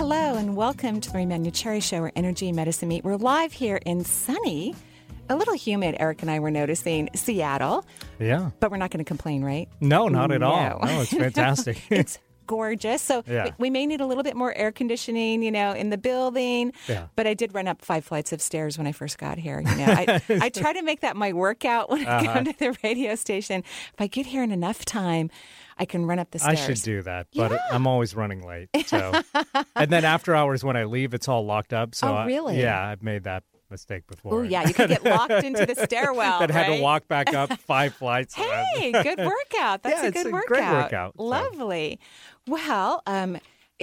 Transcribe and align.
Hello, 0.00 0.34
and 0.36 0.56
welcome 0.56 0.98
to 1.02 1.12
the 1.12 1.26
Marie 1.26 1.50
Cherry 1.50 1.80
Show, 1.80 2.00
where 2.00 2.12
energy 2.16 2.46
and 2.48 2.56
medicine 2.56 2.88
meet. 2.88 3.04
We're 3.04 3.16
live 3.16 3.52
here 3.52 3.78
in 3.84 4.02
sunny, 4.06 4.74
a 5.28 5.36
little 5.36 5.52
humid, 5.52 5.94
Eric 6.00 6.22
and 6.22 6.30
I 6.30 6.38
were 6.40 6.50
noticing, 6.50 7.10
Seattle. 7.14 7.84
Yeah. 8.18 8.48
But 8.60 8.70
we're 8.70 8.78
not 8.78 8.90
going 8.90 9.04
to 9.04 9.08
complain, 9.08 9.44
right? 9.44 9.68
No, 9.78 10.08
not 10.08 10.32
at 10.32 10.40
No. 10.40 10.50
all. 10.50 10.80
No, 10.86 11.02
it's 11.02 11.10
fantastic. 11.16 11.82
it's 11.90 12.18
gorgeous. 12.46 13.02
So 13.02 13.22
Yeah. 13.26 13.44
we, 13.44 13.52
we 13.58 13.70
may 13.70 13.84
need 13.84 14.00
a 14.00 14.06
little 14.06 14.22
bit 14.24 14.36
more 14.36 14.54
air 14.54 14.72
conditioning, 14.72 15.42
you 15.42 15.50
know, 15.50 15.72
in 15.72 15.90
the 15.90 15.98
building. 15.98 16.72
Yeah. 16.88 17.08
But 17.14 17.26
I 17.26 17.34
did 17.34 17.54
run 17.54 17.68
up 17.68 17.82
five 17.82 18.02
flights 18.04 18.32
of 18.32 18.40
stairs 18.40 18.78
when 18.78 18.86
I 18.86 18.92
first 18.92 19.18
got 19.18 19.36
here. 19.36 19.60
You 19.60 19.76
know, 19.76 19.84
I, 19.86 20.20
I 20.40 20.48
try 20.48 20.72
to 20.72 20.82
make 20.82 21.00
that 21.00 21.14
my 21.14 21.34
workout 21.34 21.90
when 21.90 22.06
I 22.06 22.16
Uh-huh. 22.20 22.32
come 22.32 22.44
to 22.46 22.58
the 22.58 22.76
radio 22.82 23.14
station. 23.16 23.60
If 23.92 24.00
I 24.00 24.06
get 24.06 24.24
here 24.26 24.42
in 24.42 24.50
enough 24.50 24.86
time, 24.86 25.30
I 25.80 25.86
can 25.86 26.04
run 26.06 26.18
up 26.18 26.30
the 26.30 26.38
stairs. 26.38 26.60
I 26.60 26.64
should 26.66 26.82
do 26.82 27.02
that, 27.02 27.26
but 27.34 27.50
Yeah. 27.52 27.58
I'm 27.72 27.86
always 27.86 28.14
running 28.14 28.46
late. 28.46 28.68
So, 28.86 29.12
and 29.74 29.90
then 29.90 30.04
after 30.04 30.34
hours 30.36 30.62
when 30.62 30.76
I 30.76 30.84
leave, 30.84 31.14
it's 31.14 31.26
all 31.26 31.44
locked 31.46 31.72
up. 31.72 31.94
So, 31.94 32.08
Oh, 32.08 32.14
I- 32.14 32.26
really? 32.26 32.60
yeah, 32.60 32.86
I've 32.88 33.02
made 33.02 33.24
that 33.24 33.44
mistake 33.70 34.06
before. 34.08 34.40
Oh 34.40 34.42
yeah, 34.42 34.66
you 34.66 34.74
could 34.74 34.88
get 34.88 35.04
locked 35.04 35.44
into 35.44 35.64
the 35.64 35.74
stairwell. 35.86 36.40
Had 36.40 36.50
right? 36.54 36.76
to 36.76 36.82
walk 36.82 37.06
back 37.08 37.32
up 37.32 37.52
five 37.66 37.94
flights. 37.94 38.34
Hey, 38.34 38.90
good 38.92 39.18
workout. 39.18 39.82
That's 39.84 40.00
Yeah, 40.00 40.04
a 40.04 40.08
it's 40.08 40.22
good 40.22 40.26
a 40.26 40.30
workout. 40.32 40.48
great 40.48 40.70
workout, 40.70 41.14
so. 41.16 41.22
Lovely. 41.22 41.98
Well, 42.48 43.02
um, 43.06 43.38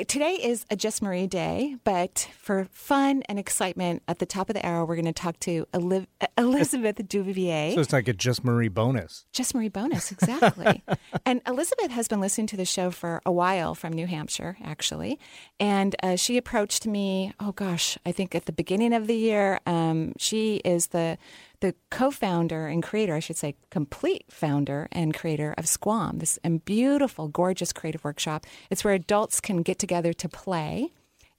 today 0.06 0.34
is 0.34 0.66
a 0.70 0.76
Just 0.76 1.02
Marie 1.02 1.28
day, 1.28 1.76
but 1.84 2.30
for 2.38 2.68
fun 2.72 3.24
and 3.28 3.40
excitement, 3.40 4.04
at 4.08 4.20
the 4.20 4.26
top 4.26 4.50
of 4.50 4.54
the 4.54 4.66
hour, 4.66 4.86
we're 4.86 4.96
going 4.96 5.06
to 5.06 5.14
talk 5.14 5.40
to 5.42 5.66
Eliv- 5.74 6.08
Elizabeth 6.38 6.98
Duvivier. 6.98 7.74
So 7.74 7.82
it's 7.82 7.94
like 7.94 8.08
a 8.08 8.14
just 8.14 8.44
Marie 8.44 8.68
bonus. 8.68 9.26
Just 9.32 9.56
Marie 9.56 9.70
bonus, 9.70 10.12
exactly. 10.12 10.84
and 11.26 11.42
Elizabeth 11.48 11.92
has 11.92 12.08
been 12.08 12.22
listening 12.22 12.48
to 12.48 12.58
the 12.58 12.66
show 12.66 12.92
for 12.92 13.22
a 13.26 13.32
while 13.32 13.74
from 13.74 13.94
New 13.94 14.08
Hampshire, 14.08 14.58
actually. 14.64 15.20
And 15.60 15.96
uh, 16.04 16.16
she 16.16 16.38
approached 16.38 16.86
me, 16.86 17.34
oh 17.40 17.52
gosh, 17.54 17.98
I 18.06 18.12
think 18.12 18.36
at 18.36 18.46
the 18.46 18.52
beginning 18.52 18.94
of 18.94 19.08
the 19.08 19.16
year. 19.16 19.60
Um, 19.66 20.14
she 20.18 20.58
is 20.58 20.88
the 20.88 21.18
the 21.60 21.74
co-founder 21.90 22.68
and 22.68 22.84
creator, 22.84 23.16
I 23.16 23.20
should 23.20 23.38
say, 23.38 23.56
complete 23.70 24.26
founder 24.30 24.88
and 24.92 25.14
creator 25.14 25.54
of 25.58 25.68
Squam, 25.68 26.20
this 26.20 26.38
beautiful, 26.66 27.28
gorgeous 27.28 27.74
creative 27.74 28.04
workshop. 28.04 28.46
It's 28.70 28.84
where 28.84 28.94
adults 28.94 29.40
can 29.42 29.64
get 29.64 29.80
together 29.80 30.14
to 30.14 30.30
play 30.30 30.92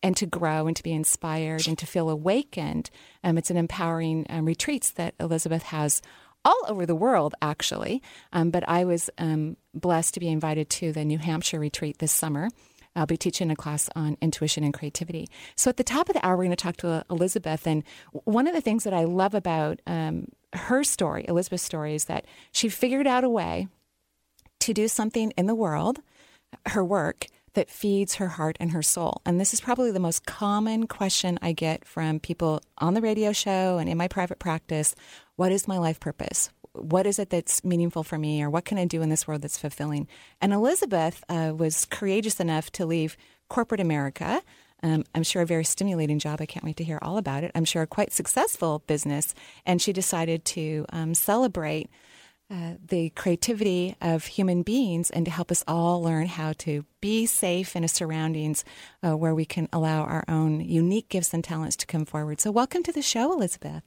and 0.03 0.17
to 0.17 0.27
grow 0.27 0.67
and 0.67 0.77
to 0.77 0.83
be 0.83 0.93
inspired 0.93 1.67
and 1.67 1.79
to 1.79 1.87
feel 1.87 2.09
awakened. 2.09 2.91
Um, 3.25 3.39
it's 3.39 3.51
an 3.51 3.57
empowering 3.57 4.27
um, 4.29 4.45
retreats 4.45 4.91
that 4.93 5.15
Elizabeth 5.19 5.65
has 5.65 6.03
all 6.45 6.61
over 6.69 6.87
the 6.87 6.95
world, 6.95 7.35
actually. 7.43 8.03
Um, 8.33 8.51
but 8.51 8.69
I 8.69 8.85
was 8.85 9.11
um, 9.19 9.57
blessed 9.75 10.15
to 10.15 10.21
be 10.21 10.29
invited 10.29 10.71
to 10.71 10.93
the 10.93 11.05
New 11.05 11.19
Hampshire 11.19 11.61
retreat 11.61 11.99
this 11.99 12.13
summer. 12.13 12.49
I'll 12.99 13.07
be 13.07 13.17
teaching 13.17 13.51
a 13.51 13.57
class 13.57 13.89
on 13.95 14.17
intuition 14.21 14.65
and 14.65 14.75
creativity. 14.75 15.29
So 15.57 15.71
at 15.71 15.77
the 15.77 15.85
top 15.85 16.09
of 16.09 16.15
the 16.15 16.27
hour, 16.27 16.37
we're 16.37 16.45
going 16.45 16.51
to 16.51 16.57
talk 16.57 16.77
to 16.79 17.05
Elizabeth. 17.11 17.67
And 17.67 17.85
one 18.25 18.47
of 18.47 18.55
the 18.55 18.61
things 18.61 18.85
that 18.85 18.93
I 18.93 19.05
love 19.05 19.35
about 19.35 19.81
um, 19.87 20.29
her 20.53 20.83
story, 20.85 21.25
Elizabeth's 21.29 21.63
story, 21.63 21.95
is 21.95 22.07
that 22.07 22.27
she 22.53 22.69
figured 22.69 23.07
out 23.07 23.25
a 23.25 23.29
way 23.29 23.69
to 24.61 24.75
do 24.75 24.89
something 24.89 25.33
in 25.37 25.47
the 25.47 25.55
world, 25.55 26.01
her 26.67 26.85
work, 26.85 27.27
that 27.55 27.71
feeds 27.71 28.17
her 28.17 28.29
heart 28.29 28.57
and 28.61 28.73
her 28.73 28.83
soul. 28.83 29.21
And 29.27 29.41
this 29.41 29.53
is 29.53 29.61
probably 29.61 29.91
the 29.91 29.99
most 29.99 30.27
common 30.27 30.87
question 30.87 31.39
I 31.43 31.53
get 31.53 31.85
from 31.85 32.21
people 32.21 32.63
on 32.79 32.95
the 32.95 33.01
radio 33.01 33.33
show 33.33 33.79
and 33.79 33.89
in 33.89 33.99
my 33.99 34.07
private 34.07 34.39
practice 34.39 34.95
What 35.37 35.51
is 35.51 35.67
my 35.67 35.79
life 35.79 35.99
purpose? 35.99 36.51
What 36.73 37.07
is 37.07 37.19
it 37.19 37.31
that's 37.31 37.65
meaningful 37.65 38.03
for 38.03 38.19
me, 38.19 38.43
or 38.43 38.51
what 38.51 38.65
can 38.65 38.79
I 38.79 38.85
do 38.85 39.03
in 39.03 39.09
this 39.09 39.27
world 39.27 39.43
that's 39.43 39.59
fulfilling? 39.59 40.09
And 40.41 40.53
Elizabeth 40.53 41.25
uh, 41.29 41.53
was 41.57 41.85
courageous 41.85 42.41
enough 42.41 42.71
to 42.73 42.87
leave 42.87 43.17
corporate 43.49 43.81
America. 43.81 44.43
Um, 44.83 45.05
I'm 45.15 45.23
sure 45.23 45.43
a 45.43 45.47
very 45.47 45.65
stimulating 45.65 46.19
job. 46.19 46.41
I 46.41 46.47
can't 46.47 46.65
wait 46.65 46.77
to 46.77 46.85
hear 46.85 46.99
all 47.03 47.19
about 47.19 47.45
it. 47.45 47.51
I'm 47.55 47.65
sure 47.65 47.83
a 47.83 47.87
quite 47.87 48.13
successful 48.13 48.83
business. 48.87 49.35
And 49.67 49.83
she 49.83 49.93
decided 49.93 50.45
to 50.47 50.87
um, 50.91 51.15
celebrate 51.15 51.91
uh, 52.51 52.75
the 52.87 53.11
creativity 53.11 53.95
of 54.01 54.25
human 54.25 54.63
beings 54.63 55.11
and 55.11 55.27
to 55.27 55.31
help 55.31 55.51
us 55.51 55.63
all 55.69 56.03
learn 56.03 56.27
how 56.27 56.55
to 56.55 56.85
be 57.01 57.27
safe 57.27 57.77
in 57.77 57.85
a 57.85 57.89
surroundings 57.89 58.65
uh, 59.07 59.17
where 59.17 59.35
we 59.35 59.45
can 59.45 59.69
allow 59.71 60.03
our 60.03 60.25
own 60.29 60.61
unique 60.61 61.11
gifts 61.11 61.35
and 61.35 61.45
talents 61.45 61.77
to 61.77 61.87
come 61.87 62.07
forward. 62.07 62.41
So, 62.41 62.51
welcome 62.51 62.83
to 62.85 62.93
the 62.93 63.03
show, 63.03 63.33
Elizabeth. 63.33 63.83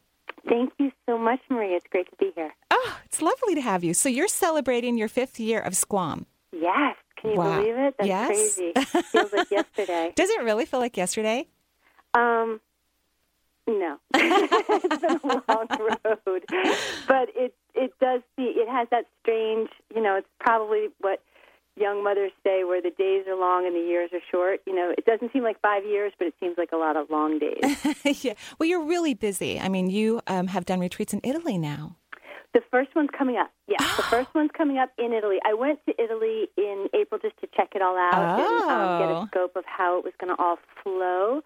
Thank 0.48 0.74
you 0.80 0.92
so 1.08 1.18
much, 1.18 1.40
Maria. 1.50 1.78
It's 1.78 1.88
great 1.90 2.10
to 2.10 2.16
be 2.18 2.32
here. 2.36 2.54
Oh, 2.72 3.00
it's 3.06 3.22
lovely 3.22 3.56
to 3.56 3.62
have 3.62 3.84
you. 3.84 3.94
So, 3.94 4.10
you're 4.10 4.28
celebrating 4.28 4.98
your 4.98 5.08
fifth 5.08 5.40
year 5.40 5.60
of 5.60 5.76
Squam. 5.76 6.26
Yes. 6.52 6.96
Can 7.18 7.32
you 7.32 7.38
Wow. 7.38 7.60
believe 7.60 7.76
it? 7.78 7.96
That's 7.98 8.08
Yes. 8.08 8.28
crazy. 8.56 8.74
Feels 9.12 9.32
like 9.32 9.52
yesterday. 9.52 10.12
Does 10.16 10.30
it 10.30 10.42
really 10.44 10.66
feel 10.66 10.80
like 10.80 10.98
yesterday? 10.98 11.48
Um, 12.14 12.60
no, 13.68 13.98
it's 14.14 15.02
been 15.02 15.20
a 15.24 15.44
long 15.48 15.68
road, 15.80 16.44
but 17.08 17.30
it 17.36 17.54
it 17.74 17.94
does 18.02 18.22
see 18.36 18.44
it 18.58 18.68
has 18.68 18.88
that 18.92 19.06
strange. 19.22 19.70
You 19.96 20.02
know, 20.02 20.16
it's 20.18 20.28
probably 20.40 20.88
what 21.00 21.22
young 21.78 22.04
mothers 22.04 22.32
say, 22.44 22.64
where 22.64 22.82
the 22.82 22.92
days 22.92 23.26
are 23.28 23.36
long 23.40 23.66
and 23.66 23.76
the 23.76 23.80
years 23.80 24.10
are 24.14 24.20
short. 24.32 24.60
You 24.68 24.76
know, 24.76 24.94
it 24.98 25.06
doesn't 25.06 25.32
seem 25.34 25.44
like 25.44 25.60
five 25.62 25.86
years, 25.86 26.14
but 26.18 26.28
it 26.28 26.34
seems 26.40 26.58
like 26.58 26.72
a 26.74 26.78
lot 26.78 26.96
of 26.98 27.10
long 27.10 27.40
days. 27.40 27.62
yeah. 28.24 28.34
Well, 28.60 28.68
you're 28.70 28.84
really 28.86 29.14
busy. 29.14 29.60
I 29.60 29.70
mean, 29.70 29.90
you 29.90 30.22
um, 30.28 30.48
have 30.48 30.66
done 30.66 30.80
retreats 30.80 31.14
in 31.14 31.22
Italy 31.24 31.58
now. 31.58 31.96
The 32.54 32.62
first 32.70 32.90
one's 32.96 33.10
coming 33.18 33.38
up. 33.38 33.50
Yes, 33.68 33.96
the 33.96 34.04
first 34.10 34.28
one's 34.36 34.52
coming 34.58 34.78
up 34.78 34.90
in 34.98 35.14
Italy. 35.14 35.38
I 35.46 35.54
went 35.54 35.80
to 35.86 35.94
Italy 36.02 36.50
in 36.58 36.88
April 36.94 37.20
just 37.22 37.40
to 37.40 37.48
check 37.56 37.70
it 37.76 37.82
all 37.82 37.98
out 37.98 38.14
and 38.14 38.42
um, 38.70 39.00
get 39.00 39.10
Oh. 39.10 39.24
a 39.24 39.28
scope 39.28 39.56
of 39.56 39.64
how 39.66 39.98
it 39.98 40.04
was 40.04 40.14
going 40.20 40.36
to 40.36 40.42
all 40.44 40.58
flow. 40.84 41.42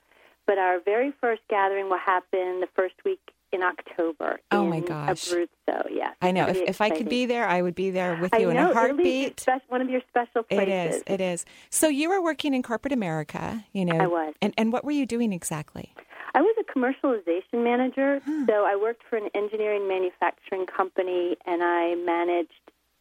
But 0.47 0.57
our 0.57 0.80
very 0.80 1.12
first 1.22 1.42
gathering 1.50 1.90
will 1.90 2.00
happen 2.03 2.59
the 2.62 2.68
first 2.75 2.96
week 3.06 3.19
in 3.51 3.61
October. 3.61 4.39
Oh, 4.51 4.66
my 4.66 4.79
gosh. 4.79 5.29
Abruzzo, 5.29 5.88
yes. 5.91 6.16
I 6.22 6.31
know. 6.31 6.47
If, 6.47 6.57
if 6.57 6.81
I 6.81 6.89
could 6.89 7.07
be 7.09 7.25
there, 7.25 7.47
I 7.47 7.61
would 7.61 7.75
be 7.75 7.89
there 7.89 8.17
with 8.22 8.33
you 8.38 8.50
in 8.50 8.56
know, 8.56 8.67
a 8.67 8.72
Italy's 8.72 8.75
heartbeat. 8.75 9.45
one 9.69 9.81
of 9.81 9.89
your 9.89 10.01
special 10.09 10.41
It 10.50 10.56
places. 10.56 10.95
is. 10.97 11.03
It 11.07 11.22
is. 11.22 11.45
So 11.69 11.88
you 11.88 12.09
were 12.09 12.22
working 12.22 12.53
in 12.53 12.63
corporate 12.63 12.94
America, 12.94 13.63
you 13.72 13.85
know. 13.85 13.97
I 13.97 14.07
was. 14.07 14.33
And 14.41 14.53
and 14.57 14.73
what 14.73 14.83
were 14.83 14.91
you 14.91 15.06
doing 15.06 15.31
exactly? 15.31 15.94
I 16.33 16.41
was 16.41 16.53
a 16.59 16.63
commercialization 16.78 17.63
manager, 17.63 18.19
so 18.45 18.66
I 18.66 18.75
worked 18.75 19.03
for 19.09 19.16
an 19.16 19.29
engineering 19.33 19.88
manufacturing 19.88 20.66
company, 20.66 21.38
and 21.45 21.63
I 21.63 21.95
managed 21.95 22.51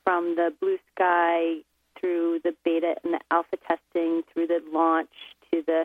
from 0.04 0.36
the 0.36 0.52
blue 0.60 0.78
sky 0.94 1.56
through 1.98 2.40
the 2.44 2.54
beta 2.64 2.94
and 3.02 3.14
the 3.14 3.20
alpha 3.32 3.56
testing, 3.66 4.22
through 4.32 4.46
the 4.46 4.60
launch 4.72 5.08
to 5.52 5.62
the 5.66 5.84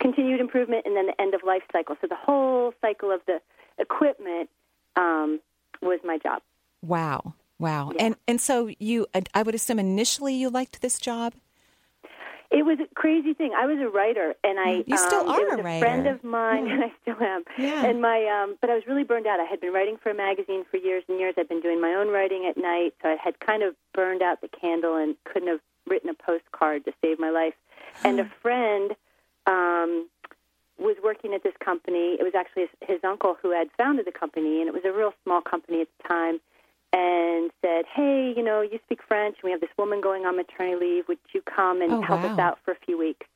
continued 0.00 0.40
improvement, 0.40 0.84
and 0.84 0.94
then 0.94 1.06
the 1.06 1.18
end 1.18 1.32
of 1.32 1.40
life 1.46 1.62
cycle. 1.72 1.96
So 2.02 2.08
the 2.08 2.16
whole 2.16 2.74
cycle 2.82 3.10
of 3.10 3.20
the 3.26 3.40
equipment 3.78 4.50
um, 4.96 5.40
was 5.80 6.00
my 6.04 6.18
job. 6.18 6.42
Wow. 6.82 7.34
Wow. 7.58 7.92
Yeah. 7.94 8.04
And 8.06 8.16
and 8.26 8.40
so 8.40 8.70
you 8.78 9.06
I 9.34 9.42
would 9.42 9.54
assume 9.54 9.78
initially 9.78 10.34
you 10.34 10.50
liked 10.50 10.82
this 10.82 10.98
job? 10.98 11.34
It 12.50 12.66
was 12.66 12.78
a 12.80 12.94
crazy 12.94 13.32
thing. 13.32 13.52
I 13.56 13.64
was 13.64 13.78
a 13.78 13.88
writer, 13.88 14.34
and 14.44 14.60
I 14.60 14.84
You 14.86 14.98
still 14.98 15.20
um, 15.20 15.28
are 15.30 15.40
it 15.40 15.50
was 15.52 15.58
a 15.60 15.62
writer. 15.62 15.86
friend 15.86 16.06
of 16.06 16.22
mine, 16.22 16.70
and 16.70 16.84
I 16.88 16.92
still 17.00 17.16
am. 17.18 17.44
Yeah. 17.56 17.86
And 17.86 18.02
my, 18.02 18.26
um, 18.26 18.58
but 18.60 18.68
I 18.68 18.74
was 18.74 18.82
really 18.86 19.04
burned 19.04 19.26
out. 19.26 19.40
I 19.40 19.44
had 19.44 19.58
been 19.58 19.72
writing 19.72 19.96
for 19.96 20.10
a 20.10 20.14
magazine 20.14 20.64
for 20.70 20.76
years 20.76 21.02
and 21.08 21.18
years. 21.18 21.32
I'd 21.38 21.48
been 21.48 21.62
doing 21.62 21.80
my 21.80 21.94
own 21.94 22.08
writing 22.08 22.44
at 22.46 22.58
night, 22.58 22.92
so 23.02 23.08
I 23.08 23.16
had 23.16 23.40
kind 23.40 23.62
of 23.62 23.74
burned 23.94 24.20
out 24.20 24.42
the 24.42 24.48
candle 24.48 24.96
and 24.96 25.16
couldn't 25.24 25.48
have 25.48 25.60
written 25.86 26.10
a 26.10 26.14
postcard 26.14 26.84
to 26.84 26.92
save 27.00 27.18
my 27.18 27.30
life. 27.30 27.54
And 28.04 28.20
a 28.20 28.24
friend 28.42 28.90
um, 29.46 30.08
was 30.78 30.96
working 31.02 31.34
at 31.34 31.42
this 31.42 31.54
company. 31.64 32.16
It 32.18 32.22
was 32.22 32.34
actually 32.34 32.62
his, 32.62 32.96
his 32.96 33.04
uncle 33.04 33.36
who 33.40 33.50
had 33.52 33.68
founded 33.76 34.06
the 34.06 34.12
company, 34.12 34.60
and 34.60 34.68
it 34.68 34.74
was 34.74 34.84
a 34.84 34.92
real 34.92 35.12
small 35.24 35.40
company 35.40 35.82
at 35.82 35.88
the 35.98 36.08
time. 36.08 36.40
And 36.94 37.50
said, 37.62 37.86
"Hey, 37.86 38.34
you 38.36 38.42
know, 38.42 38.60
you 38.60 38.78
speak 38.84 39.00
French, 39.08 39.36
and 39.36 39.44
we 39.44 39.50
have 39.50 39.60
this 39.62 39.70
woman 39.78 40.02
going 40.02 40.26
on 40.26 40.36
maternity 40.36 40.76
leave. 40.78 41.08
Would 41.08 41.18
you 41.32 41.40
come 41.42 41.80
and 41.80 41.90
Oh, 41.92 42.02
help 42.02 42.22
wow. 42.22 42.32
us 42.32 42.38
out 42.38 42.58
for 42.64 42.72
a 42.72 42.76
few 42.84 42.98
weeks?" 42.98 43.26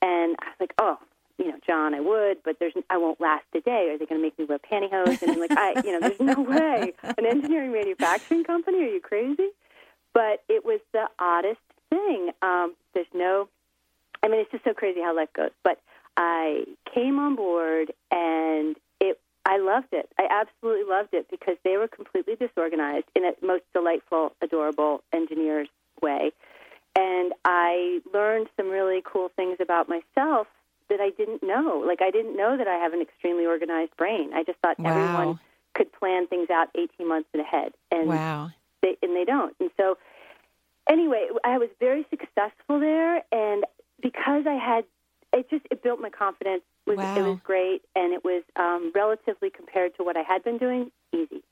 And 0.00 0.36
I 0.40 0.46
was 0.46 0.56
like, 0.60 0.74
"Oh, 0.78 0.98
you 1.38 1.48
know, 1.48 1.58
John, 1.66 1.92
I 1.94 2.00
would, 2.00 2.38
but 2.44 2.58
there's 2.60 2.74
I 2.90 2.96
won't 2.98 3.20
last 3.20 3.46
a 3.56 3.60
day. 3.60 3.90
Are 3.90 3.98
they 3.98 4.06
going 4.06 4.20
to 4.20 4.24
make 4.24 4.38
me 4.38 4.44
wear 4.44 4.60
pantyhose?" 4.60 5.20
And 5.22 5.32
I'm 5.32 5.40
like, 5.40 5.50
"I, 5.56 5.76
you 5.82 5.90
know, 5.90 6.00
there's 6.00 6.20
no 6.20 6.40
way. 6.48 6.92
An 7.18 7.26
engineering 7.26 7.72
manufacturing 7.72 8.44
company? 8.44 8.78
Are 8.84 8.86
you 8.94 9.00
crazy?" 9.00 9.48
But 10.12 10.44
it 10.48 10.64
was 10.64 10.78
the 10.92 11.08
oddest 11.18 11.58
thing. 11.90 12.30
Um, 12.42 12.74
there's 12.94 13.08
no 13.12 13.48
I 14.24 14.28
mean, 14.28 14.40
it's 14.40 14.50
just 14.50 14.64
so 14.64 14.72
crazy 14.72 15.00
how 15.02 15.14
life 15.14 15.32
goes. 15.34 15.50
But 15.62 15.80
I 16.16 16.64
came 16.92 17.18
on 17.18 17.36
board, 17.36 17.92
and 18.10 18.76
it 19.00 19.20
I 19.44 19.58
loved 19.58 19.88
it. 19.92 20.08
I 20.18 20.26
absolutely 20.30 20.84
loved 20.88 21.12
it 21.12 21.26
because 21.30 21.56
they 21.64 21.76
were 21.76 21.88
completely 21.88 22.36
disorganized 22.36 23.06
in 23.14 23.24
a 23.24 23.32
most 23.44 23.64
delightful, 23.72 24.32
adorable 24.40 25.02
engineers 25.12 25.68
way. 26.00 26.32
And 26.96 27.32
I 27.44 28.00
learned 28.12 28.48
some 28.56 28.68
really 28.68 29.02
cool 29.04 29.30
things 29.36 29.56
about 29.60 29.88
myself 29.88 30.46
that 30.88 31.00
I 31.00 31.10
didn't 31.10 31.42
know. 31.42 31.82
Like 31.84 32.00
I 32.02 32.10
didn't 32.10 32.36
know 32.36 32.56
that 32.56 32.68
I 32.68 32.76
have 32.76 32.92
an 32.92 33.00
extremely 33.00 33.46
organized 33.46 33.96
brain. 33.96 34.32
I 34.34 34.44
just 34.44 34.58
thought 34.60 34.78
Wow. 34.78 34.90
everyone 34.90 35.38
could 35.74 35.92
plan 35.92 36.26
things 36.26 36.50
out 36.50 36.68
18 36.74 37.08
months 37.08 37.28
ahead. 37.34 37.72
And 37.90 38.08
Wow. 38.08 38.50
they, 38.82 38.96
and 39.02 39.16
they 39.16 39.24
don't. 39.24 39.54
And 39.60 39.70
so, 39.76 39.98
anyway, 40.88 41.28
I 41.42 41.58
was 41.58 41.68
very 41.80 42.06
successful 42.10 42.78
there, 42.80 43.22
and 43.32 43.64
because 44.00 44.46
I 44.46 44.54
had, 44.54 44.84
it 45.34 45.50
just 45.50 45.66
it 45.70 45.82
built 45.82 46.00
my 46.00 46.10
confidence. 46.10 46.62
It 46.86 46.90
was, 46.90 46.98
Wow. 46.98 47.16
It 47.16 47.22
was 47.22 47.38
great, 47.44 47.82
and 47.96 48.12
it 48.12 48.24
was 48.24 48.42
um, 48.56 48.92
relatively 48.94 49.50
compared 49.50 49.96
to 49.96 50.04
what 50.04 50.16
I 50.16 50.22
had 50.22 50.44
been 50.44 50.58
doing, 50.58 50.90
easy. 51.12 51.42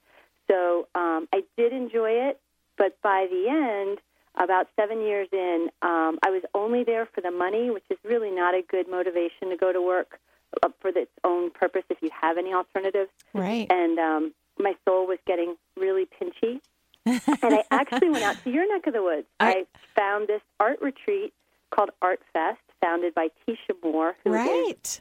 So 0.50 0.88
um, 0.94 1.28
I 1.32 1.42
did 1.56 1.72
enjoy 1.72 2.10
it, 2.10 2.40
but 2.76 3.00
by 3.02 3.26
the 3.30 3.48
end, 3.48 3.98
about 4.36 4.68
seven 4.76 5.00
years 5.00 5.28
in, 5.32 5.68
um, 5.82 6.18
I 6.22 6.30
was 6.30 6.42
only 6.54 6.84
there 6.84 7.06
for 7.06 7.20
the 7.20 7.30
money, 7.30 7.70
which 7.70 7.84
is 7.90 7.98
really 8.04 8.30
not 8.30 8.54
a 8.54 8.62
good 8.62 8.88
motivation 8.88 9.50
to 9.50 9.56
go 9.56 9.72
to 9.72 9.80
work 9.80 10.18
uh, 10.62 10.68
for 10.80 10.88
its 10.88 11.10
own 11.24 11.50
purpose 11.50 11.84
if 11.90 11.98
you 12.02 12.10
have 12.18 12.38
any 12.38 12.52
alternatives 12.52 13.10
Right. 13.34 13.66
and 13.70 13.98
um, 13.98 14.34
my 14.58 14.74
soul 14.86 15.06
was 15.06 15.18
getting 15.26 15.56
really 15.76 16.06
pinchy. 16.06 16.60
and 17.06 17.20
I 17.42 17.64
actually 17.70 18.10
went 18.10 18.24
out 18.24 18.36
to 18.44 18.50
your 18.50 18.66
neck 18.72 18.86
of 18.86 18.92
the 18.92 19.02
woods. 19.02 19.26
I- 19.40 19.50
I, 19.52 19.64
found 19.94 20.26
this 20.28 20.40
art 20.58 20.80
retreat 20.80 21.34
called 21.70 21.90
Art 22.00 22.20
Fest, 22.32 22.58
founded 22.82 23.14
by 23.14 23.28
Teesha 23.46 23.74
Moore, 23.82 24.14
who 24.24 24.34
is 24.34 24.46
Right. 24.46 25.00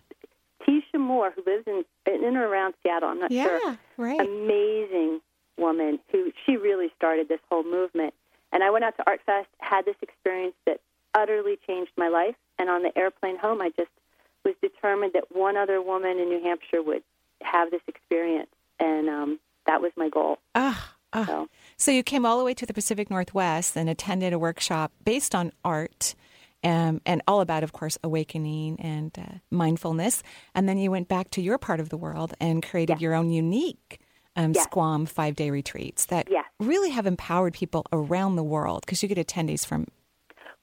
Teesha 0.68 1.00
Moore, 1.00 1.32
who 1.36 1.44
lives 1.46 1.66
in 1.68 1.84
in 2.06 2.38
or 2.38 2.48
around 2.48 2.76
Seattle. 2.84 3.10
I'm 3.10 3.20
not 3.20 3.32
Yeah. 3.32 3.46
sure. 3.60 3.78
Right. 3.98 4.20
Amazing 4.22 5.22
woman 5.58 6.00
who 6.12 6.32
she 6.46 6.56
really 6.58 6.92
started 6.96 7.28
this 7.28 7.40
whole 7.50 7.64
movement. 7.64 8.14
And 8.52 8.64
I 8.64 8.70
went 8.70 8.84
out 8.86 8.96
to 8.98 9.04
Art 9.08 9.22
Fest, 9.26 9.48
had 9.60 9.86
this 9.86 9.96
experience 10.02 10.56
that 10.66 10.80
utterly 11.14 11.58
changed 11.68 11.92
my 11.98 12.08
life. 12.10 12.36
And 12.60 12.70
on 12.70 12.84
the 12.84 12.96
airplane 12.98 13.38
home, 13.38 13.62
I 13.62 13.70
just 13.70 13.90
was 14.46 14.56
determined 14.62 15.14
that 15.14 15.36
one 15.36 15.58
other 15.58 15.82
woman 15.82 16.20
in 16.20 16.30
New 16.30 16.42
Hampshire 16.44 16.82
would 16.82 17.04
have 17.42 17.72
this 17.72 17.82
experience, 17.88 18.50
and 18.80 19.10
um, 19.10 19.40
that 19.66 19.82
was 19.82 19.92
my 19.96 20.10
goal. 20.10 20.38
Ah, 20.56 20.94
ah. 21.14 21.26
So 21.26 21.48
So 21.78 21.92
you 21.92 22.04
came 22.04 22.26
all 22.26 22.38
the 22.38 22.44
way 22.44 22.54
to 22.56 22.66
the 22.66 22.74
Pacific 22.74 23.10
Northwest 23.10 23.76
and 23.76 23.90
attended 23.90 24.32
a 24.34 24.40
workshop 24.40 24.92
based 25.04 25.34
on 25.34 25.52
art. 25.64 26.14
Um, 26.64 27.02
and 27.08 27.24
all 27.28 27.42
about, 27.42 27.64
of 27.64 27.74
course, 27.74 27.98
awakening 28.04 28.80
and 28.80 29.12
uh, 29.18 29.38
mindfulness. 29.50 30.22
And 30.54 30.70
then 30.70 30.78
you 30.78 30.92
went 30.92 31.08
back 31.08 31.32
to 31.32 31.42
your 31.42 31.58
part 31.58 31.80
of 31.80 31.90
the 31.90 31.98
world 31.98 32.34
and 32.40 32.62
created 32.62 32.94
Yes. 32.94 33.02
your 33.02 33.16
own 33.16 33.32
unique 33.32 34.00
um, 34.36 34.52
Yes. 34.54 34.66
Squam 34.66 35.06
five 35.08 35.36
day 35.36 35.50
retreats 35.50 36.06
that 36.06 36.28
Yes. 36.30 36.46
really 36.60 36.92
have 36.92 37.08
empowered 37.08 37.54
people 37.56 37.86
around 37.92 38.36
the 38.36 38.44
world 38.44 38.82
because 38.86 39.02
you 39.02 39.10
get 39.10 39.18
attendees 39.18 39.66
from 39.66 39.88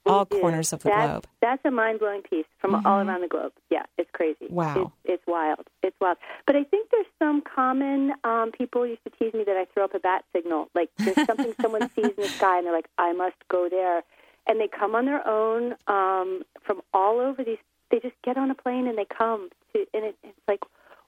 we 0.07 0.13
all 0.13 0.25
do. 0.25 0.41
corners 0.41 0.73
of 0.73 0.83
the 0.85 0.89
that's, 0.89 1.07
globe. 1.11 1.27
That's 1.43 1.61
a 1.65 1.71
mind 1.73 1.99
blowing 1.99 2.23
piece 2.23 2.47
from 2.61 2.75
all 2.87 3.01
around 3.01 3.21
the 3.21 3.29
globe. 3.29 3.53
Yeah, 3.69 3.83
it's 3.99 4.09
crazy. 4.13 4.47
Wow. 4.49 4.93
It's, 5.05 5.15
it's 5.17 5.27
wild. 5.27 5.67
It's 5.83 5.97
wild. 6.01 6.17
But 6.47 6.55
I 6.57 6.63
think 6.65 6.91
there's 6.91 7.07
some 7.19 7.43
common 7.43 8.13
um, 8.25 8.53
people 8.53 8.87
used 8.87 9.03
to 9.05 9.11
tease 9.19 9.35
me 9.35 9.43
that 9.45 9.57
I 9.57 9.67
throw 9.75 9.85
up 9.85 9.95
a 9.95 9.99
bat 9.99 10.25
signal. 10.35 10.71
Like 10.75 10.91
there's 10.99 11.27
something 11.27 11.53
someone 11.61 11.91
sees 11.97 12.07
in 12.07 12.23
the 12.23 12.29
sky 12.29 12.57
and 12.59 12.67
they're 12.67 12.73
like, 12.73 12.89
I 12.97 13.13
must 13.13 13.37
go 13.49 13.69
there. 13.69 14.03
And 14.49 14.59
they 14.61 14.69
come 14.69 14.95
on 14.95 15.05
their 15.05 15.27
own 15.27 15.75
um, 15.87 16.43
from 16.63 16.81
all 16.95 17.21
over 17.21 17.45
these. 17.45 17.59
They 17.91 18.01
just 18.01 18.17
get 18.25 18.37
on 18.37 18.51
a 18.51 18.55
plane 18.55 18.87
and 18.87 18.99
they 18.99 19.05
come 19.05 19.51
to, 19.73 19.87
and 19.95 20.05
it, 20.05 20.17
it's 20.23 20.39
like, 20.47 20.61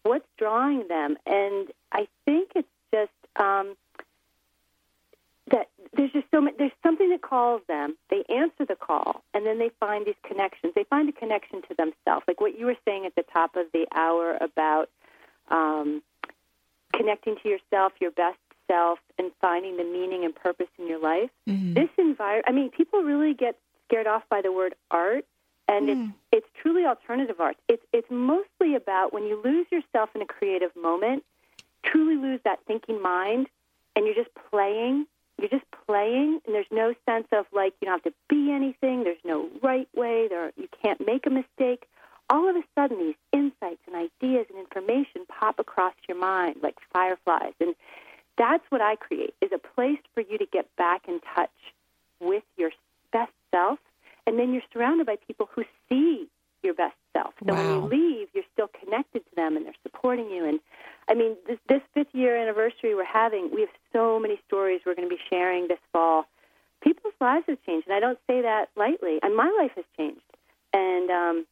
what's 0.03 0.27
drawing 0.39 0.89
them? 0.89 1.17
And 1.27 1.69
I 1.93 2.07
think 2.25 2.53
it's 2.55 2.69
just 2.93 3.11
um, 3.37 3.77
that 5.51 5.69
there's 5.95 6.13
just 6.13 6.27
so 6.31 6.41
much, 6.41 6.55
there's 6.59 6.73
something 6.83 7.11
that 7.11 7.23
calls 7.23 7.63
them. 7.69 7.97
They 8.11 8.25
answer 8.29 8.65
the 8.67 8.77
call, 8.77 9.23
and 9.35 9.45
then 9.45 9.59
they 9.59 9.71
find 9.81 10.07
these 10.07 10.15
connections. 10.27 10.73
They 10.75 10.85
find 10.85 11.09
a 11.09 11.13
connection 11.13 11.63
to 11.63 11.75
themselves, 11.75 12.25
like 12.29 12.41
what 12.41 12.59
you 12.59 12.67
were 12.67 12.77
saying 12.85 13.07
at 13.07 13.15
the 13.15 13.25
top 13.33 13.57
of 13.57 13.67
the 13.73 13.87
hour 13.95 14.39
about 14.41 14.89
um, 15.49 16.03
connecting 16.95 17.37
to 17.43 17.49
yourself, 17.49 17.93
your 18.01 18.13
best 18.13 18.39
self, 18.71 18.99
and 19.19 19.33
finding 19.41 19.77
the 19.77 19.85
meaning 19.85 20.25
and 20.25 20.35
purpose 20.35 20.69
in 20.79 20.87
your 20.87 21.01
life. 21.01 21.31
Mhm. 21.49 21.75
This 21.75 21.91
environment, 21.99 22.45
I 22.49 22.53
mean, 22.53 22.71
people 22.71 23.03
really 23.03 23.35
get 23.35 23.57
scared 23.85 24.07
off 24.07 24.29
by 24.29 24.41
the 24.41 24.53
word 24.53 24.75
art, 24.91 25.25
and 25.67 25.89
it's 25.91 26.17
it's 26.33 26.47
truly 26.61 26.85
alternative 26.87 27.41
art. 27.41 27.57
It's 27.69 27.85
it's 27.93 28.11
mostly 28.11 28.75
about 28.75 29.13
when 29.13 29.25
you 29.25 29.41
lose 29.43 29.67
yourself 29.71 30.15
in 30.15 30.23
a 30.23 30.27
creative 30.27 30.75
moment, 30.77 31.25
truly 31.83 32.17
lose 32.17 32.41
that 32.45 32.61
thinking 32.67 33.01
mind, 33.03 33.49
and 33.95 34.07
you're 34.07 34.15
just 34.15 34.35
playing. 34.51 35.07
You're 35.39 35.49
just 35.49 35.71
playing, 35.87 36.41
and 36.45 36.55
there's 36.55 36.71
no 36.71 36.95
sense 37.07 37.27
of 37.33 37.47
like 37.51 37.73
you 37.81 37.87
don't 37.87 37.95
have 37.95 38.13
to 38.13 38.19
be 38.29 38.53
anything. 38.53 39.05
There's 39.05 39.25
no 39.25 39.49
right 39.63 39.89
way. 39.95 40.29
There, 40.29 40.53
you 40.57 40.69
can't 40.83 41.05
make 41.07 41.27
a 41.27 41.31
mistake. 41.31 41.89
All 42.29 42.49
of 42.49 42.57
a 42.57 42.63
sudden, 42.75 42.99
these 42.99 43.17
insights 43.33 43.81
and 43.87 43.97
ideas 43.97 44.47
and 44.51 44.59
information 44.59 45.25
pop 45.27 45.59
across 45.59 45.95
your 46.07 46.19
mind 46.19 46.57
like 46.63 46.77
fireflies, 46.93 47.55
and 47.59 47.75
that's 48.41 48.65
what 48.71 48.81
I 48.81 48.97
create 48.97 49.35
is 49.43 49.51
a 49.53 49.59
place 49.59 50.01
for 50.15 50.23
you 50.23 50.39
to 50.39 50.47
get 50.47 50.75
back 50.77 51.03
in 51.07 51.21
touch 51.35 51.51
with 52.21 52.43
your 52.57 52.71
best 53.13 53.33
self, 53.51 53.79
and 54.27 54.39
then 54.39 54.55
you're 54.55 54.63
surrounded 54.73 55.07
by 55.07 55.17
people 55.27 55.49
who 55.55 55.65
see 55.89 56.27
your 56.63 56.73
best 56.73 56.97
self. 57.13 57.35
So 57.47 57.55
when 57.55 57.67
you 57.67 57.81
leave, 57.87 58.29
you're 58.33 58.45
still 58.53 58.71
connected 58.83 59.21
to 59.29 59.37
them, 59.37 59.57
and 59.57 59.67
they're 59.67 59.83
supporting 59.83 60.31
you. 60.31 60.47
And 60.47 60.59
I 61.07 61.15
mean, 61.15 61.37
this, 61.47 61.59
this 61.69 61.83
fifth 61.93 62.15
year 62.15 62.35
anniversary 62.37 62.95
we're 62.95 63.05
having, 63.05 63.51
we 63.55 63.61
have 63.61 63.71
so 63.93 64.19
many 64.19 64.41
stories 64.47 64.81
we're 64.87 64.95
going 64.95 65.09
to 65.09 65.15
be 65.15 65.21
sharing 65.29 65.69
this 65.69 65.79
fall. 65.93 66.25
People's 66.83 67.15
lives 67.21 67.45
have 67.47 67.59
changed, 67.67 67.89
and 67.89 67.95
I 67.95 68.01
don't 68.01 68.19
say 68.27 68.41
that 68.41 68.71
lightly. 68.75 69.19
And 69.23 69.37
my 69.37 69.55
life 69.61 69.73
has 69.77 69.85
changed, 69.99 70.21
and 70.73 71.11
um, 71.11 71.47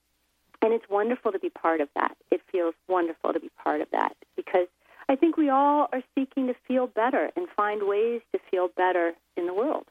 and 0.62 0.72
it's 0.72 0.88
wonderful 0.88 1.32
to 1.32 1.38
be 1.38 1.50
part 1.50 1.82
of 1.82 1.88
that. 1.94 2.16
It 2.30 2.40
feels 2.50 2.74
wonderful 2.88 3.34
to 3.34 3.40
be 3.40 3.50
part 3.62 3.82
of 3.82 3.90
that 3.92 4.16
because 4.36 4.68
I 5.08 5.16
think 5.16 5.36
we 5.36 5.48
all 5.48 5.88
are 5.92 6.02
seeking 6.14 6.46
to 6.48 6.54
feel 6.66 6.86
better 6.86 7.30
and 7.36 7.48
find 7.56 7.86
ways 7.88 8.20
to 8.32 8.38
feel 8.50 8.68
better 8.76 9.12
in 9.36 9.46
the 9.46 9.54
world. 9.54 9.86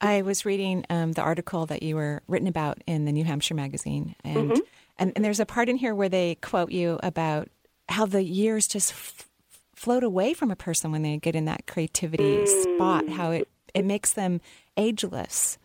I 0.00 0.22
was 0.22 0.44
reading 0.44 0.84
um, 0.90 1.12
the 1.12 1.22
article 1.22 1.66
that 1.66 1.82
you 1.82 1.96
were 1.96 2.22
written 2.28 2.48
about 2.48 2.82
in 2.86 3.04
the 3.06 3.12
New 3.12 3.24
Hampshire 3.24 3.54
magazine, 3.54 4.14
and, 4.24 4.50
Mm-hmm. 4.50 4.60
and 4.98 5.12
and 5.16 5.24
there's 5.24 5.40
a 5.40 5.46
part 5.46 5.68
in 5.68 5.76
here 5.76 5.94
where 5.94 6.08
they 6.10 6.34
quote 6.36 6.70
you 6.72 6.98
about 7.02 7.48
how 7.88 8.04
the 8.04 8.22
years 8.22 8.66
just 8.68 8.90
f- 8.92 9.28
float 9.74 10.02
away 10.02 10.34
from 10.34 10.50
a 10.50 10.56
person 10.56 10.90
when 10.92 11.02
they 11.02 11.16
get 11.16 11.34
in 11.36 11.44
that 11.46 11.66
creativity 11.66 12.38
Mm. 12.44 12.76
spot. 12.76 13.08
How 13.08 13.30
it 13.30 13.48
it 13.72 13.84
makes 13.84 14.12
them 14.12 14.40
ageless. 14.76 15.58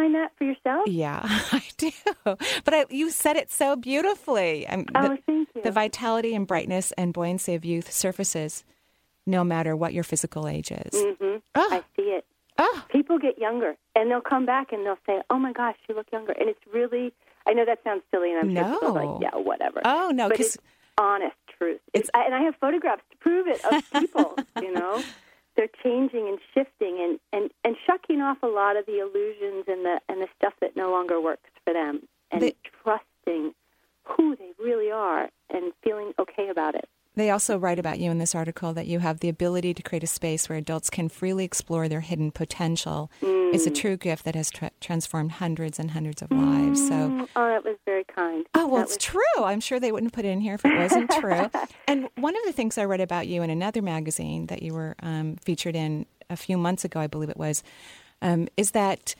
Find 0.00 0.14
that 0.14 0.32
for 0.38 0.44
yourself? 0.44 0.86
Yeah, 0.88 1.20
I 1.26 1.62
do. 1.76 1.90
But 2.24 2.74
I, 2.74 2.86
you 2.88 3.10
said 3.10 3.36
it 3.36 3.50
so 3.52 3.76
beautifully. 3.76 4.66
Um, 4.66 4.86
Oh, 4.94 5.02
the, 5.10 5.18
thank 5.26 5.48
you. 5.54 5.60
the 5.62 5.70
vitality 5.70 6.34
and 6.34 6.46
brightness 6.46 6.92
and 6.96 7.12
buoyancy 7.12 7.54
of 7.54 7.64
youth 7.66 7.92
surfaces 7.92 8.64
no 9.26 9.44
matter 9.44 9.76
what 9.76 9.92
your 9.92 10.02
physical 10.04 10.48
age 10.48 10.72
is. 10.72 10.94
hmm 10.94 11.36
Oh, 11.54 11.68
I 11.70 11.82
see 11.96 12.08
it. 12.12 12.24
oh, 12.58 12.84
People 12.90 13.18
get 13.18 13.38
younger, 13.38 13.76
and 13.94 14.10
they'll 14.10 14.22
come 14.22 14.46
back 14.46 14.72
and 14.72 14.86
they'll 14.86 14.98
say, 15.06 15.20
"Oh 15.28 15.38
my 15.38 15.52
gosh, 15.52 15.76
you 15.88 15.94
look 15.94 16.06
younger." 16.12 16.32
And 16.32 16.48
it's 16.48 16.60
really, 16.72 17.12
I 17.46 17.52
know 17.52 17.66
that 17.66 17.80
sounds 17.84 18.02
silly, 18.10 18.32
and 18.32 18.38
I'm 18.40 18.54
sure 18.80 18.80
No. 18.82 18.92
like, 18.94 19.22
"Yeah, 19.22 19.38
whatever." 19.38 19.82
oh 19.84 20.10
no, 20.14 20.28
because 20.30 20.54
it's 20.54 20.64
honest 20.96 21.36
truth. 21.58 21.80
It's, 21.92 22.08
I, 22.14 22.24
and 22.24 22.34
I 22.34 22.40
have 22.42 22.54
photographs 22.56 23.02
to 23.10 23.16
prove 23.18 23.46
it 23.48 23.62
of 23.66 23.82
people. 24.00 24.38
you 24.62 24.72
know, 24.72 25.04
they're 25.56 25.68
changing 25.82 26.28
and 26.28 26.38
shifting 26.54 26.98
and, 27.00 27.20
and, 27.32 27.50
and 27.64 27.76
shucking 27.86 28.20
off 28.20 28.38
a 28.42 28.46
lot 28.46 28.76
of 28.76 28.86
the 28.86 29.00
illusions 29.00 29.64
and 29.68 29.84
the 29.84 30.00
and 30.08 30.20
the 30.20 30.28
stuff 30.38 30.54
that 30.60 30.76
no 30.76 30.90
longer 30.90 31.20
works 31.20 31.50
for 31.64 31.72
them, 31.72 32.02
and 32.30 32.42
They- 32.42 32.56
trusting 32.82 33.54
who 34.04 34.36
they 34.36 34.52
really 34.58 34.90
are 34.90 35.28
and 35.50 35.72
feeling 35.82 36.12
okay 36.18 36.48
about 36.48 36.74
it. 36.74 36.88
They 37.20 37.28
also 37.28 37.58
write 37.58 37.78
about 37.78 37.98
you 38.00 38.10
in 38.10 38.16
this 38.16 38.34
article 38.34 38.72
that 38.72 38.86
you 38.86 39.00
have 39.00 39.20
the 39.20 39.28
ability 39.28 39.74
to 39.74 39.82
create 39.82 40.02
a 40.02 40.06
space 40.06 40.48
where 40.48 40.56
adults 40.56 40.88
can 40.88 41.10
freely 41.10 41.44
explore 41.44 41.86
their 41.86 42.00
hidden 42.00 42.30
potential. 42.30 43.10
It's 43.20 43.66
a 43.66 43.70
true 43.70 43.98
gift 43.98 44.24
that 44.24 44.34
has 44.34 44.50
tra- 44.50 44.70
transformed 44.80 45.32
hundreds 45.32 45.78
and 45.78 45.90
hundreds 45.90 46.22
of 46.22 46.30
lives. 46.30 46.80
So, 46.88 46.94
Mm, 46.94 47.28
oh, 47.36 47.46
that 47.48 47.62
was 47.62 47.76
very 47.84 48.04
kind. 48.04 48.46
oh 48.54 48.66
well, 48.66 48.76
That 48.78 48.82
it's 48.84 48.92
was- 48.92 49.04
true. 49.04 49.44
I'm 49.44 49.60
sure 49.60 49.78
they 49.78 49.92
wouldn't 49.92 50.14
put 50.14 50.24
it 50.24 50.28
in 50.28 50.40
here 50.40 50.54
if 50.54 50.64
it 50.64 50.74
wasn't 50.74 51.10
true. 51.10 51.50
and 51.86 52.08
one 52.16 52.34
of 52.34 52.42
the 52.46 52.52
things 52.52 52.78
I 52.78 52.84
read 52.86 53.02
about 53.02 53.26
you 53.26 53.42
in 53.42 53.50
another 53.50 53.82
magazine 53.82 54.46
that 54.46 54.62
you 54.62 54.72
were 54.72 54.96
um, 55.02 55.36
featured 55.44 55.76
in 55.76 56.06
a 56.30 56.36
few 56.36 56.56
months 56.56 56.86
ago, 56.86 57.00
I 57.00 57.06
believe 57.06 57.28
it 57.28 57.36
was, 57.36 57.62
um, 58.22 58.48
is 58.56 58.70
that 58.70 59.14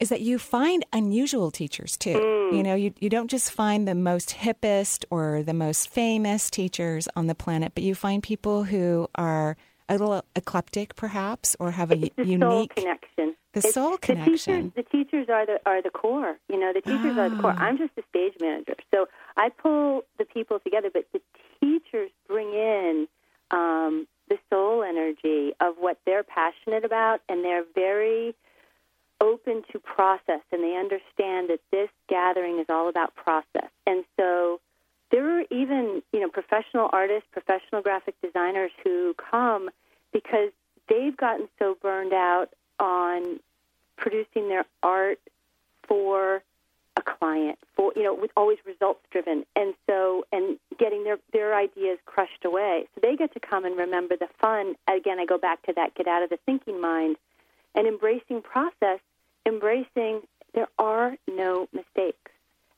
is 0.00 0.08
that 0.08 0.20
you 0.20 0.38
find 0.38 0.84
unusual 0.92 1.50
teachers 1.50 1.96
too. 1.96 2.48
You 2.52 2.62
know, 2.62 2.74
you, 2.74 2.92
you 3.00 3.08
don't 3.08 3.30
just 3.30 3.50
find 3.52 3.86
the 3.88 3.94
most 3.94 4.30
hippest 4.30 5.04
or 5.10 5.42
the 5.42 5.54
most 5.54 5.88
famous 5.88 6.50
teachers 6.50 7.08
on 7.16 7.26
the 7.26 7.34
planet, 7.34 7.72
but 7.74 7.84
you 7.84 7.94
find 7.94 8.22
people 8.22 8.64
who 8.64 9.08
are 9.14 9.56
a 9.88 9.92
little 9.92 10.24
eclectic, 10.34 10.96
perhaps, 10.96 11.56
or 11.60 11.70
have 11.72 11.90
a 11.90 11.94
It's 12.06 12.16
the 12.16 12.24
soul 12.24 12.26
unique. 12.26 12.74
connection. 12.74 13.36
The 13.52 13.58
It's- 13.58 13.74
soul 13.74 13.92
The 13.92 13.98
teachers, 13.98 14.44
connection. 14.44 14.72
the 14.74 14.82
teachers 14.82 15.28
are 15.28 15.46
the 15.46 15.60
are 15.66 15.80
the 15.82 15.90
core. 15.90 16.38
You 16.48 16.58
know, 16.58 16.72
the 16.72 16.80
teachers 16.80 17.16
are 17.18 17.28
the 17.28 17.36
core. 17.40 17.54
Ah. 17.56 17.64
I'm 17.66 17.78
just 17.78 17.92
a 17.96 18.02
stage 18.08 18.34
manager, 18.40 18.74
so 18.92 19.06
I 19.36 19.50
pull 19.50 20.02
the 20.18 20.24
people 20.24 20.58
together. 20.58 20.90
But 20.92 21.04
the 21.12 21.20
teachers 21.60 22.10
bring 22.26 22.48
in 22.52 23.06
um, 23.50 24.08
the 24.28 24.38
soul 24.50 24.82
energy 24.82 25.52
of 25.60 25.74
what 25.78 25.98
they're 26.06 26.24
passionate 26.24 26.84
about, 26.84 27.20
and 27.28 27.44
they're 27.44 27.64
very 27.74 28.34
open 29.24 29.62
to 29.72 29.78
process, 29.78 30.40
and 30.52 30.62
they 30.62 30.76
understand 30.76 31.48
that 31.48 31.60
this 31.72 31.88
gathering 32.08 32.58
is 32.58 32.66
all 32.68 32.88
about 32.88 33.14
process. 33.14 33.70
And 33.86 34.04
so 34.18 34.60
there 35.10 35.38
are 35.38 35.44
even 35.50 36.02
you 36.12 36.20
know 36.20 36.28
professional 36.28 36.90
artists, 36.92 37.28
professional 37.32 37.82
graphic 37.82 38.14
designers 38.22 38.70
who 38.82 39.14
come 39.14 39.70
because 40.12 40.50
they've 40.88 41.16
gotten 41.16 41.48
so 41.58 41.76
burned 41.80 42.12
out 42.12 42.48
on 42.78 43.40
producing 43.96 44.48
their 44.48 44.66
art 44.82 45.18
for 45.88 46.42
a 46.96 47.02
client 47.02 47.58
for 47.74 47.92
you 47.96 48.02
know 48.02 48.14
with 48.14 48.30
always 48.36 48.58
results 48.66 49.00
driven. 49.10 49.44
And 49.56 49.74
so 49.88 50.26
and 50.32 50.58
getting 50.78 51.04
their 51.04 51.18
their 51.32 51.56
ideas 51.56 51.98
crushed 52.04 52.44
away. 52.44 52.86
So 52.94 53.00
they 53.02 53.16
get 53.16 53.32
to 53.32 53.40
come 53.40 53.64
and 53.64 53.76
remember 53.76 54.16
the 54.16 54.28
fun. 54.40 54.74
Again 54.88 55.18
i 55.18 55.24
go 55.24 55.38
back 55.38 55.62
to 55.62 55.72
that 55.76 55.94
get 55.94 56.06
out 56.06 56.22
of 56.22 56.30
the 56.30 56.38
thinking 56.44 56.80
mind 56.80 57.16
and 57.74 57.86
embracing 57.86 58.42
process 58.42 59.00
embracing 59.46 60.20
there 60.54 60.68
are 60.78 61.16
no 61.28 61.68
mistakes 61.72 62.30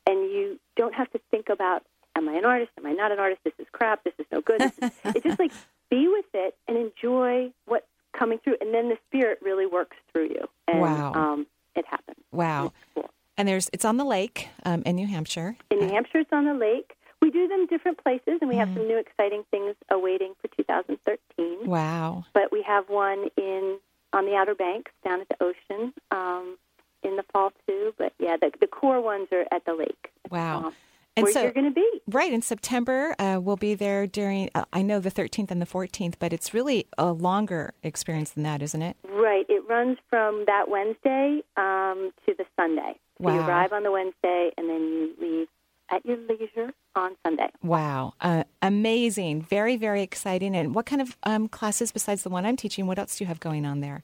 and 0.06 0.30
you 0.30 0.58
don't 0.76 0.94
have 0.94 1.10
to 1.12 1.20
think 1.30 1.48
about 1.48 1.82
am 2.16 2.28
i 2.28 2.32
an 2.34 2.44
artist 2.44 2.70
am 2.78 2.86
i 2.86 2.92
not 2.92 3.12
an 3.12 3.18
artist 3.18 3.40
this 3.44 3.52
is 3.58 3.66
crap 3.72 4.02
this 4.04 4.14
is 4.18 4.26
no 4.32 4.40
good 4.40 4.62
is, 4.62 4.72
it's 5.04 5.22
just 5.24 5.38
like 5.38 5.52
be 5.90 6.08
with 6.08 6.24
it 6.34 6.56
and 6.68 6.76
enjoy 6.76 7.50
what's 7.66 7.86
coming 8.18 8.38
through 8.38 8.56
and 8.60 8.72
then 8.74 8.88
the 8.88 8.96
spirit 9.08 9.38
really 9.42 9.66
works 9.66 9.96
through 10.12 10.24
you 10.28 10.48
and 10.68 10.80
Wow. 10.80 11.12
um, 11.14 11.46
it 11.74 11.84
happens 11.86 12.16
Wow. 12.32 12.72
Cool. 12.94 13.08
And 13.38 13.46
there's 13.46 13.68
it's 13.72 13.84
on 13.84 13.98
the 13.98 14.04
lake 14.04 14.48
um, 14.64 14.82
in 14.86 14.96
New 14.96 15.06
Hampshire. 15.06 15.56
In 15.70 15.78
New 15.80 15.88
Hampshire, 15.88 16.18
it's 16.20 16.32
on 16.32 16.46
the 16.46 16.54
lake. 16.54 16.92
We 17.20 17.30
do 17.30 17.46
them 17.48 17.66
different 17.66 18.02
places, 18.02 18.38
and 18.40 18.48
we 18.48 18.56
have 18.56 18.68
Mm-hmm. 18.68 18.78
some 18.78 18.88
new 18.88 18.98
exciting 18.98 19.44
things 19.50 19.74
awaiting 19.90 20.32
for 20.40 20.48
2013. 20.56 21.66
Wow. 21.68 22.24
But 22.32 22.50
we 22.50 22.62
have 22.62 22.88
one 22.88 23.26
in 23.36 23.78
on 24.16 24.24
the 24.24 24.34
Outer 24.34 24.54
Banks 24.54 24.90
down 25.04 25.20
at 25.20 25.28
the 25.28 25.36
ocean 25.44 25.92
um, 26.10 26.56
in 27.02 27.16
the 27.16 27.24
fall 27.32 27.52
too. 27.66 27.92
But 27.98 28.12
yeah, 28.18 28.36
the, 28.40 28.50
the 28.60 28.66
core 28.66 29.00
ones 29.00 29.28
are 29.30 29.44
at 29.52 29.64
the 29.66 29.74
lake. 29.74 30.10
Wow. 30.30 30.66
Um, 30.66 30.72
And 31.16 31.24
where 31.24 31.32
so- 31.32 31.42
you're 31.42 31.52
going 31.52 31.66
to 31.66 31.70
be. 31.74 31.88
Right 32.08 32.32
in 32.32 32.42
September, 32.42 33.14
uh, 33.18 33.38
we'll 33.42 33.56
be 33.56 33.74
there 33.74 34.06
during. 34.06 34.48
Uh, 34.54 34.64
I 34.72 34.82
know 34.82 35.00
the 35.00 35.10
13th 35.10 35.50
and 35.50 35.60
the 35.60 35.66
14th, 35.66 36.14
but 36.18 36.32
it's 36.32 36.54
really 36.54 36.86
a 36.98 37.12
longer 37.12 37.74
experience 37.82 38.30
than 38.30 38.42
that, 38.44 38.62
isn't 38.62 38.82
it? 38.82 38.96
Right. 39.08 39.44
It 39.48 39.62
runs 39.68 39.98
from 40.08 40.44
that 40.46 40.68
Wednesday 40.68 41.42
um, 41.56 42.12
to 42.26 42.34
the 42.36 42.44
Sunday. 42.56 42.98
So 43.22 43.30
you 43.32 43.40
arrive 43.40 43.72
on 43.72 43.82
the 43.82 43.90
Wednesday, 43.90 44.50
and 44.58 44.68
then 44.68 44.80
you 44.80 45.14
leave 45.20 45.48
at 45.90 46.04
your 46.04 46.16
leisure 46.16 46.72
on 46.94 47.16
Sunday. 47.24 47.48
Wow, 47.62 48.14
uh, 48.20 48.44
amazing! 48.62 49.42
Very, 49.42 49.76
very 49.76 50.02
exciting. 50.02 50.54
And 50.54 50.74
what 50.74 50.86
kind 50.86 51.02
of 51.02 51.16
um, 51.22 51.48
classes 51.48 51.92
besides 51.92 52.22
the 52.22 52.30
one 52.30 52.46
I'm 52.46 52.56
teaching? 52.56 52.86
What 52.86 52.98
else 52.98 53.16
do 53.16 53.24
you 53.24 53.28
have 53.28 53.40
going 53.40 53.64
on 53.64 53.80
there? 53.80 54.02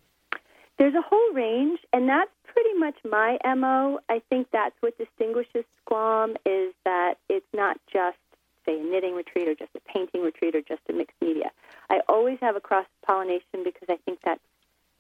There's 0.79 0.95
a 0.95 1.03
whole 1.03 1.33
range, 1.33 1.81
and 1.93 2.09
that's 2.09 2.31
pretty 2.45 2.75
much 2.75 2.97
my 3.05 3.39
MO. 3.55 4.01
I 4.09 4.23
think 4.29 4.49
that's 4.53 4.75
what 4.81 4.97
distinguishes 4.99 5.65
Squam 5.85 6.37
is 6.47 6.73
that 6.85 7.15
it's 7.29 7.47
not 7.53 7.79
just, 7.93 8.19
say, 8.67 8.81
a 8.81 8.83
knitting 8.83 9.15
retreat 9.15 9.49
or 9.49 9.55
just 9.55 9.71
a 9.77 9.81
painting 9.81 10.23
retreat 10.23 10.55
or 10.55 10.63
just 10.63 10.81
a 10.89 10.93
mixed 10.93 11.17
media. 11.21 11.51
I 11.91 12.01
always 12.09 12.39
have 12.41 12.57
a 12.57 12.61
cross 12.61 12.87
pollination 13.07 13.65
because 13.65 13.89
I 13.89 13.97
think 14.05 14.21
that's 14.25 14.41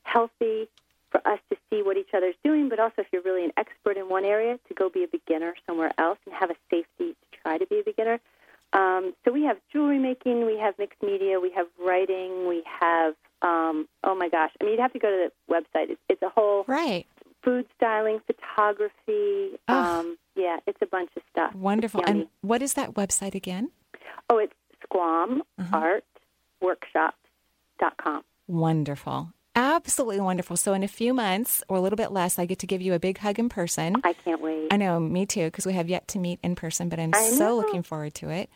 healthy 0.05 0.69
for 1.13 1.21
us 1.29 1.39
to 1.51 1.57
see 1.71 1.83
what 1.83 1.97
each 1.97 2.09
other's 2.17 2.35
doing, 2.43 2.69
but 2.69 2.81
also 2.81 2.95
if 2.99 3.07
you're 3.13 3.23
really 3.23 3.45
an 3.45 3.53
expert 3.57 3.97
in 3.97 4.09
one 4.09 4.25
area, 4.25 4.59
to 4.67 4.75
go 4.75 4.89
be 4.89 5.05
a 5.05 5.07
beginner 5.07 5.55
somewhere 5.67 5.93
else 5.99 6.19
and 6.27 6.35
have 6.35 6.51
a 6.51 6.57
safety 6.71 7.15
to 7.31 7.39
try 7.43 7.59
to 7.59 7.67
be 7.67 7.79
a 7.81 7.85
beginner. 7.85 8.19
Um, 8.73 9.13
so 9.25 9.31
we 9.31 9.45
have 9.45 9.59
jewelry 9.73 9.99
making, 9.99 10.47
we 10.47 10.59
have 10.59 10.75
mixed 10.79 11.03
media, 11.03 11.39
we 11.39 11.51
have 11.55 11.67
writing, 11.79 12.49
we 12.49 12.65
have 12.81 13.15
um, 13.43 13.87
oh 14.05 14.15
my 14.15 14.29
gosh! 14.29 14.51
I 14.61 14.65
mean, 14.65 14.73
you'd 14.75 14.81
have 14.81 14.93
to 14.93 14.99
go 15.01 15.11
to 15.11 15.29
the 15.29 15.53
website. 15.55 15.91
It's, 15.91 16.01
it's 16.09 16.23
a 16.23 16.29
whole 16.29 16.65
Right, 16.69 17.07
food 17.43 17.67
styling, 17.77 18.21
photography. 18.27 19.59
Oh. 19.69 20.01
Um, 20.01 20.17
yeah, 20.37 20.59
it's 20.67 20.79
a 20.81 20.87
bunch 20.87 21.11
of 21.17 21.23
stuff. 21.31 21.55
wonderful. 21.55 22.03
And 22.07 22.29
what 22.41 22.63
is 22.63 22.75
that 22.75 22.95
website 22.95 23.35
again? 23.35 23.71
oh, 24.31 24.39
it's 24.39 24.55
Squam 24.85 25.43
Uh-huh. 25.59 26.01
Workshops.com. 26.63 28.23
Wonderful, 28.47 29.33
absolutely 29.55 30.21
wonderful. 30.21 30.57
So 30.57 30.73
in 30.75 30.83
a 30.83 30.89
few 30.89 31.13
months 31.15 31.63
or 31.69 31.77
a 31.77 31.81
little 31.81 31.97
bit 31.97 32.13
less, 32.13 32.39
I 32.39 32.47
get 32.47 32.59
to 32.61 32.67
give 32.67 32.81
you 32.83 32.95
a 32.95 32.99
big 32.99 33.19
hug 33.19 33.39
in 33.39 33.49
person. 33.49 33.97
I 34.05 34.13
can't 34.13 34.41
wait. 34.41 34.69
I 34.73 34.77
know, 34.77 34.99
me 35.01 35.27
too, 35.27 35.45
because 35.47 35.67
we 35.67 35.73
have 35.75 35.89
yet 35.89 36.09
to 36.09 36.19
meet 36.19 36.39
in 36.43 36.55
person, 36.55 36.89
but 36.89 36.99
I'm 36.99 37.13
so 37.13 37.57
looking 37.57 37.83
forward 37.83 38.15
to 38.15 38.31
it. 38.31 38.49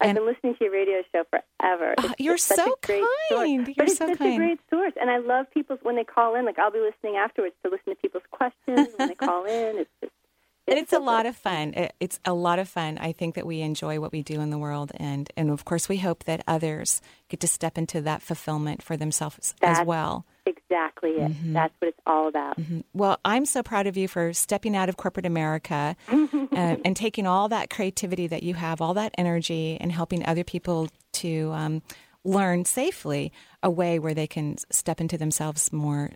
I've 0.00 0.10
and- 0.10 0.16
been 0.18 0.26
listening 0.26 0.54
to 0.56 0.64
your 0.64 0.72
radio 0.72 1.02
show 1.12 1.24
forever. 1.30 1.94
Ah, 1.98 2.02
It's- 2.04 2.14
you're 2.18 2.36
so 2.38 2.54
a 2.74 2.86
great 2.86 3.02
source. 3.28 3.40
kind. 3.40 3.66
You're 3.66 3.74
but 3.76 3.88
it's 3.88 3.96
so 3.98 4.06
such 4.08 4.18
kind. 4.18 4.34
a 4.34 4.36
great 4.36 4.60
source, 4.68 4.92
and 5.00 5.10
I 5.10 5.18
love 5.18 5.46
people 5.52 5.78
when 5.82 5.96
they 5.96 6.04
call 6.04 6.34
in. 6.34 6.44
Like 6.44 6.58
I'll 6.58 6.70
be 6.70 6.80
listening 6.80 7.16
afterwards 7.16 7.54
to 7.64 7.70
listen 7.70 7.94
to 7.94 7.96
people's 7.96 8.22
questions 8.30 8.88
when 8.96 9.08
they 9.08 9.14
call 9.14 9.44
in. 9.46 9.78
It's 9.78 9.90
just 10.02 10.12
And 10.68 10.78
it's 10.78 10.92
a 10.92 10.98
lot 10.98 11.22
good. 11.22 11.30
of 11.30 11.36
fun. 11.36 11.72
It- 11.74 11.94
It's 11.98 12.20
a 12.26 12.34
lot 12.34 12.58
of 12.58 12.68
fun. 12.68 12.98
I 12.98 13.12
think 13.12 13.36
that 13.36 13.46
we 13.46 13.62
enjoy 13.62 13.98
what 13.98 14.12
we 14.12 14.22
do 14.22 14.40
in 14.42 14.50
the 14.50 14.58
world, 14.58 14.92
and 14.96 15.30
and 15.34 15.50
of 15.50 15.64
course 15.64 15.88
we 15.88 15.96
hope 15.96 16.24
that 16.24 16.44
others 16.46 17.00
get 17.30 17.40
to 17.40 17.48
step 17.48 17.78
into 17.78 18.02
that 18.02 18.20
fulfillment 18.20 18.82
for 18.82 18.98
themselves 18.98 19.54
as 19.62 19.80
well. 19.86 20.26
Exactly 20.46 21.10
it. 21.10 21.32
Mm-hmm. 21.32 21.52
That's 21.52 21.74
what 21.80 21.88
it's 21.88 22.00
all 22.06 22.28
about. 22.28 22.58
Well, 22.94 23.18
I'm 23.24 23.44
so 23.44 23.62
proud 23.62 23.86
of 23.86 23.96
you 23.96 24.08
for 24.08 24.32
stepping 24.32 24.76
out 24.76 24.88
of 24.88 24.96
corporate 24.96 25.26
America 25.26 25.96
uh, 26.08 26.76
and 26.84 26.96
taking 26.96 27.26
all 27.26 27.48
that 27.48 27.70
creativity 27.70 28.26
that 28.28 28.42
you 28.42 28.54
have, 28.54 28.80
all 28.80 28.94
that 28.94 29.12
energy, 29.18 29.76
and 29.80 29.92
helping 29.92 30.24
other 30.24 30.44
people 30.44 30.88
to 31.14 31.50
um, 31.52 31.82
learn 32.24 32.64
safely 32.64 33.32
a 33.62 33.70
way 33.70 33.98
where 33.98 34.14
they 34.14 34.26
can 34.26 34.56
step 34.70 35.00
into 35.00 35.18
themselves 35.18 35.72
more 35.72 36.10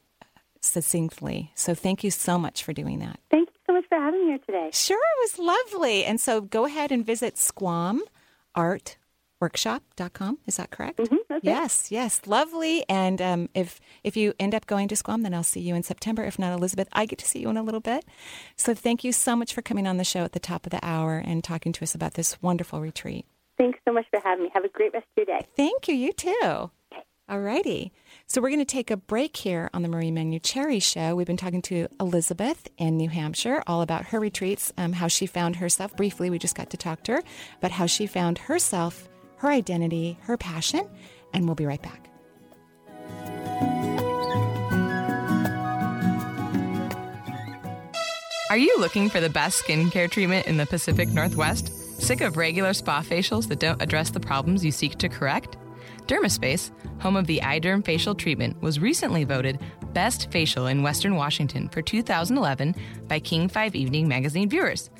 succinctly. 0.60 1.52
So 1.54 1.74
thank 1.74 2.04
you 2.04 2.10
so 2.10 2.38
much 2.38 2.62
for 2.64 2.72
doing 2.72 2.98
that. 2.98 3.18
Thank 3.30 3.48
you 3.48 3.54
so 3.66 3.72
much 3.72 3.84
for 3.88 3.98
having 3.98 4.20
me 4.20 4.26
here 4.28 4.38
today. 4.38 4.70
Sure, 4.72 4.98
it 4.98 5.32
was 5.32 5.38
lovely. 5.38 6.04
And 6.04 6.20
so 6.20 6.40
go 6.40 6.66
ahead 6.66 6.92
and 6.92 7.04
visit 7.04 7.38
squamartworkshop.com. 9.40 10.38
Is 10.46 10.56
that 10.56 10.70
correct? 10.70 10.96
that's 10.98 11.12
it. 11.12 11.40
yes, 11.42 11.90
yes. 11.90 12.20
Lovely. 12.26 12.84
And 12.88 13.20
um, 13.20 13.48
if 13.54 13.80
if 14.04 14.16
you 14.16 14.34
end 14.38 14.54
up 14.54 14.66
going 14.66 14.88
to 14.88 14.96
Squam, 14.96 15.22
then 15.22 15.34
I'll 15.34 15.42
see 15.42 15.60
you 15.60 15.74
in 15.74 15.82
September. 15.82 16.24
If 16.24 16.38
not, 16.38 16.52
Elizabeth, 16.52 16.88
I 16.92 17.06
get 17.06 17.18
to 17.20 17.26
see 17.26 17.40
you 17.40 17.50
in 17.50 17.56
a 17.56 17.62
little 17.62 17.80
bit. 17.80 18.04
So 18.56 18.74
thank 18.74 19.04
you 19.04 19.12
so 19.12 19.36
much 19.36 19.54
for 19.54 19.62
coming 19.62 19.86
on 19.86 19.96
the 19.96 20.04
show 20.04 20.24
at 20.24 20.32
the 20.32 20.40
top 20.40 20.66
of 20.66 20.70
the 20.70 20.80
hour 20.82 21.18
and 21.18 21.42
talking 21.42 21.72
to 21.72 21.82
us 21.82 21.94
about 21.94 22.14
this 22.14 22.40
wonderful 22.42 22.80
retreat. 22.80 23.26
Thanks 23.58 23.78
so 23.86 23.92
much 23.92 24.06
for 24.10 24.20
having 24.20 24.44
me. 24.44 24.50
Have 24.54 24.64
a 24.64 24.68
great 24.68 24.92
rest 24.92 25.06
of 25.16 25.26
your 25.28 25.38
day. 25.38 25.46
Thank 25.56 25.88
you. 25.88 25.94
You 25.94 26.12
too. 26.12 26.70
All 27.28 27.38
righty. 27.38 27.92
So 28.26 28.40
we're 28.40 28.48
going 28.48 28.58
to 28.58 28.64
take 28.64 28.90
a 28.90 28.96
break 28.96 29.36
here 29.36 29.70
on 29.72 29.82
the 29.82 29.88
Marie 29.88 30.10
Manucheri 30.10 30.82
Show. 30.82 31.14
We've 31.14 31.28
been 31.28 31.36
talking 31.36 31.62
to 31.62 31.86
Elizabeth 32.00 32.68
in 32.76 32.96
New 32.96 33.08
Hampshire 33.08 33.62
all 33.68 33.82
about 33.82 34.06
her 34.06 34.18
retreats, 34.18 34.72
um, 34.76 34.94
how 34.94 35.06
she 35.06 35.26
found 35.26 35.56
herself. 35.56 35.94
Briefly, 35.94 36.28
we 36.28 36.40
just 36.40 36.56
got 36.56 36.70
to 36.70 36.76
talk 36.76 37.04
to 37.04 37.12
her 37.12 37.22
about 37.58 37.70
how 37.70 37.86
she 37.86 38.08
found 38.08 38.38
herself, 38.38 39.08
her 39.40 39.48
identity, 39.48 40.18
her 40.22 40.36
passion, 40.36 40.86
and 41.32 41.46
we'll 41.46 41.54
be 41.54 41.64
right 41.64 41.80
back. 41.80 42.10
Are 48.50 48.58
you 48.58 48.76
looking 48.78 49.08
for 49.08 49.20
the 49.20 49.30
best 49.30 49.64
skincare 49.64 50.10
treatment 50.10 50.46
in 50.46 50.58
the 50.58 50.66
Pacific 50.66 51.08
Northwest? 51.08 51.68
Sick 52.02 52.20
of 52.20 52.36
regular 52.36 52.74
spa 52.74 53.00
facials 53.00 53.48
that 53.48 53.60
don't 53.60 53.80
address 53.80 54.10
the 54.10 54.20
problems 54.20 54.62
you 54.62 54.72
seek 54.72 54.98
to 54.98 55.08
correct? 55.08 55.56
Dermaspace, 56.06 56.70
home 57.00 57.16
of 57.16 57.26
the 57.26 57.40
iDerm 57.42 57.82
facial 57.82 58.14
treatment, 58.14 58.60
was 58.60 58.78
recently 58.78 59.24
voted 59.24 59.58
Best 59.94 60.30
Facial 60.30 60.66
in 60.66 60.82
Western 60.82 61.14
Washington 61.14 61.68
for 61.70 61.80
2011 61.80 62.74
by 63.08 63.20
King 63.20 63.48
5 63.48 63.74
Evening 63.74 64.06
magazine 64.06 64.50
viewers. 64.50 64.90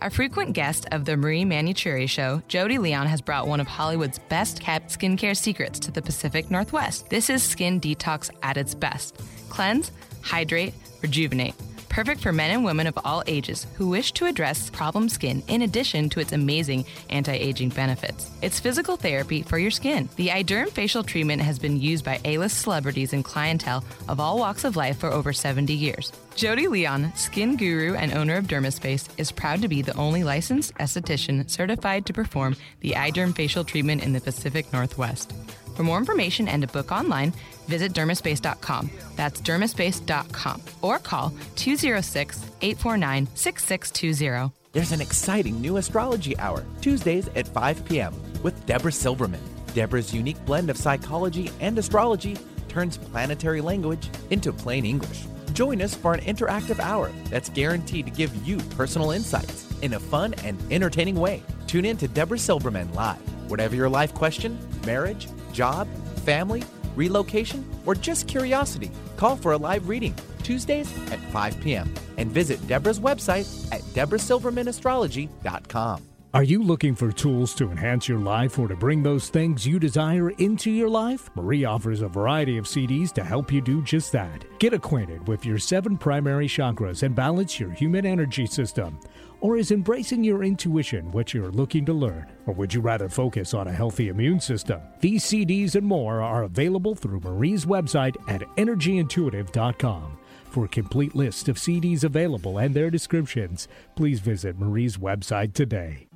A 0.00 0.10
frequent 0.10 0.52
guest 0.52 0.86
of 0.92 1.04
the 1.06 1.16
Marie 1.16 1.44
Manucheri 1.44 2.08
show, 2.08 2.40
Jody 2.46 2.78
Leon 2.78 3.08
has 3.08 3.20
brought 3.20 3.48
one 3.48 3.58
of 3.58 3.66
Hollywood's 3.66 4.20
best 4.20 4.60
kept 4.60 4.96
skincare 4.96 5.36
secrets 5.36 5.80
to 5.80 5.90
the 5.90 6.00
Pacific 6.00 6.52
Northwest. 6.52 7.10
This 7.10 7.28
is 7.28 7.42
skin 7.42 7.80
detox 7.80 8.30
at 8.44 8.56
its 8.56 8.76
best. 8.76 9.20
Cleanse, 9.48 9.90
hydrate, 10.22 10.74
rejuvenate. 11.02 11.56
Perfect 11.98 12.20
for 12.20 12.32
men 12.32 12.52
and 12.52 12.64
women 12.64 12.86
of 12.86 12.96
all 13.04 13.24
ages 13.26 13.66
who 13.74 13.88
wish 13.88 14.12
to 14.12 14.26
address 14.26 14.70
problem 14.70 15.08
skin 15.08 15.42
in 15.48 15.62
addition 15.62 16.08
to 16.10 16.20
its 16.20 16.30
amazing 16.30 16.84
anti 17.10 17.32
aging 17.32 17.70
benefits. 17.70 18.30
It's 18.40 18.60
physical 18.60 18.96
therapy 18.96 19.42
for 19.42 19.58
your 19.58 19.72
skin. 19.72 20.08
The 20.14 20.28
iDerm 20.28 20.70
facial 20.70 21.02
treatment 21.02 21.42
has 21.42 21.58
been 21.58 21.80
used 21.80 22.04
by 22.04 22.20
A 22.24 22.38
list 22.38 22.58
celebrities 22.58 23.12
and 23.12 23.24
clientele 23.24 23.82
of 24.06 24.20
all 24.20 24.38
walks 24.38 24.62
of 24.62 24.76
life 24.76 24.98
for 24.98 25.10
over 25.10 25.32
70 25.32 25.72
years. 25.72 26.12
Jody 26.36 26.68
Leon, 26.68 27.12
skin 27.16 27.56
guru 27.56 27.96
and 27.96 28.12
owner 28.12 28.36
of 28.36 28.46
Dermaspace, 28.46 29.08
is 29.18 29.32
proud 29.32 29.60
to 29.62 29.66
be 29.66 29.82
the 29.82 29.96
only 29.96 30.22
licensed 30.22 30.74
esthetician 30.74 31.50
certified 31.50 32.06
to 32.06 32.12
perform 32.12 32.54
the 32.78 32.92
iDerm 32.92 33.34
facial 33.34 33.64
treatment 33.64 34.04
in 34.04 34.12
the 34.12 34.20
Pacific 34.20 34.72
Northwest. 34.72 35.32
For 35.74 35.82
more 35.82 35.98
information 35.98 36.46
and 36.46 36.62
to 36.62 36.68
book 36.68 36.92
online, 36.92 37.32
visit 37.68 37.92
dermaspace.com. 37.92 38.90
That's 39.16 39.40
dermaspace.com 39.40 40.62
or 40.82 40.98
call 40.98 41.32
206 41.56 42.38
849 42.62 43.28
6620. 43.34 44.52
There's 44.72 44.92
an 44.92 45.00
exciting 45.00 45.60
new 45.60 45.78
astrology 45.78 46.38
hour, 46.38 46.64
Tuesdays 46.80 47.28
at 47.34 47.48
5 47.48 47.84
p.m., 47.86 48.14
with 48.42 48.66
Deborah 48.66 48.92
Silverman. 48.92 49.40
Deborah's 49.74 50.12
unique 50.12 50.42
blend 50.44 50.70
of 50.70 50.76
psychology 50.76 51.50
and 51.60 51.78
astrology 51.78 52.36
turns 52.68 52.98
planetary 52.98 53.60
language 53.60 54.10
into 54.30 54.52
plain 54.52 54.84
English. 54.84 55.24
Join 55.52 55.80
us 55.82 55.94
for 55.94 56.14
an 56.14 56.20
interactive 56.20 56.78
hour 56.78 57.10
that's 57.30 57.48
guaranteed 57.48 58.06
to 58.06 58.12
give 58.12 58.34
you 58.46 58.58
personal 58.76 59.10
insights 59.10 59.66
in 59.80 59.94
a 59.94 60.00
fun 60.00 60.34
and 60.44 60.60
entertaining 60.70 61.16
way. 61.16 61.42
Tune 61.66 61.84
in 61.84 61.96
to 61.96 62.08
Deborah 62.08 62.38
Silverman 62.38 62.92
live. 62.92 63.20
Whatever 63.50 63.74
your 63.74 63.88
life 63.88 64.14
question, 64.14 64.58
marriage, 64.86 65.28
job, 65.52 65.88
family, 66.24 66.62
relocation, 66.98 67.64
or 67.86 67.94
just 67.94 68.28
curiosity, 68.28 68.90
call 69.16 69.36
for 69.36 69.52
a 69.52 69.56
live 69.56 69.88
reading 69.88 70.14
Tuesdays 70.42 70.92
at 71.10 71.20
5 71.32 71.60
p.m. 71.60 71.90
and 72.16 72.30
visit 72.30 72.66
Deborah's 72.66 73.00
website 73.00 73.46
at 73.72 73.80
deborahsilvermanastrology.com. 73.94 76.04
Are 76.34 76.42
you 76.42 76.62
looking 76.62 76.94
for 76.94 77.10
tools 77.10 77.54
to 77.54 77.70
enhance 77.70 78.06
your 78.06 78.18
life 78.18 78.58
or 78.58 78.68
to 78.68 78.76
bring 78.76 79.02
those 79.02 79.30
things 79.30 79.66
you 79.66 79.78
desire 79.78 80.28
into 80.32 80.70
your 80.70 80.90
life? 80.90 81.30
Marie 81.34 81.64
offers 81.64 82.02
a 82.02 82.08
variety 82.08 82.58
of 82.58 82.66
CDs 82.66 83.14
to 83.14 83.24
help 83.24 83.50
you 83.50 83.62
do 83.62 83.82
just 83.82 84.12
that. 84.12 84.44
Get 84.58 84.74
acquainted 84.74 85.26
with 85.26 85.46
your 85.46 85.56
seven 85.56 85.96
primary 85.96 86.46
chakras 86.46 87.02
and 87.02 87.14
balance 87.14 87.58
your 87.58 87.70
human 87.70 88.04
energy 88.04 88.44
system. 88.44 89.00
Or 89.40 89.56
is 89.56 89.70
embracing 89.70 90.24
your 90.24 90.42
intuition 90.42 91.12
what 91.12 91.32
you're 91.32 91.50
looking 91.50 91.84
to 91.86 91.92
learn? 91.92 92.26
Or 92.46 92.54
would 92.54 92.74
you 92.74 92.80
rather 92.80 93.08
focus 93.08 93.54
on 93.54 93.68
a 93.68 93.72
healthy 93.72 94.08
immune 94.08 94.40
system? 94.40 94.80
These 95.00 95.24
CDs 95.24 95.76
and 95.76 95.86
more 95.86 96.20
are 96.22 96.42
available 96.42 96.94
through 96.94 97.20
Marie's 97.20 97.64
website 97.64 98.16
at 98.28 98.42
energyintuitive.com. 98.56 100.18
For 100.50 100.64
a 100.64 100.68
complete 100.68 101.14
list 101.14 101.48
of 101.48 101.56
CDs 101.56 102.04
available 102.04 102.58
and 102.58 102.74
their 102.74 102.90
descriptions, 102.90 103.68
please 103.94 104.18
visit 104.18 104.58
Marie's 104.58 104.96
website 104.96 105.52
today. 105.52 106.07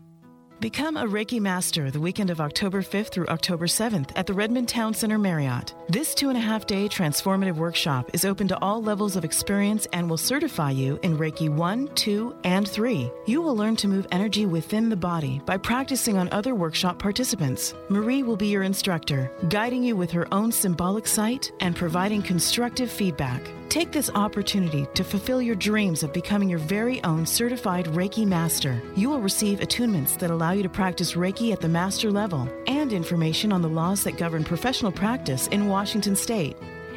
Become 0.62 0.97
a 0.97 1.07
Reiki 1.07 1.40
Master 1.40 1.90
the 1.90 1.99
weekend 1.99 2.31
of 2.31 2.40
October 2.40 2.83
5th 2.83 3.09
through 3.09 3.26
October 3.26 3.66
7th 3.66 4.12
at 4.14 4.28
the 4.28 4.33
Redmond 4.33 4.69
Town 4.69 4.95
Center 4.95 5.19
Marriott. 5.19 5.75
This 5.88 6.14
two 6.14 6.28
and 6.28 6.38
a 6.38 6.40
half 6.40 6.69
day 6.69 6.88
transformative 6.88 7.57
workshop 7.57 8.09
is 8.12 8.25
open 8.25 8.47
to 8.47 8.59
all 8.62 8.81
levels 8.81 9.16
of 9.16 9.25
experience 9.25 9.88
and 9.92 10.09
will 10.09 10.16
certify 10.16 10.71
you 10.71 11.00
in 11.02 11.19
Reiki 11.19 11.49
1, 11.49 11.88
2, 11.97 12.37
and 12.45 12.69
3. 12.69 13.11
You 13.26 13.42
will 13.42 13.57
learn 13.57 13.75
to 13.75 13.88
move 13.88 14.07
energy 14.12 14.47
within 14.47 14.88
the 14.88 14.95
body 14.95 15.40
by 15.45 15.57
practicing 15.57 16.16
on 16.16 16.28
other 16.31 16.54
workshop 16.54 16.97
participants. 16.97 17.75
Marie 17.88 18.23
will 18.23 18.37
be 18.37 18.47
your 18.47 18.62
instructor, 18.62 19.33
guiding 19.49 19.83
you 19.83 19.97
with 19.97 20.12
her 20.12 20.33
own 20.33 20.52
symbolic 20.52 21.09
sight 21.09 21.50
and 21.59 21.75
providing 21.75 22.23
constructive 22.23 22.88
feedback. 22.88 23.42
Take 23.73 23.91
this 23.91 24.11
opportunity 24.14 24.87
to 24.93 25.02
fulfill 25.02 25.41
your 25.41 25.55
dreams 25.55 26.02
of 26.02 26.12
becoming 26.12 26.50
your 26.50 26.59
very 26.59 27.02
own 27.05 27.25
certified 27.25 27.87
Reiki 27.87 28.26
master. 28.26 28.83
You 28.97 29.09
will 29.09 29.23
receive 29.23 29.61
attunements 29.61 30.19
that 30.19 30.31
allow 30.31 30.50
you 30.50 30.62
to 30.62 30.69
practice 30.69 31.14
Reiki 31.14 31.55
at 31.55 31.61
the 31.62 31.71
master 31.71 32.11
level 32.11 32.47
and 32.67 32.93
information 32.93 33.50
on 33.50 33.62
the 33.62 33.71
laws 33.71 34.05
that 34.05 34.19
govern 34.19 34.45
professional 34.45 34.93
practice 34.93 35.47
in 35.47 35.69
Washington 35.69 36.14
state. 36.14 36.55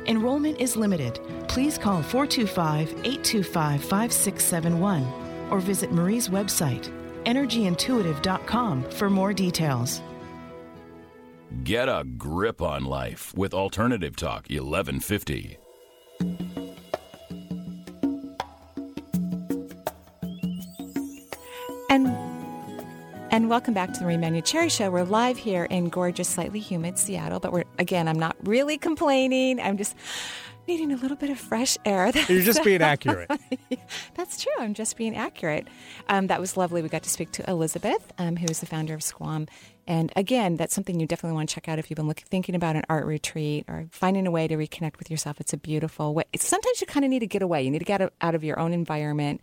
Enrollment 0.08 0.60
is 0.60 0.76
limited. 0.76 1.22
Please 1.48 1.78
call 1.78 2.04
425 2.04 2.90
825 2.90 3.82
5671 3.82 5.08
or 5.52 5.62
visit 5.62 5.94
Marie's 5.94 6.28
website, 6.28 6.92
energyintuitive.com, 7.24 8.84
for 8.92 9.10
more 9.10 9.32
details. 9.32 10.02
Get 11.64 11.88
a 11.88 12.04
grip 12.04 12.62
on 12.62 12.84
life 12.84 13.34
with 13.34 13.54
Alternative 13.54 14.14
Talk 14.14 14.48
1150. 14.50 15.60
And 21.96 22.08
and 23.32 23.50
welcome 23.50 23.74
back 23.74 23.94
to 23.94 24.00
the 24.00 24.04
Marie 24.04 24.18
Manucheri 24.18 24.70
Show. 24.70 24.92
We're 24.92 25.06
live 25.06 25.38
here 25.38 25.64
in 25.64 25.88
gorgeous, 25.88 26.28
slightly 26.28 26.60
humid 26.60 27.00
Seattle, 27.00 27.40
but 27.40 27.54
we're 27.54 27.64
again. 27.80 28.10
I'm 28.10 28.20
not 28.20 28.36
really 28.44 28.78
complaining. 28.78 29.62
I'm 29.62 29.78
just 29.78 29.96
needing 30.68 30.92
a 30.92 30.98
little 30.98 31.16
bit 31.16 31.30
of 31.30 31.40
fresh 31.40 31.78
air. 31.86 32.12
You're 32.28 32.42
just 32.42 32.66
being 32.66 32.82
accurate. 32.82 33.32
That's 34.16 34.44
true. 34.44 34.52
I'm 34.60 34.74
just 34.74 34.98
being 34.98 35.16
accurate. 35.16 35.70
Um, 36.10 36.28
that 36.28 36.42
was 36.42 36.58
lovely. 36.58 36.82
We 36.82 36.90
got 36.90 37.04
to 37.04 37.10
speak 37.10 37.32
to 37.32 37.50
Elizabeth, 37.50 38.12
um, 38.18 38.36
who 38.36 38.48
is 38.48 38.60
the 38.60 38.66
founder 38.66 38.94
of 38.94 39.02
Squam. 39.02 39.48
And 39.88 40.12
again, 40.18 40.58
that's 40.58 40.76
something 40.76 41.00
you 41.00 41.08
definitely 41.08 41.36
want 41.36 41.48
to 41.48 41.56
check 41.56 41.70
out 41.70 41.80
if 41.80 41.90
you've 41.90 41.96
been 41.96 42.10
looking, 42.10 42.26
thinking 42.28 42.56
about 42.56 42.76
an 42.76 42.84
art 42.90 43.06
retreat 43.06 43.64
or 43.70 43.88
finding 43.92 44.28
a 44.28 44.32
way 44.32 44.50
to 44.50 44.58
reconnect 44.58 45.00
with 45.00 45.10
yourself. 45.10 45.40
It's 45.40 45.54
a 45.54 45.58
beautiful 45.58 46.14
way. 46.14 46.26
Sometimes 46.36 46.82
you 46.82 46.88
kind 46.88 47.06
of 47.06 47.10
need 47.10 47.20
to 47.20 47.28
get 47.28 47.42
away. 47.42 47.64
You 47.64 47.72
need 47.72 47.80
to 47.80 47.86
get 47.86 48.02
out 48.20 48.36
of 48.36 48.44
your 48.44 48.60
own 48.60 48.74
environment 48.74 49.40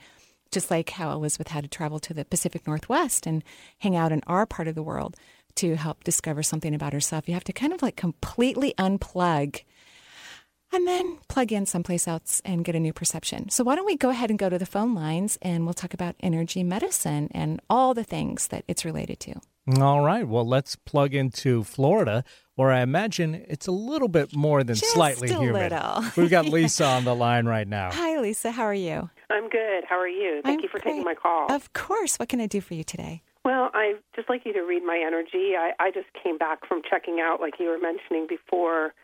just 0.53 0.71
like 0.71 0.91
how 0.91 1.11
Elizabeth 1.12 1.49
had 1.49 1.65
to 1.65 1.69
travel 1.69 1.99
to 2.01 2.15
the 2.15 2.25
Pacific 2.25 2.67
Northwest 2.67 3.27
and 3.27 3.43
hang 3.81 3.97
out 3.97 4.12
in 4.12 4.21
our 4.27 4.47
part 4.47 4.69
of 4.69 4.75
the 4.75 4.83
world 4.83 5.17
to 5.57 5.75
help 5.77 6.05
discover 6.05 6.43
something 6.43 6.75
about 6.75 6.93
herself. 6.93 7.27
You 7.29 7.35
have 7.35 7.45
to 7.45 7.53
kind 7.53 7.73
of 7.73 7.83
like 7.83 7.97
completely 7.97 8.73
unplug 8.79 9.62
and 10.75 10.87
then 10.88 11.19
plug 11.29 11.53
in 11.53 11.67
someplace 11.67 12.09
else 12.09 12.41
and 12.45 12.65
get 12.65 12.75
a 12.75 12.81
new 12.81 12.93
perception. 12.95 13.51
So, 13.51 13.62
why 13.65 13.77
don't 13.77 13.85
we 13.85 13.97
go 13.97 14.09
ahead 14.11 14.31
and 14.31 14.38
go 14.38 14.49
to 14.49 14.59
the 14.59 14.65
phone 14.67 14.95
lines 14.95 15.38
and 15.43 15.65
we'll 15.65 15.75
talk 15.75 15.93
about 15.93 16.15
energy 16.21 16.62
medicine 16.62 17.29
and 17.33 17.61
all 17.69 17.93
the 17.93 18.05
things 18.05 18.49
that 18.49 18.65
it's 18.69 18.85
related 18.85 19.21
to. 19.21 19.35
All 19.81 20.01
right. 20.01 20.27
Well, 20.27 20.47
let's 20.49 20.75
plug 20.75 21.15
into 21.15 21.62
Florida, 21.62 22.25
where 22.57 22.73
I 22.73 22.81
imagine 22.81 23.45
it's 23.49 23.69
a 23.69 23.71
little 23.73 24.09
bit 24.09 24.35
more 24.35 24.65
than 24.65 24.75
Just 24.75 24.93
slightly 24.93 25.31
a 25.31 25.38
humid. 25.38 25.71
little. 25.71 26.05
We've 26.17 26.31
got 26.31 26.47
Lisa 26.49 26.85
on 26.85 27.05
the 27.05 27.15
line 27.15 27.47
right 27.47 27.69
now. 27.69 27.91
Hi, 27.93 28.19
Lisa. 28.19 28.51
How 28.51 28.65
are 28.65 28.75
you? 28.75 29.09
I'm 29.33 29.49
good. 29.49 29.85
How 29.88 29.97
are 29.99 30.09
you? 30.09 30.40
Thank 30.45 30.59
I'm 30.59 30.62
you 30.64 30.68
for 30.68 30.79
great. 30.79 30.92
taking 30.92 31.05
my 31.05 31.14
call. 31.14 31.51
Of 31.51 31.73
course. 31.73 32.18
What 32.18 32.29
can 32.29 32.40
I 32.40 32.47
do 32.47 32.61
for 32.61 32.75
you 32.75 32.85
today? 32.85 33.23
well, 33.45 33.71
I 33.75 33.95
just 34.14 34.29
like 34.29 34.42
you 34.47 34.53
to 34.53 34.61
read 34.61 34.85
my 34.85 35.03
energy. 35.05 35.57
I, 35.59 35.73
I 35.81 35.90
just 35.90 36.07
came 36.23 36.38
back 36.38 36.64
from 36.68 36.81
checking 36.88 37.18
out, 37.21 37.40
like 37.40 37.55
you 37.59 37.66
were 37.66 37.79
mentioning 37.79 38.27
before, 38.29 38.95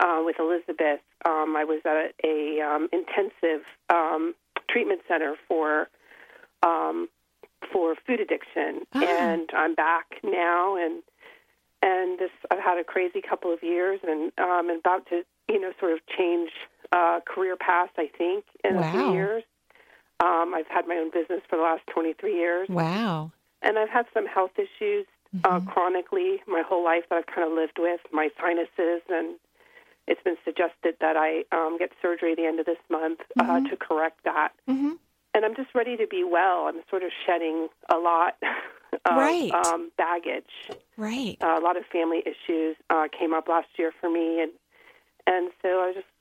uh, 0.00 0.20
with 0.24 0.34
Elizabeth. 0.40 0.98
Um, 1.24 1.54
I 1.56 1.62
was 1.64 1.80
at 1.84 2.12
a 2.24 2.60
um, 2.60 2.88
intensive 2.92 3.64
um, 3.88 4.34
treatment 4.68 5.02
center 5.06 5.34
for 5.46 5.88
um, 6.64 7.08
for 7.72 7.94
food 8.06 8.18
addiction, 8.20 8.82
Ah. 8.94 9.04
and 9.04 9.48
I'm 9.54 9.74
back 9.76 10.06
now. 10.24 10.74
And 10.76 11.02
and 11.80 12.18
this, 12.18 12.30
I've 12.50 12.58
had 12.58 12.78
a 12.78 12.84
crazy 12.84 13.20
couple 13.22 13.52
of 13.52 13.62
years, 13.62 14.00
and 14.02 14.32
um, 14.38 14.70
I'm 14.70 14.70
about 14.80 15.06
to, 15.10 15.22
you 15.48 15.60
know, 15.60 15.70
sort 15.78 15.92
of 15.92 16.00
change 16.18 16.50
uh, 16.90 17.20
career 17.24 17.56
path. 17.56 17.90
I 17.96 18.08
think 18.18 18.44
in 18.64 18.76
a 18.76 18.90
few 18.90 19.12
years. 19.12 19.44
Um, 20.20 20.52
I've 20.54 20.66
had 20.68 20.86
my 20.88 20.96
own 20.96 21.10
business 21.10 21.40
for 21.48 21.56
the 21.56 21.62
last 21.62 21.82
23 21.92 22.34
years, 22.34 22.68
Wow. 22.68 23.30
and 23.62 23.78
I've 23.78 23.88
had 23.88 24.06
some 24.12 24.26
health 24.26 24.52
issues 24.58 25.06
uh, 25.44 25.60
chronically 25.60 26.40
my 26.48 26.62
whole 26.66 26.82
life 26.82 27.04
that 27.10 27.16
I've 27.16 27.26
kind 27.26 27.46
of 27.46 27.52
lived 27.54 27.78
with, 27.78 28.00
my 28.12 28.28
sinuses, 28.40 29.02
and 29.08 29.36
it's 30.06 30.22
been 30.22 30.36
suggested 30.44 30.96
that 31.00 31.16
I 31.16 31.44
um, 31.52 31.76
get 31.78 31.90
surgery 32.00 32.32
at 32.32 32.38
the 32.38 32.46
end 32.46 32.58
of 32.60 32.66
this 32.66 32.78
month 32.90 33.20
uh, 33.38 33.60
to 33.60 33.76
correct 33.76 34.20
that. 34.24 34.52
hmm 34.66 34.92
And 35.34 35.44
I'm 35.44 35.54
just 35.54 35.74
ready 35.74 35.96
to 35.98 36.06
be 36.06 36.24
well. 36.24 36.66
I'm 36.66 36.80
sort 36.90 37.02
of 37.02 37.10
shedding 37.26 37.68
a 37.92 37.98
lot 37.98 38.36
of 39.04 39.16
Right. 39.16 39.52
um, 39.52 39.90
baggage. 39.98 40.50
Right. 40.96 41.36
Uh, 41.40 41.58
a 41.58 41.62
lot 41.62 41.76
of 41.76 41.84
family 41.92 42.22
issues 42.26 42.76
uh, 42.90 43.06
came 43.16 43.34
up 43.34 43.46
last 43.48 43.68
year 43.78 43.92
for 44.00 44.10
me, 44.10 44.40
and 44.42 44.50
and 45.26 45.52
so 45.62 45.68
I 45.68 45.92
just 45.94 46.06
was 46.06 46.17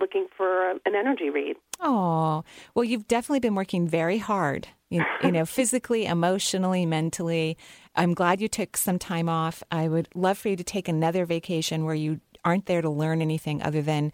looking 0.00 0.26
for 0.36 0.70
um, 0.70 0.80
an 0.86 0.94
energy 0.94 1.30
read. 1.30 1.56
Oh, 1.80 2.44
well, 2.74 2.84
you've 2.84 3.08
definitely 3.08 3.40
been 3.40 3.54
working 3.54 3.88
very 3.88 4.18
hard, 4.18 4.68
you, 4.88 5.04
you 5.22 5.30
know, 5.30 5.44
physically, 5.46 6.06
emotionally, 6.06 6.86
mentally. 6.86 7.56
I'm 7.94 8.14
glad 8.14 8.40
you 8.40 8.48
took 8.48 8.76
some 8.76 8.98
time 8.98 9.28
off. 9.28 9.62
I 9.70 9.88
would 9.88 10.08
love 10.14 10.38
for 10.38 10.48
you 10.48 10.56
to 10.56 10.64
take 10.64 10.88
another 10.88 11.24
vacation 11.24 11.84
where 11.84 11.94
you 11.94 12.20
aren't 12.44 12.66
there 12.66 12.82
to 12.82 12.90
learn 12.90 13.20
anything 13.20 13.62
other 13.62 13.82
than 13.82 14.12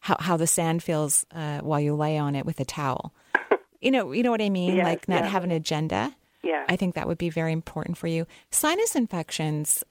how, 0.00 0.16
how 0.18 0.36
the 0.36 0.46
sand 0.46 0.82
feels 0.82 1.24
uh, 1.34 1.60
while 1.60 1.80
you 1.80 1.94
lay 1.94 2.18
on 2.18 2.34
it 2.34 2.46
with 2.46 2.60
a 2.60 2.64
towel. 2.64 3.14
You 3.80 3.92
know, 3.92 4.10
you 4.10 4.24
know 4.24 4.32
what 4.32 4.42
I 4.42 4.50
mean? 4.50 4.76
Yes, 4.76 4.84
like 4.84 5.08
not 5.08 5.22
yes. 5.22 5.30
have 5.30 5.44
an 5.44 5.52
agenda. 5.52 6.12
Yeah. 6.42 6.64
I 6.68 6.76
think 6.76 6.94
that 6.94 7.06
would 7.06 7.18
be 7.18 7.30
very 7.30 7.52
important 7.52 7.96
for 7.96 8.08
you. 8.08 8.26
Sinus 8.50 8.96
infections, 8.96 9.84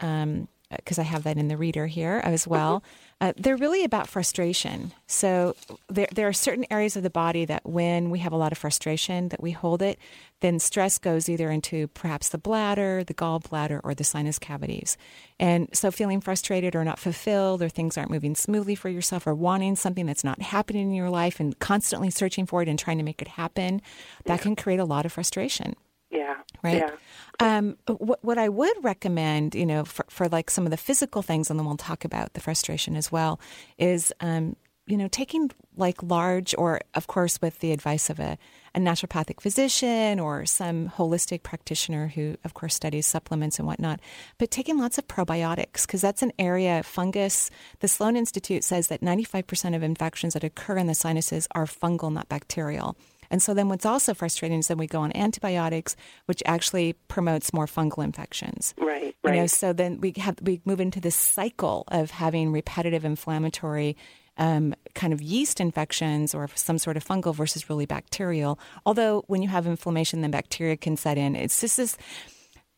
because 0.76 1.00
I 1.00 1.04
have 1.04 1.24
that 1.24 1.38
in 1.38 1.48
the 1.48 1.56
reader 1.56 1.88
here 1.88 2.20
as 2.24 2.46
well, 2.46 2.84
uh, 3.22 3.32
they're 3.38 3.56
really 3.56 3.84
about 3.84 4.08
frustration. 4.08 4.94
So 5.08 5.56
there, 5.88 6.08
there 6.14 6.28
are 6.28 6.34
certain 6.34 6.66
areas 6.70 6.98
of 6.98 7.04
the 7.04 7.10
body 7.10 7.46
that 7.46 7.66
when 7.66 8.10
we 8.10 8.20
have 8.20 8.34
a 8.34 8.38
lot 8.38 8.52
of 8.52 8.58
frustration, 8.58 9.30
that 9.30 9.42
we 9.42 9.52
hold 9.52 9.82
it, 9.82 9.98
then 10.42 10.60
stress 10.60 10.98
goes 10.98 11.30
either 11.30 11.50
into 11.50 11.88
perhaps 11.90 12.30
the 12.30 12.38
bladder, 12.38 13.04
the 13.04 13.14
gallbladder, 13.14 13.80
or 13.84 13.96
the 13.96 14.04
sinus 14.04 14.38
cavities. 14.38 14.98
And 15.40 15.70
so 15.74 15.90
feeling 15.90 16.20
frustrated 16.20 16.76
or 16.76 16.84
not 16.84 17.00
fulfilled, 17.00 17.62
or 17.62 17.70
things 17.70 17.98
aren't 17.98 18.12
moving 18.12 18.36
smoothly 18.36 18.76
for 18.76 18.90
yourself, 18.90 19.26
or 19.26 19.34
wanting 19.34 19.78
something 19.78 20.06
that's 20.06 20.24
not 20.24 20.42
happening 20.42 20.90
in 20.90 20.94
your 20.94 21.10
life 21.10 21.40
and 21.40 21.58
constantly 21.60 22.10
searching 22.10 22.46
for 22.46 22.62
it 22.62 22.68
and 22.68 22.78
trying 22.78 22.98
to 22.98 23.04
make 23.04 23.22
it 23.22 23.30
happen, 23.30 23.82
that 24.26 24.42
can 24.42 24.56
create 24.56 24.80
a 24.80 24.86
lot 24.86 25.06
of 25.06 25.14
frustration. 25.14 25.76
yeah. 26.12 26.36
right? 26.64 26.78
Yeah. 26.78 26.92
Um, 27.40 27.78
what, 27.86 28.24
what 28.24 28.38
I 28.38 28.50
would 28.50 28.84
recommend, 28.84 29.54
you 29.54 29.66
know, 29.66 29.86
for, 29.86 30.06
for 30.10 30.28
like 30.28 30.50
some 30.50 30.66
of 30.66 30.72
the 30.72 30.78
physical 30.78 31.22
things, 31.22 31.50
and 31.50 31.60
then 31.60 31.68
we'll 31.68 31.78
talk 31.78 32.04
about 32.04 32.34
the 32.34 32.40
frustration 32.40 32.96
as 32.96 33.12
well, 33.12 33.40
is, 33.78 34.12
um, 34.22 34.56
you 34.88 34.98
know, 34.98 35.08
taking 35.08 35.52
like 35.76 36.02
large, 36.02 36.56
or 36.58 36.82
of 36.96 37.06
course, 37.08 37.40
with 37.42 37.60
the 37.60 37.74
advice 37.74 38.10
of 38.10 38.20
a, 38.20 38.38
a 38.74 38.80
naturopathic 38.80 39.42
physician 39.42 40.20
or 40.20 40.46
some 40.46 40.90
holistic 40.90 41.44
practitioner 41.44 42.08
who, 42.08 42.38
of 42.44 42.54
course, 42.54 42.74
studies 42.74 43.06
supplements 43.06 43.60
and 43.60 43.68
whatnot, 43.68 44.00
but 44.40 44.50
taking 44.50 44.80
lots 44.80 44.98
of 44.98 45.08
probiotics 45.08 45.86
because 45.86 46.02
that's 46.02 46.24
an 46.24 46.32
area 46.40 46.82
fungus. 46.84 47.52
The 47.82 47.88
Sloan 47.88 48.16
Institute 48.16 48.64
says 48.64 48.88
that 48.88 49.02
95% 49.02 49.76
of 49.76 49.84
infections 49.84 50.34
that 50.34 50.44
occur 50.44 50.78
in 50.78 50.88
the 50.88 50.96
sinuses 50.96 51.48
are 51.52 51.66
fungal, 51.66 52.12
not 52.12 52.30
bacterial. 52.30 52.96
And 53.30 53.42
so 53.42 53.54
then 53.54 53.70
what's 53.70 53.86
also 53.86 54.14
frustrating 54.14 54.60
is 54.60 54.68
that 54.68 54.78
we 54.78 54.88
go 54.88 55.02
on 55.02 55.16
antibiotics, 55.16 55.96
which 56.26 56.42
actually 56.46 56.94
promotes 57.08 57.54
more 57.54 57.66
fungal 57.68 58.04
infections. 58.04 58.74
Right, 58.78 59.16
You 59.24 59.32
know, 59.32 59.40
right. 59.42 59.50
so 59.52 59.74
then 59.74 60.00
we 60.02 60.14
have 60.18 60.36
we 60.42 60.62
move 60.66 60.80
into 60.80 61.00
this 61.00 61.16
cycle 61.16 61.84
of 61.90 62.12
having 62.12 62.52
repetitive 62.52 63.04
inflammatory 63.06 63.98
um, 64.40 64.76
kind 64.94 65.14
of 65.14 65.22
yeast 65.22 65.60
infections 65.60 66.36
or 66.36 66.48
some 66.54 66.78
sort 66.78 66.96
of 66.96 67.04
fungal 67.04 67.34
versus 67.34 67.70
really 67.70 67.88
bacterial. 67.88 68.60
Although 68.86 69.24
when 69.28 69.42
you 69.42 69.48
have 69.50 69.66
inflammation, 69.66 70.22
then 70.22 70.30
bacteria 70.32 70.78
can 70.78 70.96
set 70.96 71.18
in. 71.18 71.36
It's 71.36 71.60
just 71.60 71.78
this 71.78 71.98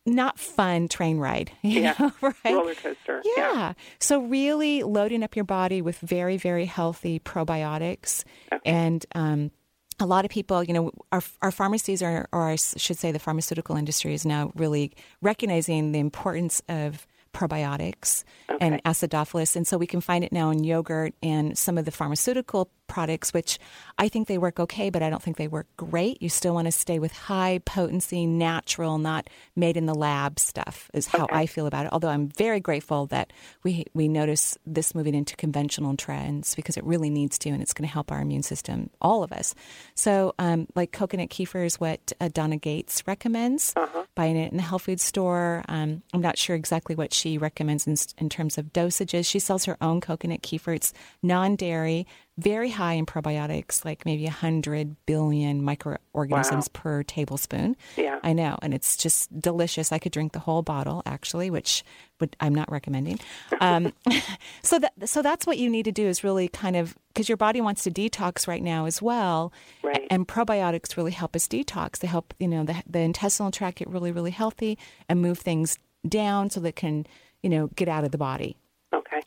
not 0.05 0.39
fun 0.39 0.88
train 0.88 1.17
ride. 1.17 1.51
You 1.62 1.81
Yeah. 1.81 1.95
know, 1.99 2.12
right? 2.21 2.33
Roller 2.55 2.75
coaster. 2.75 3.21
Yeah. 3.38 3.73
So 3.99 4.21
really 4.21 4.83
loading 4.83 5.21
up 5.21 5.35
your 5.35 5.45
body 5.45 5.81
with 5.81 5.99
very, 5.99 6.38
very 6.38 6.65
healthy 6.65 7.19
probiotics 7.19 8.23
and 8.65 9.05
um, 9.13 9.51
a 9.99 10.05
lot 10.05 10.25
of 10.25 10.31
people, 10.31 10.63
you 10.63 10.73
know, 10.73 10.91
our, 11.12 11.21
our 11.41 11.51
pharmacies 11.51 12.01
are, 12.01 12.27
or 12.31 12.49
I 12.49 12.55
should 12.55 12.97
say 12.97 13.12
the 13.12 13.19
pharmaceutical 13.19 13.75
industry 13.75 14.13
is 14.13 14.25
now 14.25 14.51
really 14.55 14.93
recognizing 15.21 15.91
the 15.91 15.99
importance 15.99 16.62
of 16.69 17.05
probiotics 17.33 18.23
and 18.59 18.83
acidophilus. 18.83 19.55
And 19.55 19.67
so 19.67 19.77
we 19.77 19.88
can 19.88 20.01
find 20.01 20.23
it 20.23 20.31
now 20.31 20.49
in 20.49 20.63
yogurt 20.63 21.13
and 21.21 21.57
some 21.57 21.77
of 21.77 21.85
the 21.85 21.91
pharmaceutical 21.91 22.71
products, 22.89 23.34
which 23.34 23.60
I 23.97 24.10
think 24.10 24.28
they 24.28 24.38
work 24.38 24.60
okay, 24.60 24.89
but 24.89 25.02
I 25.02 25.10
don't 25.10 25.21
think 25.21 25.38
they 25.38 25.47
work 25.47 25.67
great. 25.78 26.21
You 26.21 26.28
still 26.28 26.54
want 26.54 26.65
to 26.65 26.71
stay 26.71 26.99
with 26.99 27.13
high 27.13 27.62
potency, 27.63 28.25
natural, 28.25 28.97
not 28.97 29.30
made 29.56 29.78
in 29.78 29.86
the 29.86 29.95
lab 29.95 30.39
stuff, 30.39 30.89
is 30.93 31.08
how 31.08 31.28
I 31.32 31.45
feel 31.45 31.67
about 31.67 31.86
it. 31.86 31.93
Although 31.93 32.10
I'm 32.10 32.30
very 32.30 32.60
grateful 32.60 33.06
that 33.08 33.32
we, 33.63 33.86
we 33.93 34.08
notice 34.08 34.58
this 34.65 34.93
moving 34.93 35.15
into 35.15 35.36
conventional 35.36 35.95
trends 35.95 36.56
because 36.56 36.75
it 36.75 36.84
really 36.84 37.10
needs 37.10 37.38
to, 37.39 37.49
and 37.49 37.62
it's 37.62 37.73
going 37.73 37.88
to 37.88 37.93
help 37.93 38.12
our 38.12 38.21
immune 38.21 38.43
system, 38.43 38.89
all 39.02 39.23
of 39.23 39.32
us. 39.32 39.56
So, 39.95 40.34
um, 40.39 40.67
like 40.75 40.91
coconut 40.91 41.30
kefir 41.30 41.65
is 41.65 41.80
what 41.80 42.12
uh, 42.19 42.30
Donna 42.34 42.58
Gates 42.58 43.04
recommends, 43.08 43.73
buying 44.15 44.36
it 44.36 44.52
in 44.52 44.58
the 44.58 44.63
health 44.63 44.84
food 44.84 44.99
store. 44.99 45.63
Um, 45.69 46.02
I'm 46.13 46.21
not 46.21 46.38
sure 46.38 46.56
exactly 46.56 46.95
what 46.95 47.13
she 47.13 47.38
recommends 47.38 47.88
in, 47.88 47.95
in 48.17 48.30
terms 48.30 48.58
of 48.58 48.73
dosages. 48.73 49.30
She 49.30 49.39
sells 49.39 49.65
her 49.65 49.78
own 49.82 50.02
coconut 50.02 50.41
kefir. 50.41 50.75
It's 50.75 50.93
non 51.21 51.56
dairy, 51.56 52.08
very 52.39 52.69
high 52.69 52.93
in 52.93 53.06
probiotics, 53.06 53.84
like 53.84 54.06
maybe 54.06 54.23
100 54.23 54.95
billion 55.06 55.63
microorganisms 55.63 56.67
per 56.69 57.04
tablespoon. 57.04 57.75
Yeah. 57.97 58.19
I 58.23 58.34
know. 58.34 58.58
And 58.62 58.73
it's 58.73 58.95
just 58.95 59.38
delicious. 59.39 59.91
I 59.91 59.99
could 59.99 60.12
drink 60.12 60.32
the 60.32 60.39
whole 60.39 60.62
bottle, 60.62 61.04
actually, 61.06 61.49
which 61.49 61.84
would, 62.19 62.36
I'm 62.39 62.56
not 62.56 62.71
recommending. 62.71 63.19
Um, 63.60 63.93
so, 64.63 64.80
that, 64.80 64.93
so 65.10 65.21
that's 65.21 65.45
what 65.45 65.58
you 65.58 65.69
need 65.69 65.86
to 65.86 65.91
do 65.91 66.08
is 66.08 66.23
really 66.23 66.47
kind 66.47 66.75
of, 66.75 66.97
because 67.10 67.28
your 67.28 67.38
body 67.38 67.62
wants 67.62 67.84
to 67.84 67.91
detox 67.91 68.47
right 68.47 68.63
now 68.63 68.86
as 68.86 69.02
well. 69.02 69.52
Right. 69.84 70.08
And 70.10 70.28
probiotics 70.28 70.95
really 70.95 71.12
help 71.12 71.36
us 71.36 71.47
detox. 71.47 71.99
They 71.99 72.08
help, 72.08 72.34
you 72.39 72.47
know, 72.47 72.63
the, 72.63 72.82
the 72.89 72.99
intestinal 72.99 73.52
tract 73.52 73.80
get 73.80 73.89
really, 73.89 74.12
really 74.12 74.32
healthy 74.32 74.78
and 75.10 75.21
move 75.21 75.39
things 75.39 75.78
down 76.08 76.49
so 76.49 76.62
that 76.62 76.75
can, 76.75 77.06
you 77.43 77.49
know, 77.49 77.67
get 77.75 77.89
out 77.89 78.06
of 78.06 78.12
the 78.12 78.17
body. 78.17 78.56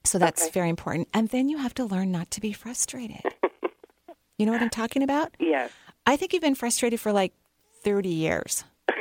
So 0.04 0.18
that's 0.18 0.42
Okay. 0.44 0.50
very 0.52 0.68
important. 0.68 1.08
And 1.14 1.28
then 1.28 1.48
you 1.48 1.58
have 1.58 1.74
to 1.74 1.84
learn 1.84 2.10
not 2.10 2.30
to 2.32 2.40
be 2.40 2.52
frustrated. 2.52 3.22
you 4.38 4.46
know 4.46 4.52
what 4.52 4.62
I'm 4.62 4.70
talking 4.70 5.02
about? 5.02 5.34
Yes. 5.38 5.70
I 6.06 6.16
think 6.16 6.32
you've 6.32 6.42
been 6.42 6.54
frustrated 6.56 7.00
for 7.00 7.12
like 7.12 7.32
30 7.84 8.08
years. 8.08 8.64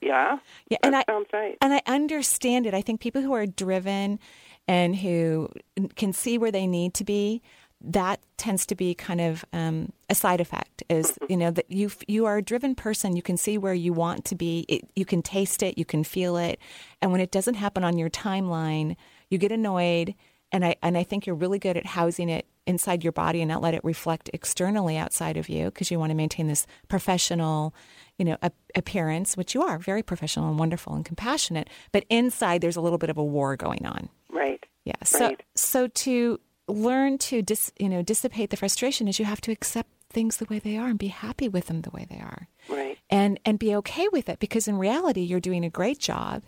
Yeah. 0.00 0.38
Yeah, 0.70 0.78
and 0.82 0.96
I 0.96 1.04
right. 1.32 1.56
and 1.60 1.72
I 1.74 1.80
understand 1.86 2.66
it. 2.66 2.74
I 2.74 2.80
think 2.82 3.00
people 3.00 3.22
who 3.22 3.32
are 3.34 3.46
driven 3.46 4.18
and 4.66 4.96
who 4.96 5.48
can 5.94 6.12
see 6.12 6.38
where 6.38 6.50
they 6.50 6.66
need 6.66 6.94
to 6.94 7.04
be, 7.04 7.40
that 7.80 8.20
tends 8.36 8.66
to 8.66 8.74
be 8.74 8.94
kind 8.94 9.20
of 9.20 9.44
um, 9.52 9.92
a 10.10 10.14
side 10.14 10.40
effect. 10.40 10.82
Is 10.88 11.18
you 11.28 11.36
know 11.36 11.50
that 11.52 11.70
you 11.70 11.90
you 12.08 12.26
are 12.26 12.38
a 12.38 12.42
driven 12.42 12.74
person. 12.74 13.14
You 13.16 13.22
can 13.22 13.36
see 13.36 13.58
where 13.58 13.74
you 13.74 13.92
want 13.92 14.24
to 14.26 14.34
be. 14.34 14.64
It, 14.68 14.88
you 14.96 15.04
can 15.04 15.22
taste 15.22 15.62
it. 15.62 15.78
You 15.78 15.84
can 15.84 16.02
feel 16.02 16.36
it. 16.36 16.58
And 17.00 17.12
when 17.12 17.20
it 17.20 17.30
doesn't 17.30 17.54
happen 17.54 17.84
on 17.84 17.96
your 17.98 18.10
timeline, 18.10 18.96
you 19.30 19.38
get 19.38 19.52
annoyed. 19.52 20.14
And 20.52 20.64
I 20.64 20.76
and 20.82 20.96
I 20.96 21.02
think 21.02 21.26
you're 21.26 21.34
really 21.34 21.58
good 21.58 21.76
at 21.76 21.86
housing 21.86 22.28
it 22.28 22.46
inside 22.66 23.02
your 23.04 23.12
body 23.12 23.42
and 23.42 23.48
not 23.48 23.62
let 23.62 23.74
it 23.74 23.84
reflect 23.84 24.30
externally 24.32 24.96
outside 24.96 25.36
of 25.36 25.48
you 25.48 25.66
because 25.66 25.90
you 25.90 25.98
want 25.98 26.10
to 26.10 26.14
maintain 26.14 26.46
this 26.46 26.66
professional, 26.88 27.74
you 28.18 28.24
know, 28.24 28.36
ap- 28.42 28.54
appearance, 28.74 29.36
which 29.36 29.54
you 29.54 29.62
are 29.62 29.78
very 29.78 30.02
professional 30.02 30.48
and 30.48 30.58
wonderful 30.58 30.94
and 30.94 31.04
compassionate. 31.04 31.68
But 31.92 32.04
inside, 32.10 32.60
there's 32.60 32.76
a 32.76 32.80
little 32.80 32.98
bit 32.98 33.10
of 33.10 33.18
a 33.18 33.24
war 33.24 33.56
going 33.56 33.86
on. 33.86 34.08
Right. 34.30 34.64
Yeah. 34.84 34.94
So 35.04 35.18
Right. 35.26 35.42
so 35.54 35.88
to 35.88 36.40
learn 36.68 37.18
to 37.18 37.42
dis, 37.42 37.72
you 37.78 37.88
know 37.88 38.02
dissipate 38.02 38.50
the 38.50 38.56
frustration 38.56 39.06
is 39.08 39.18
you 39.18 39.24
have 39.24 39.40
to 39.42 39.52
accept 39.52 39.88
things 40.10 40.36
the 40.38 40.46
way 40.46 40.58
they 40.58 40.76
are 40.76 40.88
and 40.88 40.98
be 40.98 41.08
happy 41.08 41.48
with 41.48 41.66
them 41.66 41.82
the 41.82 41.90
way 41.90 42.06
they 42.08 42.16
are 42.18 42.48
Right. 42.68 42.98
and 43.10 43.38
and 43.44 43.56
be 43.58 43.74
okay 43.76 44.08
with 44.08 44.28
it 44.28 44.38
because 44.40 44.66
in 44.66 44.76
reality 44.78 45.20
you're 45.20 45.38
doing 45.40 45.64
a 45.64 45.70
great 45.70 45.98
job 46.00 46.42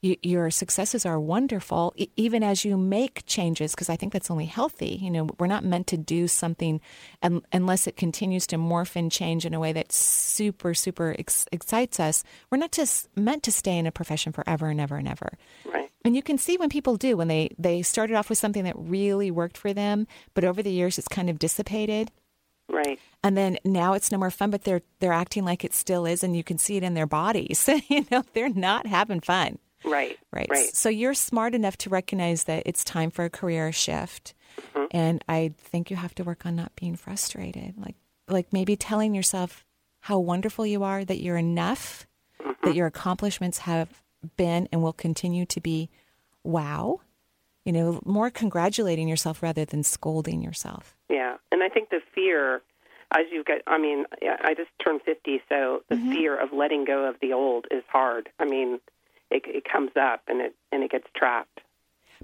you, 0.00 0.16
your 0.22 0.50
successes 0.50 1.04
are 1.04 1.18
wonderful 1.18 1.92
e- 1.96 2.08
even 2.16 2.42
as 2.42 2.64
you 2.64 2.76
make 2.76 3.24
changes 3.26 3.72
because 3.72 3.88
i 3.90 3.96
think 3.96 4.12
that's 4.12 4.30
only 4.30 4.44
healthy 4.46 4.98
you 5.00 5.10
know 5.10 5.28
we're 5.38 5.46
not 5.46 5.64
meant 5.64 5.86
to 5.88 5.96
do 5.96 6.28
something 6.28 6.80
un- 7.22 7.42
unless 7.52 7.86
it 7.86 7.96
continues 7.96 8.46
to 8.46 8.56
morph 8.56 8.94
and 8.96 9.10
change 9.10 9.44
in 9.44 9.54
a 9.54 9.60
way 9.60 9.72
that 9.72 9.90
super 9.92 10.74
super 10.74 11.14
ex- 11.18 11.46
excites 11.52 11.98
us. 12.00 12.22
We're 12.50 12.58
not 12.58 12.72
just 12.72 13.08
meant 13.16 13.42
to 13.44 13.52
stay 13.52 13.76
in 13.78 13.86
a 13.86 13.92
profession 13.92 14.32
forever 14.32 14.68
and 14.68 14.80
ever 14.80 14.96
and 14.96 15.08
ever. 15.08 15.30
Right. 15.64 15.90
and 16.04 16.14
you 16.16 16.22
can 16.22 16.38
see 16.38 16.56
when 16.56 16.68
people 16.68 16.96
do 16.96 17.16
when 17.16 17.28
they 17.28 17.50
they 17.58 17.82
started 17.82 18.14
off 18.16 18.28
with 18.28 18.38
something 18.38 18.64
that 18.64 18.76
really 18.78 19.30
worked 19.30 19.58
for 19.58 19.72
them 19.72 20.06
but 20.34 20.44
over 20.44 20.62
the 20.62 20.70
years 20.72 20.98
it's 20.98 21.08
kind 21.08 21.28
of 21.30 21.38
dissipated. 21.38 22.10
Right. 22.70 22.98
and 23.24 23.36
then 23.36 23.58
now 23.64 23.94
it's 23.94 24.12
no 24.12 24.18
more 24.18 24.30
fun 24.30 24.50
but 24.50 24.64
they're 24.64 24.82
they're 25.00 25.12
acting 25.12 25.44
like 25.44 25.64
it 25.64 25.74
still 25.74 26.04
is 26.06 26.22
and 26.22 26.36
you 26.36 26.44
can 26.44 26.58
see 26.58 26.76
it 26.76 26.82
in 26.84 26.94
their 26.94 27.06
bodies. 27.06 27.68
You 27.88 28.06
know 28.10 28.22
they're 28.34 28.48
not 28.50 28.86
having 28.86 29.20
fun 29.20 29.58
Right. 29.88 30.18
right 30.32 30.48
Right. 30.50 30.74
so 30.74 30.88
you're 30.88 31.14
smart 31.14 31.54
enough 31.54 31.76
to 31.78 31.90
recognize 31.90 32.44
that 32.44 32.62
it's 32.66 32.84
time 32.84 33.10
for 33.10 33.24
a 33.24 33.30
career 33.30 33.72
shift 33.72 34.34
and 34.90 35.22
i 35.28 35.52
think 35.58 35.90
you 35.90 35.96
have 35.96 36.14
to 36.14 36.24
work 36.24 36.46
on 36.46 36.56
not 36.56 36.72
being 36.76 36.96
frustrated 36.96 37.74
like 37.78 37.96
like 38.28 38.52
maybe 38.52 38.76
telling 38.76 39.14
yourself 39.14 39.64
how 40.00 40.18
wonderful 40.18 40.64
you 40.66 40.82
are 40.84 41.04
that 41.04 41.20
you're 41.20 41.36
enough 41.36 42.06
that 42.62 42.74
your 42.74 42.86
accomplishments 42.86 43.58
have 43.58 44.02
been 44.36 44.68
and 44.72 44.82
will 44.82 44.92
continue 44.92 45.44
to 45.46 45.60
be 45.60 45.88
wow 46.44 47.00
you 47.64 47.72
know 47.72 48.00
more 48.04 48.30
congratulating 48.30 49.08
yourself 49.08 49.42
rather 49.42 49.64
than 49.64 49.82
scolding 49.82 50.40
yourself 50.42 50.96
Yeah, 51.10 51.36
and 51.52 51.62
I 51.62 51.68
think 51.68 51.90
the 51.90 52.00
fear, 52.14 52.62
as 53.12 53.26
you 53.32 53.42
get, 53.44 53.62
I 53.66 53.78
mean, 53.78 54.04
I 54.22 54.54
just 54.54 54.70
turned 54.82 55.00
50, 55.02 55.42
so 55.48 55.82
the 55.88 55.96
Mm-hmm. 55.96 56.12
fear 56.12 56.40
of 56.40 56.52
letting 56.52 56.84
go 56.84 57.04
of 57.08 57.16
the 57.20 57.32
old 57.32 57.66
is 57.70 57.82
hard. 57.88 58.28
I 58.38 58.44
mean, 58.44 58.80
it, 59.30 59.42
it 59.46 59.64
comes 59.70 59.90
up 60.00 60.22
and 60.28 60.40
it 60.40 60.54
and 60.72 60.82
it 60.82 60.90
gets 60.90 61.06
trapped. 61.16 61.60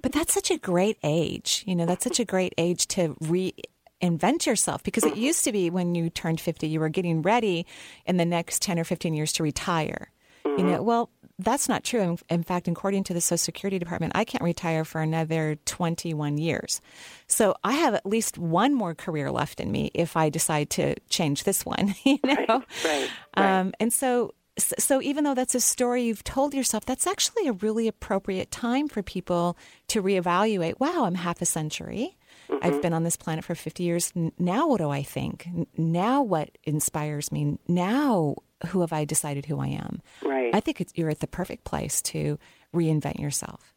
But 0.02 0.12
that's 0.12 0.34
such 0.34 0.50
a 0.50 0.58
great 0.58 0.98
age. 1.02 1.62
You 1.66 1.76
know, 1.76 1.86
that's 1.86 2.04
such 2.04 2.18
a 2.18 2.24
great 2.24 2.52
age 2.58 2.88
to 2.88 3.14
reinvent 3.22 4.46
yourself 4.46 4.82
because 4.82 5.04
it 5.04 5.16
used 5.16 5.44
to 5.44 5.52
be 5.52 5.70
when 5.70 5.94
you 5.94 6.10
turned 6.10 6.40
50, 6.40 6.66
you 6.66 6.80
were 6.80 6.88
getting 6.88 7.22
ready 7.22 7.64
in 8.04 8.16
the 8.16 8.24
next 8.24 8.60
10 8.62 8.78
or 8.78 8.84
15 8.84 9.14
years 9.14 9.32
to 9.34 9.42
retire. 9.44 10.10
You 10.44 10.62
know, 10.62 10.82
well, 10.82 11.10
that's 11.38 11.68
not 11.68 11.82
true. 11.82 12.00
In, 12.00 12.18
in 12.30 12.42
fact, 12.44 12.68
according 12.68 13.04
to 13.04 13.14
the 13.14 13.20
Social 13.20 13.38
Security 13.38 13.78
Department, 13.78 14.12
I 14.14 14.24
can't 14.24 14.44
retire 14.44 14.84
for 14.84 15.00
another 15.00 15.56
21 15.64 16.38
years. 16.38 16.80
So 17.26 17.56
I 17.64 17.72
have 17.72 17.94
at 17.94 18.06
least 18.06 18.38
one 18.38 18.72
more 18.72 18.94
career 18.94 19.32
left 19.32 19.58
in 19.58 19.72
me 19.72 19.90
if 19.94 20.16
I 20.16 20.28
decide 20.28 20.70
to 20.70 20.94
change 21.08 21.42
this 21.42 21.66
one, 21.66 21.94
you 22.04 22.18
know? 22.24 22.62
Right, 22.84 23.10
right. 23.36 23.58
Um, 23.58 23.72
and 23.80 23.92
so, 23.92 24.34
so 24.58 25.02
even 25.02 25.24
though 25.24 25.34
that's 25.34 25.54
a 25.54 25.60
story 25.60 26.04
you've 26.04 26.24
told 26.24 26.54
yourself, 26.54 26.84
that's 26.84 27.06
actually 27.06 27.48
a 27.48 27.52
really 27.52 27.88
appropriate 27.88 28.50
time 28.50 28.88
for 28.88 29.02
people 29.02 29.56
to 29.88 30.02
reevaluate. 30.02 30.78
Wow, 30.78 31.04
I'm 31.04 31.16
half 31.16 31.42
a 31.42 31.46
century. 31.46 32.16
I've 32.50 32.72
mm-hmm. 32.72 32.80
been 32.80 32.92
on 32.92 33.04
this 33.04 33.16
planet 33.16 33.44
for 33.44 33.54
50 33.54 33.82
years. 33.82 34.12
Now, 34.38 34.68
what 34.68 34.78
do 34.78 34.90
I 34.90 35.02
think? 35.02 35.48
Now, 35.76 36.22
what 36.22 36.56
inspires 36.64 37.32
me? 37.32 37.58
Now, 37.66 38.36
who 38.66 38.80
have 38.82 38.92
I 38.92 39.04
decided 39.04 39.46
who 39.46 39.60
I 39.60 39.68
am? 39.68 40.00
Right. 40.22 40.54
I 40.54 40.60
think 40.60 40.80
it's, 40.80 40.92
you're 40.94 41.10
at 41.10 41.20
the 41.20 41.26
perfect 41.26 41.64
place 41.64 42.00
to 42.02 42.38
reinvent 42.74 43.18
yourself. 43.18 43.73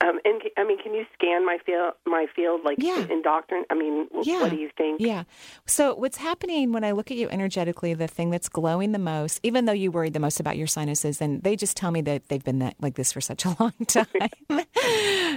Um, 0.00 0.20
and 0.24 0.40
I 0.56 0.62
mean, 0.64 0.78
can 0.80 0.94
you 0.94 1.04
scan 1.14 1.44
my 1.44 1.58
field? 1.66 1.92
My 2.06 2.26
field, 2.36 2.60
like 2.64 2.78
Yeah. 2.80 3.04
in 3.10 3.20
doctrine. 3.22 3.64
I 3.68 3.74
mean, 3.74 4.06
Yeah. 4.22 4.42
what 4.42 4.50
do 4.50 4.56
you 4.56 4.70
think? 4.76 5.00
Yeah. 5.00 5.24
So 5.66 5.94
what's 5.96 6.18
happening 6.18 6.70
when 6.72 6.84
I 6.84 6.92
look 6.92 7.10
at 7.10 7.16
you 7.16 7.28
energetically, 7.28 7.94
the 7.94 8.06
thing 8.06 8.30
that's 8.30 8.48
glowing 8.48 8.92
the 8.92 9.00
most, 9.00 9.40
even 9.42 9.64
though 9.64 9.72
you 9.72 9.90
worry 9.90 10.08
the 10.10 10.20
most 10.20 10.38
about 10.38 10.56
your 10.56 10.68
sinuses, 10.68 11.20
and 11.20 11.42
they 11.42 11.56
just 11.56 11.76
tell 11.76 11.90
me 11.90 12.00
that 12.02 12.28
they've 12.28 12.44
been 12.44 12.60
that, 12.60 12.76
like 12.80 12.94
this 12.94 13.12
for 13.12 13.20
such 13.20 13.44
a 13.44 13.48
long 13.60 13.72
time, 13.88 14.06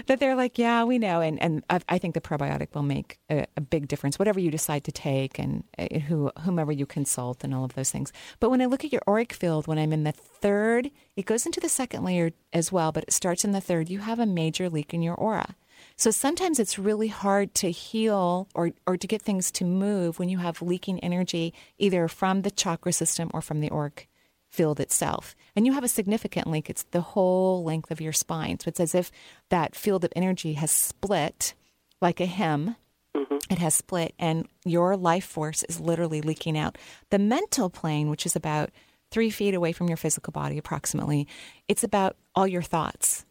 that 0.06 0.18
they're 0.20 0.36
like, 0.36 0.58
yeah, 0.58 0.84
we 0.84 1.00
know, 1.00 1.22
and 1.22 1.42
and 1.42 1.64
I, 1.70 1.80
I 1.90 1.98
think 1.98 2.14
the 2.14 2.22
probiotic 2.22 2.74
will 2.76 2.84
make 2.84 3.18
a, 3.30 3.46
a 3.58 3.62
big 3.62 3.88
difference, 3.88 4.20
whatever 4.20 4.40
you 4.40 4.52
decide 4.52 4.84
to 4.86 4.92
take, 4.92 5.40
and 5.40 5.64
uh, 5.80 6.00
who 6.08 6.32
whomever 6.42 6.72
you 6.72 6.86
consult, 6.86 7.44
and 7.44 7.54
all 7.54 7.66
of 7.66 7.74
those 7.74 7.90
things. 7.92 8.12
But 8.40 8.50
when 8.52 8.62
I 8.62 8.66
look 8.66 8.86
at 8.86 8.92
your 8.92 9.02
auric 9.08 9.34
field, 9.34 9.68
when 9.68 9.78
I'm 9.80 9.92
in 9.94 10.04
the 10.04 10.14
third, 10.42 10.92
it 11.16 11.26
goes 11.26 11.46
into 11.46 11.60
the 11.60 11.70
second 11.70 12.04
layer 12.04 12.32
as 12.52 12.72
well, 12.72 12.92
but 12.92 13.04
it 13.04 13.14
starts 13.14 13.46
in 13.46 13.52
the 13.52 13.62
third. 13.62 13.90
You 13.90 14.00
have 14.00 14.20
a 14.20 14.26
major 14.26 14.70
leak 14.70 14.94
in 14.94 15.02
your 15.02 15.16
aura. 15.16 15.56
So 15.96 16.12
sometimes 16.12 16.60
it's 16.60 16.80
really 16.80 17.08
hard 17.08 17.54
to 17.56 17.72
heal 17.72 18.48
or, 18.54 18.72
or 18.86 18.98
to 18.98 19.08
get 19.08 19.22
things 19.22 19.52
to 19.52 19.66
move 19.66 20.20
when 20.20 20.30
you 20.30 20.38
have 20.40 20.62
leaking 20.62 21.00
energy, 21.00 21.54
either 21.78 22.08
from 22.08 22.42
the 22.42 22.52
chakra 22.52 22.94
system 22.94 23.30
or 23.34 23.42
from 23.42 23.62
the 23.62 23.72
auric 23.72 24.08
field 24.50 24.80
itself. 24.80 25.36
And 25.56 25.66
you 25.66 25.74
have 25.74 25.84
a 25.84 25.88
significant 25.88 26.48
leak. 26.48 26.70
It's 26.70 26.84
the 26.84 27.02
whole 27.02 27.64
length 27.64 27.90
of 27.90 28.02
your 28.02 28.14
spine. 28.14 28.60
So 28.60 28.68
it's 28.68 28.80
as 28.80 28.94
if 28.94 29.12
that 29.50 29.76
field 29.76 30.04
of 30.04 30.14
energy 30.16 30.54
has 30.54 30.72
split 30.72 31.54
like 32.02 32.20
a 32.20 32.26
hem. 32.26 32.76
Mm-hmm. 33.16 33.38
It 33.50 33.58
has 33.58 33.76
split, 33.76 34.14
and 34.18 34.48
your 34.64 34.96
life 34.96 35.26
force 35.26 35.64
is 35.64 35.82
literally 35.82 36.22
leaking 36.22 36.58
out. 36.58 36.78
The 37.10 37.20
mental 37.20 37.70
plane, 37.70 38.10
which 38.10 38.26
is 38.26 38.36
about 38.36 38.70
three 39.12 39.30
feet 39.30 39.54
away 39.54 39.72
from 39.72 39.88
your 39.88 39.98
physical 39.98 40.32
body, 40.32 40.58
approximately, 40.58 41.28
it's 41.68 41.84
about 41.84 42.16
all 42.34 42.48
your 42.48 42.62
thoughts 42.62 43.26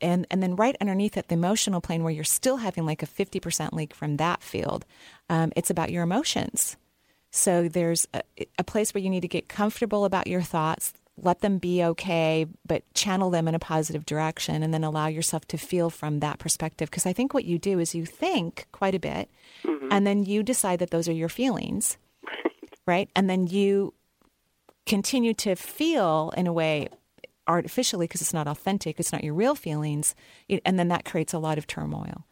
and 0.00 0.26
and 0.30 0.42
then 0.42 0.56
right 0.56 0.76
underneath 0.80 1.16
it, 1.16 1.28
the 1.28 1.34
emotional 1.34 1.80
plane, 1.80 2.04
where 2.04 2.12
you're 2.12 2.24
still 2.24 2.58
having 2.58 2.86
like 2.86 3.02
a 3.02 3.06
fifty 3.06 3.40
percent 3.40 3.74
leak 3.74 3.94
from 3.94 4.16
that 4.18 4.42
field, 4.42 4.84
um, 5.28 5.52
it's 5.56 5.70
about 5.70 5.90
your 5.90 6.02
emotions. 6.02 6.76
So 7.30 7.68
there's 7.68 8.06
a, 8.14 8.22
a 8.58 8.64
place 8.64 8.94
where 8.94 9.02
you 9.02 9.10
need 9.10 9.22
to 9.22 9.28
get 9.28 9.48
comfortable 9.48 10.04
about 10.04 10.28
your 10.28 10.42
thoughts, 10.42 10.92
let 11.16 11.40
them 11.40 11.58
be 11.58 11.82
okay, 11.82 12.46
but 12.64 12.82
channel 12.94 13.30
them 13.30 13.48
in 13.48 13.56
a 13.56 13.58
positive 13.58 14.06
direction, 14.06 14.62
and 14.62 14.72
then 14.72 14.84
allow 14.84 15.08
yourself 15.08 15.44
to 15.48 15.58
feel 15.58 15.90
from 15.90 16.20
that 16.20 16.38
perspective. 16.38 16.88
Because 16.88 17.06
I 17.06 17.12
think 17.12 17.34
what 17.34 17.44
you 17.44 17.58
do 17.58 17.80
is 17.80 17.94
you 17.94 18.06
think 18.06 18.68
quite 18.70 18.94
a 18.94 19.00
bit, 19.00 19.28
and 19.90 20.06
then 20.06 20.24
you 20.24 20.44
decide 20.44 20.78
that 20.78 20.90
those 20.90 21.08
are 21.08 21.12
your 21.12 21.28
feelings, 21.28 21.98
right? 22.86 23.08
And 23.16 23.28
then 23.28 23.48
you 23.48 23.92
continue 24.86 25.34
to 25.34 25.54
feel 25.54 26.32
in 26.36 26.46
a 26.46 26.52
way 26.52 26.88
artificially 27.46 28.06
because 28.06 28.20
it's 28.20 28.34
not 28.34 28.48
authentic, 28.48 28.98
it's 28.98 29.12
not 29.12 29.24
your 29.24 29.34
real 29.34 29.54
feelings, 29.54 30.14
and 30.64 30.78
then 30.78 30.88
that 30.88 31.04
creates 31.04 31.32
a 31.32 31.38
lot 31.38 31.58
of 31.58 31.66
turmoil. 31.66 32.26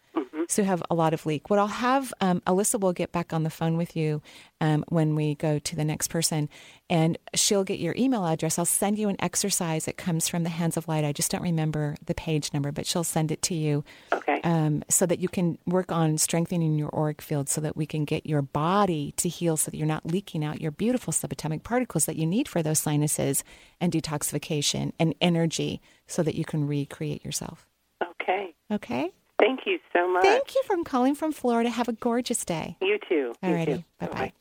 So 0.52 0.64
have 0.64 0.82
a 0.90 0.94
lot 0.94 1.14
of 1.14 1.24
leak. 1.24 1.48
What 1.48 1.58
I'll 1.58 1.66
have, 1.66 2.12
um, 2.20 2.40
Alyssa 2.42 2.78
will 2.78 2.92
get 2.92 3.10
back 3.10 3.32
on 3.32 3.42
the 3.42 3.48
phone 3.48 3.78
with 3.78 3.96
you 3.96 4.20
um, 4.60 4.84
when 4.88 5.14
we 5.14 5.34
go 5.34 5.58
to 5.58 5.74
the 5.74 5.82
next 5.84 6.08
person, 6.08 6.50
and 6.90 7.16
she'll 7.34 7.64
get 7.64 7.78
your 7.78 7.94
email 7.96 8.26
address. 8.26 8.58
I'll 8.58 8.66
send 8.66 8.98
you 8.98 9.08
an 9.08 9.16
exercise 9.18 9.86
that 9.86 9.96
comes 9.96 10.28
from 10.28 10.42
the 10.42 10.50
Hands 10.50 10.76
of 10.76 10.88
Light. 10.88 11.06
I 11.06 11.12
just 11.12 11.30
don't 11.30 11.40
remember 11.40 11.96
the 12.04 12.14
page 12.14 12.52
number, 12.52 12.70
but 12.70 12.84
she'll 12.84 13.02
send 13.02 13.32
it 13.32 13.40
to 13.44 13.54
you 13.54 13.82
Okay. 14.12 14.42
um, 14.44 14.84
so 14.90 15.06
that 15.06 15.20
you 15.20 15.28
can 15.30 15.56
work 15.64 15.90
on 15.90 16.18
strengthening 16.18 16.78
your 16.78 16.94
auric 16.94 17.22
field 17.22 17.48
so 17.48 17.62
that 17.62 17.74
we 17.74 17.86
can 17.86 18.04
get 18.04 18.26
your 18.26 18.42
body 18.42 19.14
to 19.16 19.30
heal 19.30 19.56
so 19.56 19.70
that 19.70 19.78
you're 19.78 19.86
not 19.86 20.04
leaking 20.04 20.44
out 20.44 20.60
your 20.60 20.70
beautiful 20.70 21.14
subatomic 21.14 21.62
particles 21.62 22.04
that 22.04 22.16
you 22.16 22.26
need 22.26 22.46
for 22.46 22.62
those 22.62 22.78
sinuses 22.78 23.42
and 23.80 23.90
detoxification 23.90 24.92
and 24.98 25.14
energy 25.18 25.80
so 26.06 26.22
that 26.22 26.34
you 26.34 26.44
can 26.44 26.66
recreate 26.66 27.24
yourself. 27.24 27.66
okay. 28.02 28.54
Okay? 28.70 29.12
Thank 29.42 29.60
you 29.66 29.78
so 29.92 30.06
much. 30.12 30.22
Thank 30.22 30.54
you 30.54 30.62
for 30.64 30.76
calling 30.84 31.16
from 31.16 31.32
Florida. 31.32 31.68
Have 31.68 31.88
a 31.88 31.92
gorgeous 31.94 32.44
day. 32.44 32.76
You 32.80 32.98
too. 33.08 33.32
You 33.42 33.48
Alrighty. 33.48 33.84
Bye 33.98 34.06
bye. 34.06 34.32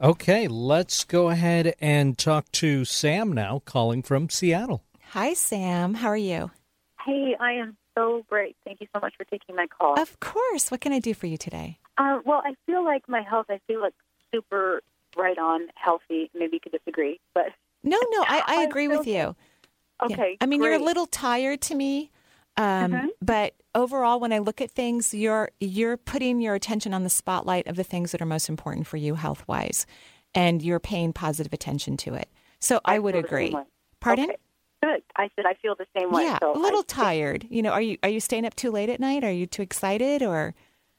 Okay, 0.00 0.46
let's 0.46 1.04
go 1.04 1.30
ahead 1.30 1.74
and 1.80 2.18
talk 2.18 2.52
to 2.52 2.84
Sam 2.84 3.32
now, 3.32 3.62
calling 3.64 4.02
from 4.02 4.28
Seattle. 4.28 4.82
Hi, 5.12 5.32
Sam. 5.32 5.94
How 5.94 6.08
are 6.08 6.16
you? 6.18 6.50
Hey, 7.06 7.34
I 7.40 7.52
am 7.52 7.78
so 7.96 8.22
great. 8.28 8.56
Thank 8.66 8.82
you 8.82 8.88
so 8.94 9.00
much 9.00 9.14
for 9.16 9.24
taking 9.24 9.56
my 9.56 9.66
call. 9.66 9.98
Of 9.98 10.20
course. 10.20 10.70
What 10.70 10.82
can 10.82 10.92
I 10.92 10.98
do 10.98 11.14
for 11.14 11.26
you 11.28 11.38
today? 11.38 11.78
Uh, 11.96 12.18
well, 12.26 12.42
I 12.44 12.54
feel 12.66 12.84
like 12.84 13.08
my 13.08 13.22
health, 13.22 13.46
I 13.48 13.58
feel 13.66 13.80
like 13.80 13.94
super 14.34 14.82
right 15.16 15.38
on, 15.38 15.62
healthy. 15.76 16.30
Maybe 16.34 16.54
you 16.56 16.60
could 16.60 16.72
disagree, 16.72 17.18
but 17.32 17.46
No, 17.82 17.96
no, 18.10 18.22
I, 18.28 18.42
I 18.46 18.60
I 18.60 18.62
agree 18.64 18.88
feel 18.88 18.98
with 18.98 19.06
you. 19.06 19.14
Yeah. 19.14 19.32
okay. 20.02 20.36
I 20.42 20.46
mean, 20.46 20.62
you're 20.62 20.74
a 20.74 20.78
little 20.78 21.06
tired 21.06 21.62
to 21.62 21.74
me, 21.74 22.10
um, 22.56 22.92
Mhm. 22.92 23.08
but 23.20 23.54
overall, 23.74 24.18
when 24.20 24.32
I 24.32 24.38
look 24.38 24.60
at 24.60 24.70
things, 24.70 25.12
you're 25.14 25.50
you're 25.60 25.96
putting 25.96 26.40
your 26.40 26.54
attention 26.54 26.94
on 26.94 27.02
the 27.04 27.10
spotlight 27.10 27.66
of 27.66 27.76
the 27.76 27.84
things 27.84 28.12
that 28.12 28.22
are 28.22 28.26
most 28.26 28.48
important 28.48 28.86
for 28.86 28.96
you 28.96 29.14
health 29.14 29.46
wise, 29.46 29.86
and 30.34 30.62
you're 30.62 30.80
paying 30.80 31.12
positive 31.12 31.52
attention 31.52 31.96
to 31.98 32.14
it. 32.14 32.28
So 32.58 32.80
I, 32.84 32.98
would 32.98 33.14
the 33.14 33.18
same 33.18 33.24
agree. 33.24 33.56
Pardon? 34.00 34.24
Okay. 34.26 34.36
Good. 34.82 35.02
I 35.16 35.30
said 35.36 35.46
I 35.46 35.54
feel 35.54 35.74
the 35.74 35.86
same 35.96 36.10
way. 36.12 36.24
Yeah, 36.24 36.38
so 36.40 36.54
a 36.54 36.58
little 36.58 36.80
I, 36.80 36.84
tired. 36.86 37.46
You 37.50 37.62
know, 37.62 37.70
are 37.72 37.82
you 37.82 37.98
are 38.02 38.08
you 38.08 38.20
staying 38.20 38.44
up 38.46 38.54
too 38.54 38.70
late 38.70 38.88
at 38.88 39.00
night? 39.00 39.24
Are 39.24 39.32
you 39.32 39.46
too 39.46 39.62
excited 39.62 40.22
or? 40.22 40.54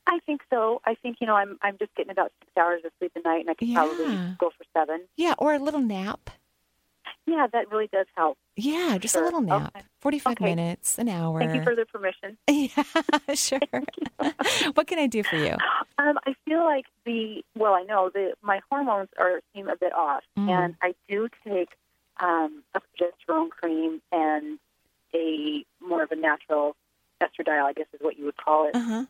I 0.07 0.19
think 0.25 0.41
so. 0.49 0.81
I 0.85 0.95
think 0.95 1.17
you 1.21 1.27
know 1.27 1.35
I'm 1.35 1.57
I'm 1.61 1.77
just 1.77 1.93
getting 1.95 2.11
about 2.11 2.31
six 2.39 2.51
hours 2.57 2.81
of 2.85 2.91
sleep 2.99 3.11
a 3.15 3.21
night, 3.27 3.41
and 3.41 3.49
I 3.49 3.53
could 3.53 3.67
Yeah. 3.67 3.75
probably 3.85 4.19
go 4.39 4.49
for 4.49 4.63
seven. 4.73 5.01
Yeah, 5.15 5.33
or 5.37 5.53
a 5.53 5.59
little 5.59 5.81
nap. 5.81 6.29
Yeah, 7.27 7.45
that 7.51 7.69
really 7.69 7.87
does 7.91 8.05
help. 8.15 8.37
Yeah, 8.55 8.97
just 8.97 9.15
a 9.15 9.21
little 9.21 9.41
nap. 9.41 9.73
Okay. 9.75 9.85
45 10.01 10.31
Okay. 10.31 10.45
minutes, 10.45 10.97
an 10.97 11.09
hour. 11.09 11.39
Thank 11.39 11.55
you 11.55 11.63
for 11.63 11.75
the 11.75 11.85
permission. 11.85 12.37
Yeah, 12.49 13.35
sure. 13.35 13.59
what 14.73 14.87
can 14.87 14.97
I 14.97 15.07
do 15.07 15.23
for 15.23 15.35
you? 15.35 15.55
Um, 15.99 16.17
I 16.25 16.33
feel 16.45 16.63
like 16.63 16.85
the 17.05 17.43
well, 17.55 17.73
I 17.73 17.83
know 17.83 18.09
the 18.13 18.33
my 18.41 18.61
hormones 18.71 19.09
are 19.19 19.41
seem 19.53 19.67
a 19.67 19.75
bit 19.75 19.93
off, 19.93 20.23
Mm. 20.37 20.49
and 20.49 20.75
I 20.81 20.95
do 21.09 21.27
take 21.45 21.69
um, 22.19 22.63
a 22.73 22.79
progesterone 22.79 23.49
cream 23.49 24.01
and 24.11 24.57
a 25.13 25.65
more 25.85 26.03
of 26.03 26.11
a 26.11 26.15
natural 26.15 26.75
estradiol, 27.21 27.63
I 27.65 27.73
guess 27.73 27.87
is 27.93 27.99
what 28.01 28.17
you 28.17 28.25
would 28.25 28.37
call 28.37 28.67
it. 28.69 28.75
Uh-huh. 28.75 29.05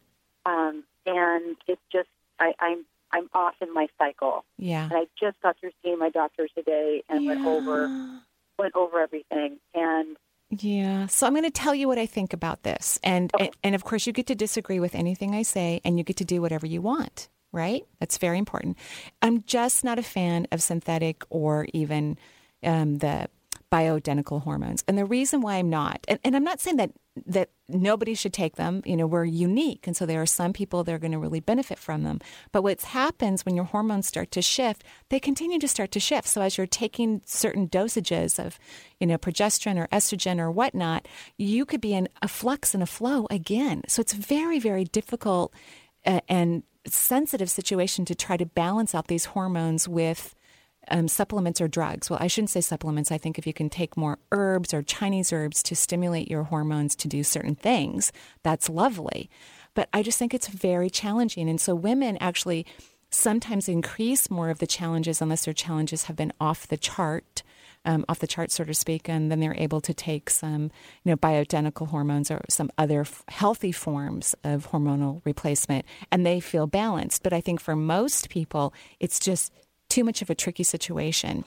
Um, 0.45 0.83
and 1.05 1.55
it's 1.67 1.81
just 1.91 2.09
I, 2.39 2.53
I'm 2.59 2.85
I'm 3.11 3.29
off 3.33 3.55
in 3.61 3.73
my 3.73 3.87
cycle, 3.97 4.43
Yeah. 4.57 4.83
and 4.85 4.93
I 4.93 5.05
just 5.19 5.39
got 5.41 5.57
through 5.59 5.71
seeing 5.83 5.97
my 5.99 6.09
doctor 6.09 6.47
today 6.55 7.03
and 7.09 7.25
went 7.25 7.45
over 7.45 7.87
went 8.59 8.75
over 8.75 8.99
everything, 8.99 9.57
and 9.73 10.17
Yeah. 10.49 11.07
So 11.07 11.27
I'm 11.27 11.33
going 11.33 11.43
to 11.43 11.51
tell 11.51 11.75
you 11.75 11.87
what 11.87 11.97
I 11.97 12.05
think 12.05 12.33
about 12.33 12.63
this. 12.63 12.99
And, 13.03 13.31
and 13.39 13.49
and 13.63 13.75
of 13.75 13.83
course 13.83 14.07
you 14.07 14.13
get 14.13 14.27
to 14.27 14.35
disagree 14.35 14.79
with 14.79 14.95
anything 14.95 15.35
I 15.35 15.41
say 15.43 15.81
and 15.85 15.97
you 15.97 16.03
get 16.03 16.17
to 16.17 16.25
do 16.25 16.41
whatever 16.41 16.65
you 16.65 16.81
want, 16.81 17.27
right? 17.51 17.85
That's 17.99 18.17
very 18.17 18.37
important. 18.37 18.77
I'm 19.21 19.43
just 19.43 19.83
not 19.83 19.99
a 19.99 20.03
fan 20.03 20.47
of 20.51 20.61
synthetic 20.61 21.23
or 21.29 21.67
even 21.73 22.17
um, 22.63 22.97
the 22.99 23.27
bioidentical 23.71 24.41
hormones. 24.43 24.83
And 24.87 24.97
the 24.97 25.05
reason 25.05 25.41
why 25.41 25.55
I'm 25.55 25.69
not, 25.69 26.05
and, 26.07 26.19
and 26.23 26.35
I'm 26.35 26.43
not 26.43 26.59
saying 26.61 26.77
that 26.77 26.91
that 27.25 27.49
nobody 27.67 28.13
should 28.13 28.33
take 28.33 28.55
them. 28.55 28.81
You 28.85 28.97
know, 28.97 29.07
we're 29.07 29.25
unique, 29.25 29.87
and 29.87 29.95
so 29.95 30.05
there 30.05 30.21
are 30.21 30.27
some 30.27 30.53
people 30.53 30.83
that 30.83 30.93
are 30.93 30.99
going 30.99 31.11
to 31.11 31.19
really 31.19 31.39
benefit 31.39 31.79
from 31.79 32.03
them. 32.03 32.19
But 32.51 32.61
what 32.61 32.81
happens 32.81 33.45
when 33.45 33.55
your 33.55 33.65
hormones 33.65 34.07
start 34.07 34.31
to 34.31 34.41
shift, 34.41 34.83
they 35.09 35.19
continue 35.19 35.59
to 35.59 35.67
start 35.67 35.91
to 35.91 35.99
shift. 35.99 36.27
So 36.27 36.41
as 36.41 36.57
you're 36.57 36.67
taking 36.67 37.21
certain 37.25 37.67
dosages 37.67 38.43
of, 38.43 38.59
you 38.99 39.07
know, 39.07 39.17
progesterone 39.17 39.77
or 39.77 39.87
estrogen 39.87 40.39
or 40.39 40.51
whatnot, 40.51 41.07
you 41.37 41.65
could 41.65 41.81
be 41.81 41.93
in 41.93 42.07
a 42.21 42.27
flux 42.27 42.73
and 42.73 42.83
a 42.83 42.87
flow 42.87 43.27
again. 43.29 43.83
So 43.87 44.01
it's 44.01 44.13
very, 44.13 44.59
very 44.59 44.83
difficult 44.83 45.53
uh, 46.05 46.21
and 46.29 46.63
sensitive 46.85 47.49
situation 47.49 48.05
to 48.05 48.15
try 48.15 48.37
to 48.37 48.45
balance 48.45 48.95
out 48.95 49.07
these 49.07 49.25
hormones 49.25 49.87
with 49.87 50.33
um, 50.89 51.07
supplements 51.07 51.61
or 51.61 51.67
drugs. 51.67 52.09
Well, 52.09 52.19
I 52.21 52.27
shouldn't 52.27 52.49
say 52.49 52.61
supplements. 52.61 53.11
I 53.11 53.17
think 53.17 53.37
if 53.37 53.47
you 53.47 53.53
can 53.53 53.69
take 53.69 53.97
more 53.97 54.19
herbs 54.31 54.73
or 54.73 54.81
Chinese 54.81 55.33
herbs 55.33 55.61
to 55.63 55.75
stimulate 55.75 56.29
your 56.29 56.43
hormones 56.43 56.95
to 56.97 57.07
do 57.07 57.23
certain 57.23 57.55
things, 57.55 58.11
that's 58.43 58.69
lovely. 58.69 59.29
But 59.73 59.89
I 59.93 60.01
just 60.01 60.17
think 60.17 60.33
it's 60.33 60.47
very 60.47 60.89
challenging. 60.89 61.49
And 61.49 61.61
so 61.61 61.75
women 61.75 62.17
actually 62.17 62.65
sometimes 63.09 63.69
increase 63.69 64.29
more 64.29 64.49
of 64.49 64.59
the 64.59 64.67
challenges 64.67 65.21
unless 65.21 65.45
their 65.45 65.53
challenges 65.53 66.05
have 66.05 66.15
been 66.15 66.33
off 66.39 66.67
the 66.67 66.77
chart. 66.77 67.43
Um, 67.85 68.03
off 68.09 68.19
the 68.19 68.27
chart, 68.27 68.51
so 68.51 68.65
to 68.65 68.73
speak, 68.73 69.07
and 69.07 69.31
then 69.31 69.39
they're 69.39 69.55
able 69.57 69.79
to 69.79 69.93
take 69.93 70.29
some, 70.29 70.63
you 70.63 70.69
know, 71.11 71.15
bioidentical 71.15 71.87
hormones 71.87 72.29
or 72.29 72.41
some 72.49 72.69
other 72.77 73.01
f- 73.01 73.23
healthy 73.29 73.71
forms 73.71 74.35
of 74.43 74.71
hormonal 74.71 75.21
replacement, 75.23 75.85
and 76.11 76.25
they 76.25 76.41
feel 76.41 76.67
balanced. 76.67 77.23
But 77.23 77.31
I 77.31 77.39
think 77.39 77.61
for 77.61 77.77
most 77.77 78.29
people, 78.29 78.73
it's 78.99 79.21
just 79.21 79.53
too 79.89 80.03
much 80.03 80.21
of 80.21 80.29
a 80.29 80.35
tricky 80.35 80.63
situation. 80.63 81.45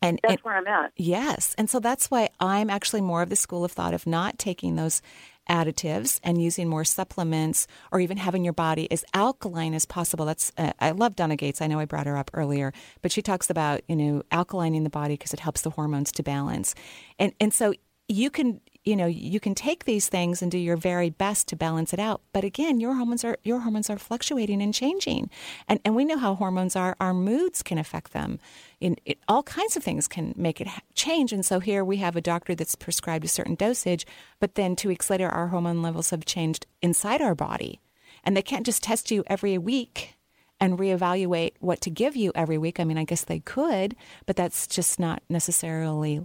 And, 0.00 0.18
that's 0.26 0.42
where 0.42 0.56
I'm 0.56 0.66
at. 0.66 0.90
yes, 0.96 1.54
and 1.56 1.70
so 1.70 1.78
that's 1.78 2.10
why 2.10 2.30
I'm 2.40 2.70
actually 2.70 3.02
more 3.02 3.22
of 3.22 3.28
the 3.28 3.36
school 3.36 3.64
of 3.64 3.70
thought 3.70 3.94
of 3.94 4.04
not 4.04 4.36
taking 4.36 4.74
those 4.74 5.00
additives 5.48 6.18
and 6.22 6.42
using 6.42 6.68
more 6.68 6.84
supplements 6.84 7.66
or 7.90 8.00
even 8.00 8.16
having 8.16 8.42
your 8.42 8.52
body 8.52 8.90
as 8.90 9.04
alkaline 9.14 9.74
as 9.74 9.86
possible. 9.86 10.24
That's 10.24 10.50
uh, 10.58 10.72
I 10.80 10.90
love 10.90 11.14
Donna 11.14 11.36
Gates. 11.36 11.60
I 11.60 11.68
know 11.68 11.78
I 11.78 11.84
brought 11.84 12.06
her 12.06 12.16
up 12.16 12.30
earlier, 12.34 12.72
but 13.00 13.12
she 13.12 13.22
talks 13.22 13.48
about 13.48 13.82
you 13.88 13.94
know 13.94 14.22
alkalining 14.32 14.82
the 14.82 14.90
body 14.90 15.14
because 15.14 15.32
it 15.32 15.40
helps 15.40 15.62
the 15.62 15.70
hormones 15.70 16.10
to 16.12 16.22
balance, 16.24 16.74
and 17.18 17.32
and 17.40 17.54
so 17.54 17.72
you 18.12 18.30
can 18.30 18.60
you 18.84 18.96
know 18.96 19.06
you 19.06 19.38
can 19.38 19.54
take 19.54 19.84
these 19.84 20.08
things 20.08 20.42
and 20.42 20.50
do 20.50 20.58
your 20.58 20.76
very 20.76 21.08
best 21.08 21.48
to 21.48 21.56
balance 21.56 21.92
it 21.92 21.98
out. 21.98 22.20
But 22.32 22.44
again 22.44 22.80
your 22.80 22.94
hormones 22.94 23.24
are 23.24 23.38
your 23.42 23.60
hormones 23.60 23.88
are 23.90 23.98
fluctuating 23.98 24.60
and 24.62 24.74
changing. 24.74 25.30
And 25.68 25.80
and 25.84 25.96
we 25.96 26.04
know 26.04 26.18
how 26.18 26.34
hormones 26.34 26.76
are 26.76 26.96
our 27.00 27.14
moods 27.14 27.62
can 27.62 27.78
affect 27.78 28.12
them. 28.12 28.38
In 28.80 28.96
it, 29.04 29.18
all 29.28 29.42
kinds 29.42 29.76
of 29.76 29.84
things 29.84 30.08
can 30.08 30.34
make 30.36 30.60
it 30.60 30.66
ha- 30.66 30.80
change. 30.94 31.32
And 31.32 31.44
so 31.44 31.60
here 31.60 31.84
we 31.84 31.98
have 31.98 32.16
a 32.16 32.20
doctor 32.20 32.54
that's 32.54 32.74
prescribed 32.74 33.24
a 33.24 33.28
certain 33.28 33.54
dosage 33.54 34.06
but 34.40 34.56
then 34.56 34.76
2 34.76 34.88
weeks 34.88 35.08
later 35.10 35.28
our 35.28 35.48
hormone 35.48 35.82
levels 35.82 36.10
have 36.10 36.24
changed 36.24 36.66
inside 36.80 37.22
our 37.22 37.34
body. 37.34 37.80
And 38.24 38.36
they 38.36 38.42
can't 38.42 38.66
just 38.66 38.82
test 38.82 39.10
you 39.10 39.24
every 39.26 39.58
week 39.58 40.14
and 40.60 40.78
reevaluate 40.78 41.54
what 41.58 41.80
to 41.80 41.90
give 41.90 42.14
you 42.14 42.30
every 42.36 42.56
week. 42.56 42.78
I 42.78 42.84
mean, 42.84 42.96
I 42.96 43.02
guess 43.02 43.24
they 43.24 43.40
could, 43.40 43.96
but 44.26 44.36
that's 44.36 44.68
just 44.68 45.00
not 45.00 45.20
necessarily 45.28 46.24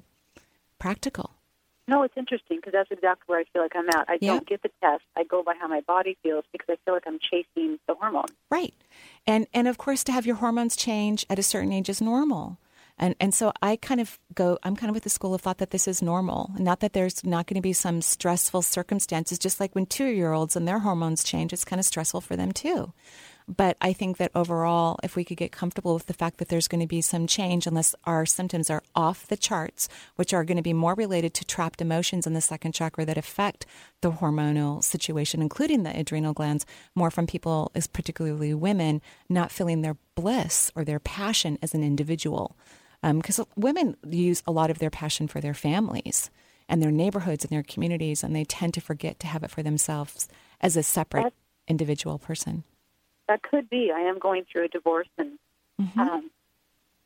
practical. 0.78 1.37
No, 1.88 2.04
it's 2.04 2.15
interesting 2.17 2.58
because 2.58 2.73
that's 2.73 2.91
exactly 2.91 3.23
where 3.28 3.39
I 3.39 3.45
feel 3.54 3.62
like 3.62 3.76
I'm 3.76 3.88
at. 3.89 4.10
I 4.10 4.17
Yeah. 4.19 4.34
don't 4.34 4.47
get 4.47 4.62
the 4.62 4.69
test. 4.82 5.04
I 5.15 5.23
go 5.23 5.41
by 5.41 5.54
how 5.60 5.67
my 5.67 5.82
body 5.82 6.17
feels 6.21 6.43
because 6.52 6.67
I 6.69 6.76
feel 6.84 6.93
like 6.93 7.04
I'm 7.08 7.19
chasing 7.19 7.80
the 7.88 7.95
hormone. 7.95 8.26
Right. 8.52 8.73
And 9.26 9.47
and 9.54 9.67
of 9.67 9.78
course 9.78 10.04
to 10.06 10.12
have 10.12 10.26
your 10.26 10.36
hormones 10.38 10.76
change 10.76 11.26
at 11.30 11.39
a 11.39 11.43
certain 11.43 11.71
age 11.71 11.89
is 11.89 12.02
normal. 12.02 12.58
And 13.00 13.15
and 13.19 13.34
so 13.34 13.54
I 13.62 13.78
kind 13.78 14.02
of 14.02 14.19
go 14.34 14.58
I'm 14.63 14.76
kind 14.76 14.89
of 14.89 14.95
with 14.95 15.04
the 15.04 15.10
school 15.10 15.34
of 15.34 15.41
thought 15.41 15.60
that 15.60 15.69
this 15.69 15.88
is 15.88 16.02
normal. 16.02 16.52
Not 16.58 16.82
that 16.82 16.91
there's 16.93 17.23
not 17.23 17.47
going 17.47 17.56
to 17.56 17.62
be 17.62 17.73
some 17.73 18.02
stressful 18.02 18.63
circumstances 18.63 19.39
just 19.39 19.60
like 19.62 19.73
when 19.73 19.86
2-year-olds 19.86 20.56
and 20.58 20.67
their 20.67 20.80
hormones 20.80 21.23
change 21.23 21.54
it's 21.54 21.63
kind 21.65 21.80
of 21.80 21.86
stressful 21.86 22.21
for 22.21 22.36
them 22.36 22.52
too. 22.52 22.91
But 23.48 23.78
I 23.80 23.94
think 23.94 24.18
that 24.18 24.32
overall, 24.36 25.00
if 25.04 25.16
we 25.16 25.24
could 25.24 25.38
get 25.38 25.54
comfortable 25.54 25.94
with 25.94 26.08
the 26.08 26.14
fact 26.14 26.38
that 26.38 26.50
there's 26.50 26.68
going 26.68 26.82
to 26.82 26.88
be 26.88 27.00
some 27.02 27.28
change, 27.28 27.66
unless 27.66 27.96
our 28.04 28.26
symptoms 28.26 28.70
are 28.70 28.84
off 28.94 29.28
the 29.28 29.38
charts, 29.38 29.88
which 30.18 30.34
are 30.34 30.44
going 30.44 30.58
to 30.58 30.64
be 30.64 30.74
more 30.74 30.96
related 30.96 31.34
to 31.36 31.46
trapped 31.46 31.80
emotions 31.80 32.28
in 32.28 32.34
the 32.34 32.42
second 32.42 32.74
chakra 32.74 33.06
that 33.06 33.18
affect 33.18 33.66
the 34.02 34.12
hormonal 34.12 34.84
situation, 34.84 35.42
including 35.42 35.84
the 35.84 35.98
adrenal 35.98 36.34
glands, 36.34 36.66
more 36.94 37.10
from 37.10 37.26
people, 37.26 37.72
is 37.74 37.88
particularly 37.88 38.54
women, 38.54 39.02
not 39.30 39.52
feeling 39.52 39.82
their 39.82 39.96
bliss 40.16 40.70
or 40.76 40.84
their 40.84 41.00
passion 41.00 41.58
as 41.62 41.74
an 41.74 41.84
individual. 41.84 42.58
Um, 43.02 43.20
because 43.20 43.40
women 43.56 43.96
use 44.06 44.44
a 44.46 44.52
lot 44.52 44.70
of 44.70 44.80
their 44.80 44.90
passion 44.90 45.30
for 45.30 45.40
their 45.40 45.54
families 45.54 46.30
and 46.68 46.82
their 46.82 46.92
neighborhoods 46.92 47.46
and 47.46 47.52
their 47.52 47.64
communities, 47.64 48.24
and 48.24 48.36
they 48.36 48.44
tend 48.44 48.74
to 48.74 48.82
forget 48.82 49.22
to 49.22 49.28
have 49.28 49.44
it 49.44 49.52
for 49.52 49.64
themselves 49.64 50.28
as 50.60 50.76
a 50.76 50.84
separate 50.84 51.34
individual 51.70 52.20
person. 52.20 52.66
That 53.28 53.42
could 53.42 53.70
be. 53.70 53.92
I 53.92 54.02
am 54.02 54.20
going 54.20 54.46
through 54.52 54.66
a 54.66 54.68
divorce 54.70 55.10
and 55.18 55.38
Mm-hmm. 55.80 56.00
um, 56.00 56.32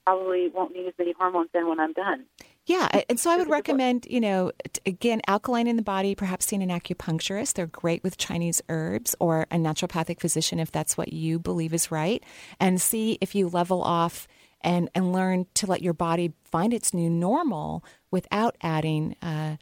probably 0.05 0.47
won't 0.47 0.73
need 0.73 0.87
as 0.87 0.93
many 0.97 1.11
hormones 1.11 1.49
then 1.53 1.67
when 1.67 1.77
I'm 1.77 1.91
done. 1.91 2.23
Yeah, 2.65 3.01
and 3.09 3.19
so 3.19 3.29
I 3.29 3.35
would 3.35 3.49
recommend, 3.49 4.07
you 4.09 4.21
know, 4.21 4.53
again, 4.85 5.19
alkaline 5.27 5.67
in 5.67 5.75
the 5.75 5.81
body, 5.81 6.15
perhaps 6.15 6.45
seeing 6.45 6.63
an 6.63 6.69
acupuncturist. 6.69 7.55
They're 7.55 7.67
great 7.67 8.01
with 8.01 8.15
Chinese 8.17 8.61
herbs 8.69 9.13
or 9.19 9.41
a 9.51 9.57
naturopathic 9.57 10.21
physician 10.21 10.57
if 10.57 10.71
that's 10.71 10.97
what 10.97 11.11
you 11.11 11.37
believe 11.37 11.73
is 11.73 11.91
right, 11.91 12.23
and 12.61 12.79
see 12.79 13.17
if 13.19 13.35
you 13.35 13.49
level 13.49 13.83
off 13.83 14.25
and, 14.61 14.89
and 14.95 15.11
learn 15.11 15.47
to 15.55 15.65
let 15.65 15.81
your 15.81 15.93
body 15.93 16.31
find 16.45 16.73
its 16.73 16.93
new 16.93 17.09
normal 17.09 17.83
without 18.09 18.55
adding 18.61 19.17
uh, 19.21 19.57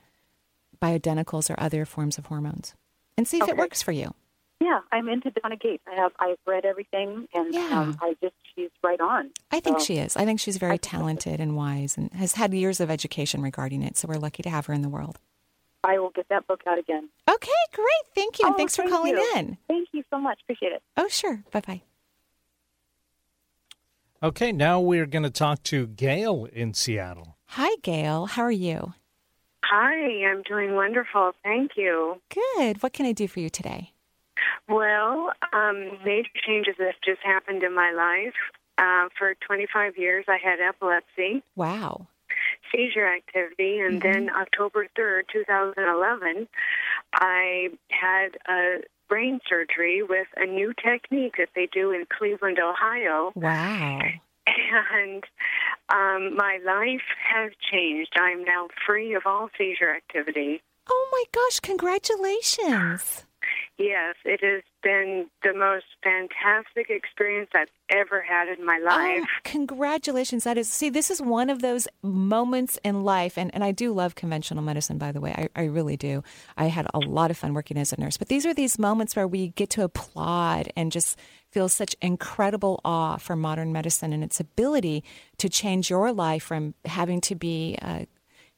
bioidenticals 0.79 1.49
or 1.49 1.59
other 1.59 1.83
forms 1.83 2.19
of 2.19 2.27
hormones. 2.27 2.75
And 3.17 3.27
see 3.27 3.39
if 3.39 3.49
it 3.49 3.57
works 3.57 3.81
for 3.81 3.91
you. 3.91 4.13
Yeah, 4.61 4.79
I'm 4.91 5.07
into 5.07 5.31
Donna 5.31 5.55
Gates. 5.55 5.83
I 5.89 5.95
have 6.01 6.11
I've 6.19 6.37
read 6.45 6.65
everything, 6.65 7.27
and 7.33 7.53
Yeah. 7.53 7.69
um, 7.79 7.97
I 8.01 8.15
just 8.21 8.35
she's 8.55 8.69
right 8.83 8.99
on. 8.99 9.31
I 9.51 9.59
think 9.61 9.79
So, 9.79 9.85
she 9.85 9.97
is. 9.97 10.17
I 10.17 10.25
think 10.25 10.39
she's 10.39 10.57
very 10.57 10.77
talented 10.77 11.39
and 11.39 11.55
wise 11.55 11.97
and 11.97 12.11
has 12.13 12.33
had 12.33 12.53
years 12.53 12.79
of 12.81 12.91
education 12.91 13.41
regarding 13.41 13.83
it. 13.83 13.95
So 13.97 14.07
we're 14.09 14.15
lucky 14.19 14.43
to 14.43 14.49
have 14.49 14.65
her 14.65 14.73
in 14.73 14.81
the 14.81 14.89
world. 14.89 15.17
I 15.83 15.97
will 15.97 16.09
get 16.09 16.27
that 16.27 16.45
book 16.45 16.61
out 16.67 16.77
again. 16.77 17.07
Okay, 17.29 17.51
great. 17.73 17.87
Thank 18.13 18.37
you. 18.39 18.47
and 18.47 18.53
Oh, 18.53 18.57
thanks 18.57 18.75
for 18.75 18.81
thank 18.81 18.91
calling 18.93 19.13
you. 19.15 19.31
in. 19.37 19.57
Thank 19.69 19.87
you 19.93 20.03
so 20.09 20.19
much. 20.19 20.39
Appreciate 20.43 20.73
it. 20.73 20.83
Oh, 20.97 21.07
sure. 21.07 21.41
Bye 21.51 21.61
bye. 21.65 21.81
Okay, 24.21 24.51
now 24.51 24.81
we're 24.81 25.05
going 25.05 25.23
to 25.23 25.29
talk 25.29 25.63
to 25.63 25.87
Gail 25.87 26.45
in 26.51 26.73
Seattle. 26.73 27.37
Hi, 27.51 27.77
Gail. 27.81 28.25
How 28.25 28.41
are 28.41 28.51
you? 28.51 28.93
Hi, 29.63 30.25
I'm 30.29 30.41
doing 30.43 30.75
wonderful. 30.75 31.31
Thank 31.43 31.71
you. 31.77 32.19
Good. 32.29 32.83
What 32.83 32.91
can 32.91 33.05
I 33.05 33.13
do 33.13 33.29
for 33.29 33.39
you 33.39 33.49
today? 33.49 33.93
Well, 34.67 35.31
um, 35.53 35.97
major 36.05 36.29
changes 36.45 36.75
have 36.79 36.95
just 37.03 37.21
happened 37.23 37.63
in 37.63 37.73
my 37.73 37.91
life. 37.91 38.35
Uh, 38.77 39.09
for 39.17 39.35
25 39.45 39.97
years, 39.97 40.25
I 40.29 40.37
had 40.41 40.59
epilepsy, 40.61 41.43
Wow. 41.57 42.07
seizure 42.71 43.05
activity, 43.05 43.79
and 43.79 44.01
then 44.01 44.29
October 44.29 44.87
3rd, 44.97 45.23
2011, 45.33 46.47
I 47.15 47.69
had 47.89 48.37
a 48.47 48.83
brain 49.09 49.41
surgery 49.49 50.01
with 50.01 50.27
a 50.37 50.45
new 50.45 50.73
technique 50.73 51.35
that 51.37 51.49
they 51.55 51.67
do 51.71 51.91
in 51.91 52.05
Cleveland, 52.17 52.59
Ohio. 52.59 53.31
Wow. 53.35 53.99
And 54.91 55.23
um, 55.89 56.35
my 56.35 56.59
life 56.65 57.05
has 57.33 57.51
changed. 57.71 58.13
I'm 58.19 58.43
now 58.43 58.67
free 58.85 59.13
of 59.13 59.23
all 59.25 59.49
seizure 59.57 59.93
activity. 59.93 60.61
Oh 60.89 61.09
my 61.11 61.23
gosh, 61.31 61.59
congratulations. 61.59 63.25
Yes, 63.79 64.15
it 64.25 64.41
has 64.43 64.61
been 64.83 65.27
the 65.41 65.53
most 65.53 65.85
fantastic 66.03 66.89
experience 66.89 67.49
I've 67.55 67.69
ever 67.89 68.21
had 68.21 68.49
in 68.49 68.65
my 68.65 68.77
Oh, 68.81 68.85
life. 68.85 69.29
congratulations. 69.45 70.43
That 70.43 70.57
is, 70.57 70.67
see, 70.67 70.89
this 70.89 71.09
is 71.09 71.21
one 71.21 71.49
of 71.49 71.61
those 71.61 71.87
moments 72.01 72.77
in 72.83 73.03
life. 73.03 73.37
And, 73.37 73.49
and 73.53 73.63
I 73.63 73.71
do 73.71 73.93
love 73.93 74.15
conventional 74.15 74.61
medicine, 74.63 74.97
by 74.97 75.13
the 75.13 75.21
way. 75.21 75.31
I, 75.55 75.61
I 75.61 75.65
really 75.65 75.95
do. 75.95 76.23
I 76.57 76.65
had 76.65 76.87
a 76.93 76.99
lot 76.99 77.31
of 77.31 77.37
fun 77.37 77.53
working 77.53 77.77
as 77.77 77.93
a 77.93 77.99
nurse. 77.99 78.17
But 78.17 78.27
these 78.27 78.45
are 78.45 78.53
these 78.53 78.77
moments 78.77 79.15
where 79.15 79.27
we 79.27 79.47
get 79.47 79.69
to 79.71 79.83
applaud 79.83 80.69
and 80.75 80.91
just 80.91 81.17
feel 81.49 81.69
such 81.69 81.95
incredible 82.01 82.81
awe 82.83 83.15
for 83.15 83.37
modern 83.37 83.71
medicine 83.71 84.11
and 84.11 84.25
its 84.25 84.41
ability 84.41 85.05
to 85.37 85.47
change 85.47 85.89
your 85.89 86.11
life 86.11 86.43
from 86.43 86.73
having 86.83 87.21
to 87.21 87.33
be. 87.35 87.77
Uh, 87.81 88.03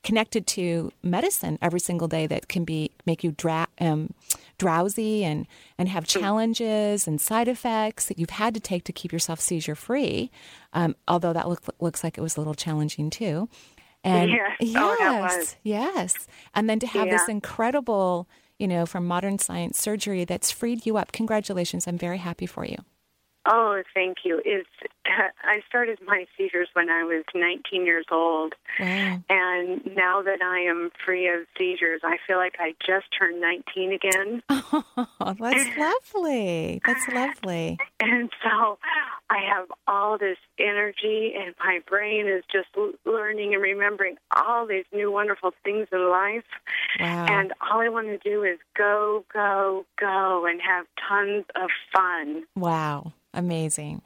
connected 0.04 0.48
to 0.48 0.92
medicine 1.04 1.60
every 1.62 1.80
single 1.80 2.08
day 2.08 2.26
that 2.26 2.48
can 2.48 2.64
be 2.66 2.90
make 3.06 3.24
you 3.24 3.32
dra- 3.34 3.68
um, 3.80 4.12
drowsy 4.62 5.24
and 5.30 5.48
and 5.78 5.90
have 5.90 6.06
challenges 6.06 7.08
and 7.08 7.20
side 7.20 7.48
effects 7.48 8.06
that 8.08 8.18
you've 8.20 8.38
had 8.44 8.54
to 8.54 8.60
take 8.60 8.84
to 8.86 8.94
keep 8.94 9.12
yourself 9.12 9.40
seizure 9.40 9.76
free. 9.76 10.30
Um, 10.74 10.96
although 11.08 11.34
that 11.34 11.48
look, 11.50 11.62
looks 11.80 12.04
like 12.04 12.18
it 12.18 12.22
was 12.22 12.38
a 12.38 12.40
little 12.42 12.54
challenging 12.66 13.10
too. 13.10 13.50
And 14.04 14.30
Yes. 14.32 14.58
yes, 14.60 15.56
Oh, 15.56 15.56
yes, 15.64 16.28
and 16.56 16.70
then 16.70 16.80
to 16.80 16.88
have 16.88 17.08
this 17.10 17.28
incredible, 17.30 18.28
you 18.58 18.68
know, 18.68 18.86
from 18.86 19.06
modern 19.08 19.38
science 19.40 19.80
surgery 19.80 20.26
that's 20.26 20.50
freed 20.52 20.86
you 20.88 20.98
up. 20.98 21.12
Congratulations! 21.12 21.88
I'm 21.88 21.98
very 21.98 22.18
happy 22.18 22.46
for 22.48 22.66
you. 22.66 22.78
Oh, 23.46 23.82
thank 23.94 24.18
you. 24.24 24.42
It's 24.46 24.70
I 25.06 25.62
started 25.68 25.98
my 26.06 26.26
seizures 26.38 26.70
when 26.74 26.90
I 26.90 27.04
was 27.04 27.24
19 27.34 27.86
years 27.86 28.06
old, 28.12 28.54
Wow. 28.80 29.20
and 29.30 29.82
now 29.96 30.22
that 30.22 30.42
I 30.42 30.60
am 30.62 30.92
free 31.06 31.28
of 31.28 31.42
seizures, 31.58 32.02
I 32.04 32.18
feel 32.28 32.38
like 32.38 32.56
I 32.60 32.74
just 32.86 33.06
turned 33.18 33.42
19 33.42 33.94
again. 33.94 34.44
Oh, 35.24 35.36
that's 35.40 35.78
lovely. 36.16 36.82
That's 36.86 37.08
lovely. 37.10 37.78
And 38.00 38.30
so 38.44 38.78
I 39.30 39.38
have 39.48 39.68
all 39.88 40.18
this 40.18 40.38
energy, 40.60 41.34
and 41.38 41.54
my 41.60 41.80
brain 41.88 42.28
is 42.28 42.44
just 42.52 42.68
learning 43.06 43.54
and 43.54 43.62
remembering 43.62 44.16
all 44.36 44.66
these 44.66 44.86
new 44.94 45.12
wonderful 45.12 45.52
things 45.64 45.88
in 45.92 46.10
life. 46.10 46.44
Wow. 47.00 47.26
And 47.30 47.54
all 47.70 47.82
I 47.82 47.90
want 47.90 48.08
to 48.08 48.18
do 48.18 48.44
is 48.44 48.58
go, 48.78 49.24
go, 49.32 49.86
go, 50.00 50.46
and 50.50 50.60
have 50.62 50.86
tons 51.08 51.46
of 51.56 51.70
fun. 51.94 52.44
Wow. 52.56 53.14
Amazing. 53.34 54.02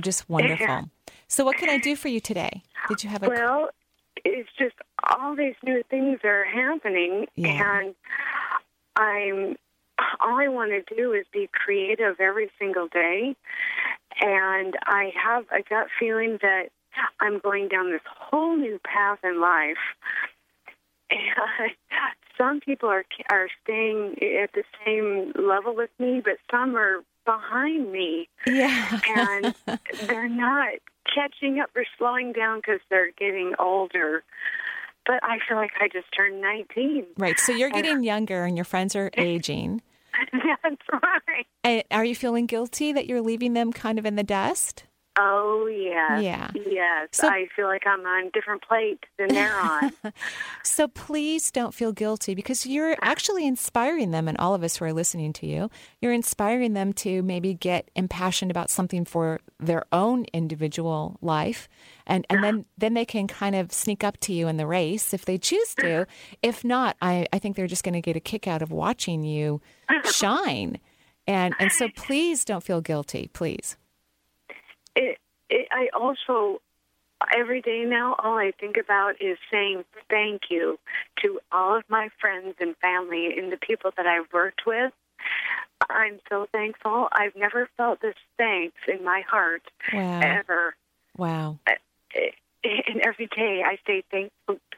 Just 0.00 0.28
wonderful. 0.28 0.90
So, 1.28 1.44
what 1.44 1.56
can 1.56 1.68
I 1.68 1.78
do 1.78 1.96
for 1.96 2.08
you 2.08 2.20
today? 2.20 2.62
Did 2.88 3.04
you 3.04 3.10
have 3.10 3.22
a. 3.22 3.28
Well, 3.28 3.70
it's 4.24 4.48
just 4.58 4.74
all 5.02 5.36
these 5.36 5.54
new 5.62 5.82
things 5.90 6.20
are 6.24 6.44
happening, 6.44 7.26
Yeah. 7.36 7.80
and 7.80 7.94
I'm 8.96 9.56
all 10.20 10.38
I 10.40 10.48
want 10.48 10.70
to 10.72 10.94
do 10.94 11.12
is 11.12 11.26
be 11.32 11.48
creative 11.52 12.20
every 12.20 12.50
single 12.58 12.88
day. 12.88 13.36
And 14.20 14.74
I 14.86 15.12
have 15.22 15.44
a 15.50 15.62
gut 15.68 15.88
feeling 15.98 16.38
that 16.42 16.70
I'm 17.20 17.38
going 17.38 17.68
down 17.68 17.90
this 17.90 18.00
whole 18.06 18.56
new 18.56 18.80
path 18.84 19.18
in 19.24 19.40
life. 19.40 19.76
And 21.10 21.70
some 22.38 22.60
people 22.60 22.88
are 22.88 23.04
are 23.30 23.48
staying 23.62 24.16
at 24.42 24.52
the 24.52 24.64
same 24.84 25.32
level 25.36 25.74
with 25.74 25.90
me, 25.98 26.20
but 26.24 26.38
some 26.50 26.76
are 26.76 27.02
behind 27.24 27.90
me 27.90 28.28
yeah. 28.46 29.00
and 29.16 29.54
they're 30.06 30.28
not 30.28 30.74
catching 31.12 31.60
up 31.60 31.70
or 31.74 31.84
slowing 31.98 32.32
down 32.32 32.58
because 32.58 32.80
they're 32.90 33.12
getting 33.12 33.52
older. 33.58 34.22
But 35.06 35.22
I 35.22 35.38
feel 35.46 35.58
like 35.58 35.72
I 35.80 35.88
just 35.88 36.06
turned 36.16 36.40
19. 36.40 37.06
right. 37.18 37.38
So, 37.38 37.52
you're 37.52 37.70
getting 37.70 38.02
younger 38.02 38.44
and 38.44 38.56
your 38.56 38.64
friends 38.64 38.96
are 38.96 39.10
aging. 39.18 39.82
That's 40.32 40.76
right. 40.92 41.46
And 41.62 41.82
are 41.90 42.04
you 42.04 42.14
feeling 42.14 42.46
guilty 42.46 42.92
that 42.92 43.06
you're 43.06 43.20
leaving 43.20 43.52
them 43.52 43.72
kind 43.72 43.98
of 43.98 44.06
in 44.06 44.16
the 44.16 44.22
dust? 44.22 44.84
Oh 45.16 45.66
yeah, 45.66 46.18
Yeah. 46.18 46.50
yes. 46.54 47.08
So- 47.12 47.28
I 47.28 47.46
feel 47.54 47.66
like 47.66 47.86
I'm 47.86 48.04
on 48.04 48.30
different 48.34 48.62
plate 48.62 49.04
than 49.18 49.28
they're 49.28 49.56
on. 49.56 49.92
So 50.62 50.88
please 50.88 51.50
don't 51.50 51.72
feel 51.72 51.92
guilty 51.92 52.34
because 52.34 52.66
you're 52.66 52.94
ah. 52.94 52.96
actually 53.02 53.46
inspiring 53.46 54.10
them, 54.10 54.26
and 54.26 54.36
all 54.38 54.54
of 54.54 54.64
us 54.64 54.76
who 54.76 54.86
are 54.86 54.92
listening 54.92 55.32
to 55.34 55.46
you, 55.46 55.70
you're 56.00 56.12
inspiring 56.12 56.72
them 56.72 56.92
to 56.94 57.22
maybe 57.22 57.54
get 57.54 57.90
impassioned 57.94 58.50
about 58.50 58.70
something 58.70 59.04
for 59.04 59.40
their 59.60 59.84
own 59.92 60.24
individual 60.32 61.16
life. 61.22 61.68
And, 62.06 62.26
and 62.28 62.42
then, 62.42 62.54
uh-huh. 62.54 62.64
then 62.78 62.94
they 62.94 63.04
can 63.04 63.28
kind 63.28 63.54
of 63.54 63.72
sneak 63.72 64.02
up 64.02 64.18
to 64.20 64.32
you 64.32 64.48
in 64.48 64.56
the 64.56 64.66
race 64.66 65.14
if 65.14 65.26
they 65.26 65.38
choose 65.38 65.74
to. 65.76 66.02
Uh-huh. 66.02 66.04
If 66.42 66.64
not, 66.64 66.96
I, 67.00 67.26
I 67.32 67.38
think 67.38 67.56
they're 67.56 67.66
just 67.66 67.84
going 67.84 67.94
to 67.94 68.00
get 68.00 68.16
a 68.16 68.20
kick 68.20 68.48
out 68.48 68.62
of 68.62 68.72
watching 68.72 69.22
you 69.22 69.60
shine. 70.10 70.78
And, 71.26 71.54
and 71.58 71.70
so 71.70 71.88
please 71.96 72.44
don't 72.44 72.64
feel 72.64 72.80
guilty, 72.80 73.30
please. 73.32 73.76
It, 74.96 75.18
it, 75.50 75.68
I 75.70 75.88
also 75.94 76.60
every 77.34 77.60
day 77.60 77.84
now 77.86 78.16
all 78.18 78.36
I 78.36 78.52
think 78.58 78.76
about 78.76 79.20
is 79.20 79.38
saying 79.50 79.84
thank 80.10 80.42
you 80.50 80.78
to 81.22 81.40
all 81.52 81.76
of 81.76 81.84
my 81.88 82.08
friends 82.20 82.56
and 82.60 82.76
family 82.76 83.38
and 83.38 83.52
the 83.52 83.56
people 83.56 83.92
that 83.96 84.06
I've 84.06 84.32
worked 84.32 84.62
with. 84.66 84.92
I'm 85.88 86.18
so 86.28 86.46
thankful. 86.52 87.08
I've 87.12 87.36
never 87.36 87.68
felt 87.76 88.00
this 88.00 88.14
thanks 88.38 88.76
in 88.88 89.04
my 89.04 89.22
heart 89.28 89.62
Wow. 89.92 90.20
ever. 90.22 90.74
Wow. 91.16 91.58
Eh, 91.66 91.76
and 92.64 93.00
every 93.02 93.26
day 93.26 93.62
I 93.64 93.78
say 93.86 94.02
thank 94.10 94.32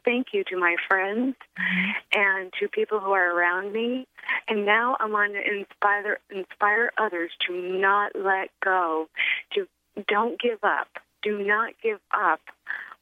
thank 0.04 0.28
you 0.32 0.44
to 0.44 0.56
my 0.56 0.76
friends 0.88 1.36
mm-hmm. 1.58 1.90
and 2.12 2.52
to 2.60 2.68
people 2.68 3.00
who 3.00 3.12
are 3.12 3.36
around 3.36 3.72
me. 3.72 4.06
And 4.48 4.66
now 4.66 4.96
I 4.98 5.06
want 5.06 5.34
to 5.34 5.40
inspire 5.40 6.18
inspire 6.30 6.90
others 6.98 7.30
to 7.46 7.54
not 7.54 8.12
let 8.14 8.50
go, 8.62 9.08
to 9.52 9.66
don't 10.08 10.40
give 10.40 10.62
up. 10.62 10.88
Do 11.22 11.42
not 11.44 11.74
give 11.82 12.00
up. 12.12 12.40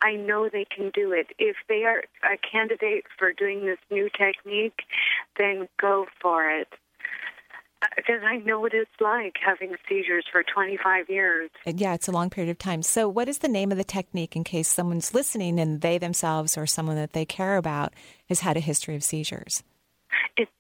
I 0.03 0.17
know 0.17 0.49
they 0.53 0.65
can 0.65 0.91
do 0.91 1.13
it. 1.13 1.29
If 1.39 1.57
they 1.69 1.85
are 1.85 2.03
a 2.23 2.37
candidate 2.37 3.05
for 3.19 3.33
doing 3.33 3.65
this 3.65 3.79
new 3.91 4.09
technique, 4.11 4.81
then 5.39 5.69
go 5.81 6.07
for 6.21 6.49
it. 6.49 6.69
Uh, 7.83 7.87
because 7.97 8.21
I 8.25 8.37
know 8.37 8.61
what 8.61 8.75
it's 8.75 8.91
like 9.01 9.35
having 9.45 9.77
seizures 9.89 10.27
for 10.31 10.43
25 10.43 11.09
years. 11.09 11.51
Yeah, 11.67 11.95
it's 11.95 12.09
a 12.09 12.13
long 12.13 12.31
period 12.31 12.51
of 12.51 12.59
time. 12.59 12.83
So, 12.83 13.09
what 13.09 13.29
is 13.29 13.39
the 13.39 13.49
name 13.49 13.73
of 13.73 13.79
the 13.79 13.85
technique 13.85 14.37
in 14.37 14.45
case 14.45 14.69
someone's 14.69 15.15
listening 15.15 15.59
and 15.59 15.81
they 15.81 15.99
themselves 15.99 16.57
or 16.57 16.67
someone 16.67 16.97
that 16.97 17.13
they 17.13 17.25
care 17.25 17.57
about 17.57 17.95
has 18.29 18.41
had 18.41 18.57
a 18.57 18.61
history 18.61 18.97
of 18.97 19.05
seizures? 19.05 19.63
It's 20.37 20.51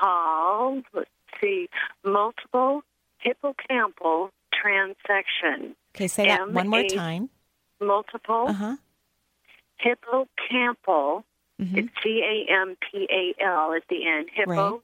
called, 0.00 0.84
let's 0.92 1.10
see, 1.40 1.68
multiple 2.04 2.82
hippocampal 3.24 4.30
transection. 4.64 5.74
Okay, 5.94 6.08
say 6.08 6.26
that 6.26 6.50
one 6.50 6.68
more 6.68 6.84
time. 6.84 7.30
Multiple 7.80 8.46
Uh 8.48 8.52
huh. 8.52 8.76
hippocampal. 9.80 11.24
Mm-hmm. 11.60 11.78
It's 11.78 11.88
C 12.02 12.22
A 12.24 12.52
M 12.52 12.76
P 12.80 13.06
A 13.10 13.34
L 13.44 13.72
at 13.74 13.82
the 13.88 14.06
end. 14.06 14.28
Hippocampal 14.36 14.80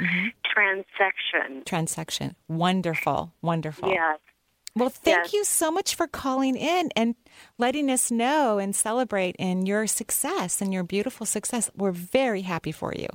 Mm-hmm. 0.00 0.28
transection. 0.44 1.64
Transection. 1.64 2.34
Wonderful. 2.48 3.32
Wonderful. 3.40 3.88
Yes. 3.88 4.18
Well, 4.76 4.88
thank 4.90 5.24
Yes. 5.24 5.32
you 5.34 5.44
so 5.44 5.70
much 5.70 5.94
for 5.94 6.06
calling 6.06 6.56
in 6.56 6.90
and 6.96 7.14
letting 7.58 7.90
us 7.90 8.10
know 8.10 8.58
and 8.58 8.74
celebrate 8.74 9.36
in 9.38 9.66
your 9.66 9.86
success 9.86 10.60
and 10.62 10.72
your 10.72 10.82
beautiful 10.82 11.26
success. 11.26 11.70
We're 11.76 11.90
very 11.92 12.42
happy 12.42 12.72
for 12.72 12.94
you. 12.94 13.08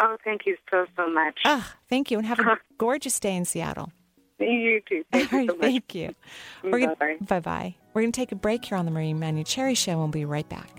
Oh, 0.00 0.16
thank 0.24 0.42
you 0.46 0.56
so 0.70 0.86
so 0.96 1.08
much. 1.08 1.38
Ah, 1.44 1.74
thank 1.88 2.10
you, 2.10 2.18
and 2.18 2.26
have 2.26 2.38
a 2.40 2.58
gorgeous 2.78 3.18
day 3.20 3.34
in 3.36 3.44
Seattle. 3.44 3.92
You 4.38 4.80
too. 4.88 5.04
Thank 5.12 5.32
All 5.32 5.38
you 5.40 5.46
right, 5.46 5.50
so 5.50 5.56
much. 5.56 5.62
thank 5.62 5.94
you. 5.94 6.14
We're 6.62 6.86
Bye-bye. 6.88 7.16
bye 7.20 7.40
bye. 7.40 7.74
We're 7.92 8.02
going 8.02 8.12
to 8.12 8.20
take 8.20 8.32
a 8.32 8.36
break 8.36 8.64
here 8.64 8.76
on 8.76 8.84
the 8.84 8.90
Marie 8.90 9.12
Manucheri 9.12 9.76
Show, 9.76 9.92
and 9.92 10.00
we'll 10.00 10.08
be 10.08 10.24
right 10.24 10.48
back. 10.48 10.70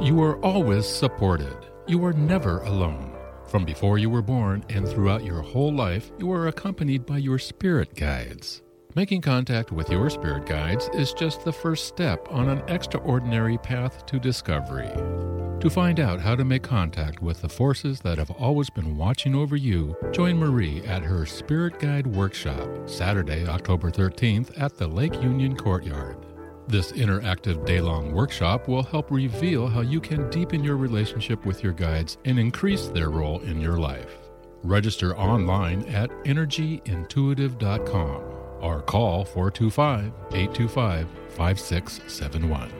You 0.00 0.20
are 0.20 0.36
always 0.44 0.84
supported. 0.86 1.56
You 1.86 2.04
are 2.04 2.12
never 2.12 2.58
alone. 2.62 3.12
From 3.46 3.64
before 3.64 3.98
you 3.98 4.10
were 4.10 4.20
born 4.22 4.64
and 4.68 4.86
throughout 4.88 5.24
your 5.24 5.40
whole 5.42 5.72
life, 5.72 6.10
you 6.18 6.32
are 6.32 6.48
accompanied 6.48 7.06
by 7.06 7.18
your 7.18 7.38
spirit 7.38 7.94
guides. 7.94 8.62
Making 8.94 9.22
contact 9.22 9.72
with 9.72 9.88
your 9.88 10.10
spirit 10.10 10.44
guides 10.44 10.90
is 10.92 11.14
just 11.14 11.44
the 11.44 11.52
first 11.52 11.86
step 11.86 12.28
on 12.30 12.50
an 12.50 12.62
extraordinary 12.68 13.56
path 13.56 14.04
to 14.04 14.18
discovery. 14.18 14.90
To 15.60 15.70
find 15.70 15.98
out 15.98 16.20
how 16.20 16.36
to 16.36 16.44
make 16.44 16.62
contact 16.62 17.22
with 17.22 17.40
the 17.40 17.48
forces 17.48 18.00
that 18.00 18.18
have 18.18 18.30
always 18.32 18.68
been 18.68 18.98
watching 18.98 19.34
over 19.34 19.56
you, 19.56 19.96
join 20.12 20.36
Marie 20.36 20.84
at 20.84 21.02
her 21.02 21.24
Spirit 21.24 21.80
Guide 21.80 22.06
Workshop, 22.06 22.86
Saturday, 22.86 23.46
October 23.46 23.90
13th 23.90 24.60
at 24.60 24.76
the 24.76 24.86
Lake 24.86 25.14
Union 25.22 25.56
Courtyard. 25.56 26.18
This 26.68 26.92
interactive 26.92 27.64
day 27.64 27.80
long 27.80 28.12
workshop 28.12 28.68
will 28.68 28.82
help 28.82 29.10
reveal 29.10 29.68
how 29.68 29.80
you 29.80 30.02
can 30.02 30.28
deepen 30.28 30.62
your 30.62 30.76
relationship 30.76 31.46
with 31.46 31.62
your 31.62 31.72
guides 31.72 32.18
and 32.26 32.38
increase 32.38 32.88
their 32.88 33.08
role 33.08 33.40
in 33.40 33.58
your 33.58 33.78
life. 33.78 34.18
Register 34.62 35.16
online 35.16 35.88
at 35.88 36.10
energyintuitive.com 36.24 38.41
or 38.62 38.80
call 38.80 39.24
425 39.26 40.12
825 40.32 41.08
5671. 41.30 42.72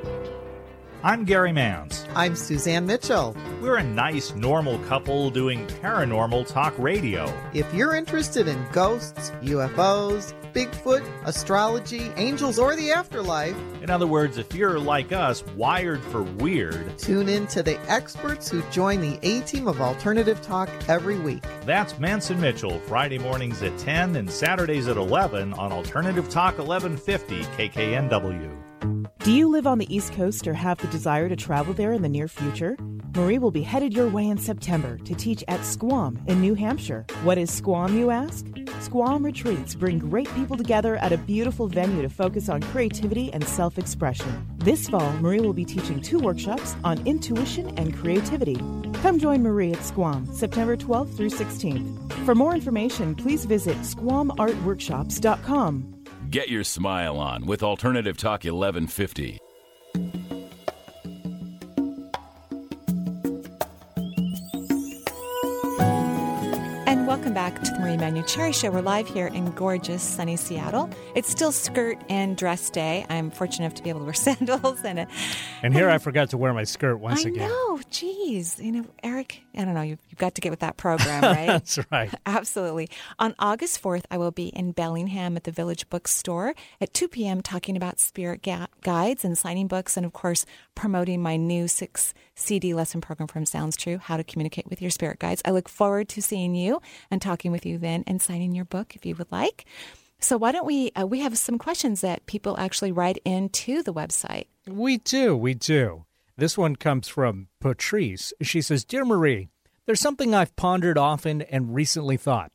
I'm 1.04 1.24
Gary 1.24 1.50
Mans. 1.50 2.06
I'm 2.14 2.36
Suzanne 2.36 2.86
Mitchell. 2.86 3.36
We're 3.60 3.78
a 3.78 3.82
nice, 3.82 4.34
normal 4.36 4.78
couple 4.80 5.30
doing 5.30 5.66
paranormal 5.66 6.46
talk 6.46 6.78
radio. 6.78 7.32
If 7.52 7.74
you're 7.74 7.96
interested 7.96 8.46
in 8.46 8.64
ghosts, 8.72 9.30
UFOs, 9.42 10.32
Bigfoot, 10.52 11.02
astrology, 11.24 12.10
angels, 12.16 12.58
or 12.58 12.76
the 12.76 12.90
afterlife, 12.92 13.56
In 13.82 13.90
other 13.90 14.06
words, 14.06 14.38
if 14.38 14.54
you're 14.54 14.78
like 14.78 15.12
us, 15.12 15.44
wired 15.56 16.02
for 16.04 16.22
weird, 16.22 16.98
tune 16.98 17.28
in 17.28 17.46
to 17.48 17.62
the 17.62 17.78
experts 17.90 18.50
who 18.50 18.62
join 18.70 19.00
the 19.00 19.18
A 19.22 19.40
team 19.42 19.66
of 19.66 19.80
Alternative 19.80 20.40
Talk 20.42 20.68
every 20.88 21.18
week. 21.18 21.42
that's 21.64 21.98
Manson 21.98 22.40
Mitchell, 22.40 22.78
Friday 22.80 23.18
mornings 23.18 23.62
at 23.62 23.76
10 23.78 24.16
and 24.16 24.30
Saturdays 24.30 24.88
at 24.88 24.96
11 24.96 25.54
on 25.54 25.72
Alternative 25.72 26.28
Talk 26.28 26.58
1150 26.58 27.42
KKNW. 27.56 29.08
Do 29.20 29.32
you 29.32 29.48
live 29.48 29.66
on 29.66 29.78
the 29.78 29.94
East 29.94 30.12
Coast 30.12 30.46
or 30.48 30.54
have 30.54 30.78
the 30.78 30.88
desire 30.88 31.28
to 31.28 31.36
travel 31.36 31.72
there 31.74 31.92
in 31.92 32.02
the 32.02 32.08
near 32.08 32.26
future? 32.28 32.76
Marie 33.14 33.38
will 33.38 33.50
be 33.50 33.62
headed 33.62 33.92
your 33.92 34.08
way 34.08 34.28
in 34.28 34.38
September 34.38 34.96
to 34.98 35.14
teach 35.14 35.44
at 35.48 35.64
Squam 35.64 36.18
in 36.28 36.40
New 36.40 36.54
Hampshire. 36.54 37.04
What 37.24 37.36
is 37.36 37.50
Squam, 37.50 37.98
you 37.98 38.10
ask? 38.10 38.46
Squam 38.80 39.22
retreats 39.22 39.74
bring 39.74 39.98
great 39.98 40.32
people 40.34 40.56
together 40.56 40.96
at 40.96 41.12
a 41.12 41.18
beautiful 41.18 41.68
venue 41.68 42.00
to 42.00 42.08
focus 42.08 42.48
on 42.48 42.62
creativity 42.62 43.30
and 43.32 43.46
self 43.46 43.76
expression. 43.78 44.46
This 44.56 44.88
fall, 44.88 45.12
Marie 45.18 45.40
will 45.40 45.52
be 45.52 45.66
teaching 45.66 46.00
two 46.00 46.18
workshops 46.18 46.74
on 46.84 47.06
intuition 47.06 47.78
and 47.78 47.94
creativity. 47.94 48.56
Come 49.02 49.18
join 49.18 49.42
Marie 49.42 49.72
at 49.72 49.84
Squam, 49.84 50.26
September 50.32 50.74
12th 50.76 51.14
through 51.14 51.30
16th. 51.30 52.12
For 52.24 52.34
more 52.34 52.54
information, 52.54 53.14
please 53.14 53.44
visit 53.44 53.76
squamartworkshops.com. 53.78 55.94
Get 56.30 56.48
your 56.48 56.64
smile 56.64 57.18
on 57.18 57.44
with 57.44 57.62
Alternative 57.62 58.16
Talk 58.16 58.44
1150. 58.44 59.41
Welcome 67.22 67.34
back 67.34 67.62
to 67.62 67.70
the 67.70 67.78
Marie 67.78 67.96
Manucheri 67.96 68.52
Show. 68.52 68.72
We're 68.72 68.80
live 68.80 69.06
here 69.06 69.28
in 69.28 69.52
gorgeous, 69.52 70.02
sunny 70.02 70.34
Seattle. 70.36 70.90
It's 71.14 71.30
still 71.30 71.52
skirt 71.52 72.02
and 72.08 72.36
dress 72.36 72.68
day. 72.68 73.06
I'm 73.08 73.30
fortunate 73.30 73.66
enough 73.66 73.74
to 73.74 73.82
be 73.84 73.90
able 73.90 74.00
to 74.00 74.06
wear 74.06 74.12
sandals 74.14 74.80
and 74.84 74.98
a. 74.98 75.06
And 75.62 75.72
here 75.72 75.88
I 75.88 75.98
forgot 75.98 76.30
to 76.30 76.36
wear 76.36 76.52
my 76.52 76.64
skirt 76.64 76.96
once 76.96 77.24
I 77.24 77.28
again. 77.28 77.48
know, 77.48 77.78
geez, 77.90 78.58
you 78.58 78.72
know, 78.72 78.86
Eric. 79.04 79.40
I 79.56 79.64
don't 79.64 79.74
know. 79.74 79.82
You've, 79.82 80.00
you've 80.10 80.18
got 80.18 80.34
to 80.34 80.40
get 80.40 80.50
with 80.50 80.58
that 80.60 80.76
program, 80.78 81.22
right? 81.22 81.46
That's 81.46 81.78
right. 81.92 82.12
Absolutely. 82.26 82.88
On 83.20 83.36
August 83.38 83.80
4th, 83.80 84.02
I 84.10 84.18
will 84.18 84.32
be 84.32 84.48
in 84.48 84.72
Bellingham 84.72 85.36
at 85.36 85.44
the 85.44 85.52
Village 85.52 85.88
Bookstore 85.90 86.54
at 86.80 86.92
2 86.92 87.06
p.m. 87.06 87.40
talking 87.40 87.76
about 87.76 88.00
spirit 88.00 88.42
ga- 88.42 88.66
guides 88.82 89.24
and 89.24 89.38
signing 89.38 89.68
books, 89.68 89.96
and 89.96 90.04
of 90.04 90.12
course, 90.12 90.44
promoting 90.74 91.22
my 91.22 91.36
new 91.36 91.68
six 91.68 92.14
CD 92.34 92.74
lesson 92.74 93.00
program 93.00 93.28
from 93.28 93.44
Sounds 93.44 93.76
True 93.76 93.98
How 93.98 94.16
to 94.16 94.24
Communicate 94.24 94.68
with 94.68 94.80
Your 94.80 94.90
Spirit 94.90 95.18
Guides. 95.18 95.42
I 95.44 95.50
look 95.50 95.68
forward 95.68 96.08
to 96.10 96.22
seeing 96.22 96.54
you 96.54 96.80
and 97.10 97.20
talking 97.20 97.52
with 97.52 97.66
you 97.66 97.78
then 97.78 98.04
and 98.06 98.20
signing 98.20 98.54
your 98.54 98.64
book 98.64 98.96
if 98.96 99.04
you 99.04 99.14
would 99.16 99.30
like. 99.30 99.64
So, 100.18 100.36
why 100.36 100.52
don't 100.52 100.66
we? 100.66 100.92
Uh, 100.92 101.06
we 101.06 101.20
have 101.20 101.36
some 101.36 101.58
questions 101.58 102.00
that 102.00 102.26
people 102.26 102.56
actually 102.58 102.92
write 102.92 103.18
into 103.24 103.82
the 103.82 103.92
website. 103.92 104.46
We 104.66 104.98
do, 104.98 105.36
we 105.36 105.54
do. 105.54 106.04
This 106.36 106.56
one 106.56 106.76
comes 106.76 107.08
from 107.08 107.48
Patrice. 107.60 108.32
She 108.40 108.62
says, 108.62 108.84
Dear 108.84 109.04
Marie, 109.04 109.48
there's 109.86 110.00
something 110.00 110.34
I've 110.34 110.54
pondered 110.56 110.96
often 110.96 111.42
and 111.42 111.74
recently 111.74 112.16
thought. 112.16 112.52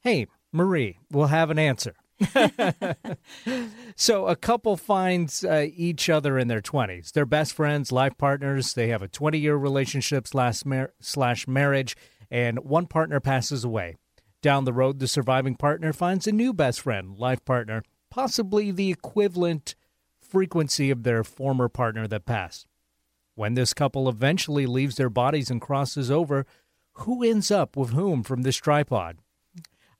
Hey, 0.00 0.26
Marie, 0.52 0.98
we'll 1.10 1.26
have 1.26 1.50
an 1.50 1.58
answer. 1.58 1.94
so, 3.96 4.26
a 4.26 4.36
couple 4.36 4.76
finds 4.76 5.44
uh, 5.44 5.66
each 5.74 6.10
other 6.10 6.38
in 6.38 6.48
their 6.48 6.60
20s. 6.60 7.12
They're 7.12 7.26
best 7.26 7.54
friends, 7.54 7.90
life 7.90 8.16
partners. 8.18 8.74
They 8.74 8.88
have 8.88 9.02
a 9.02 9.08
20 9.08 9.38
year 9.38 9.56
relationship 9.56 10.26
slash, 10.26 10.64
mar- 10.64 10.92
slash 11.00 11.48
marriage, 11.48 11.96
and 12.30 12.58
one 12.60 12.86
partner 12.86 13.20
passes 13.20 13.64
away. 13.64 13.96
Down 14.42 14.64
the 14.64 14.72
road, 14.72 14.98
the 14.98 15.08
surviving 15.08 15.54
partner 15.54 15.92
finds 15.92 16.26
a 16.26 16.32
new 16.32 16.52
best 16.52 16.80
friend, 16.80 17.16
life 17.18 17.44
partner, 17.44 17.82
possibly 18.10 18.70
the 18.70 18.90
equivalent 18.90 19.74
frequency 20.20 20.90
of 20.90 21.02
their 21.02 21.24
former 21.24 21.68
partner 21.68 22.06
that 22.08 22.26
passed. 22.26 22.66
When 23.34 23.54
this 23.54 23.74
couple 23.74 24.08
eventually 24.08 24.66
leaves 24.66 24.96
their 24.96 25.10
bodies 25.10 25.50
and 25.50 25.60
crosses 25.60 26.10
over, 26.10 26.46
who 26.92 27.22
ends 27.22 27.50
up 27.50 27.76
with 27.76 27.90
whom 27.90 28.22
from 28.22 28.42
this 28.42 28.56
tripod? 28.56 29.18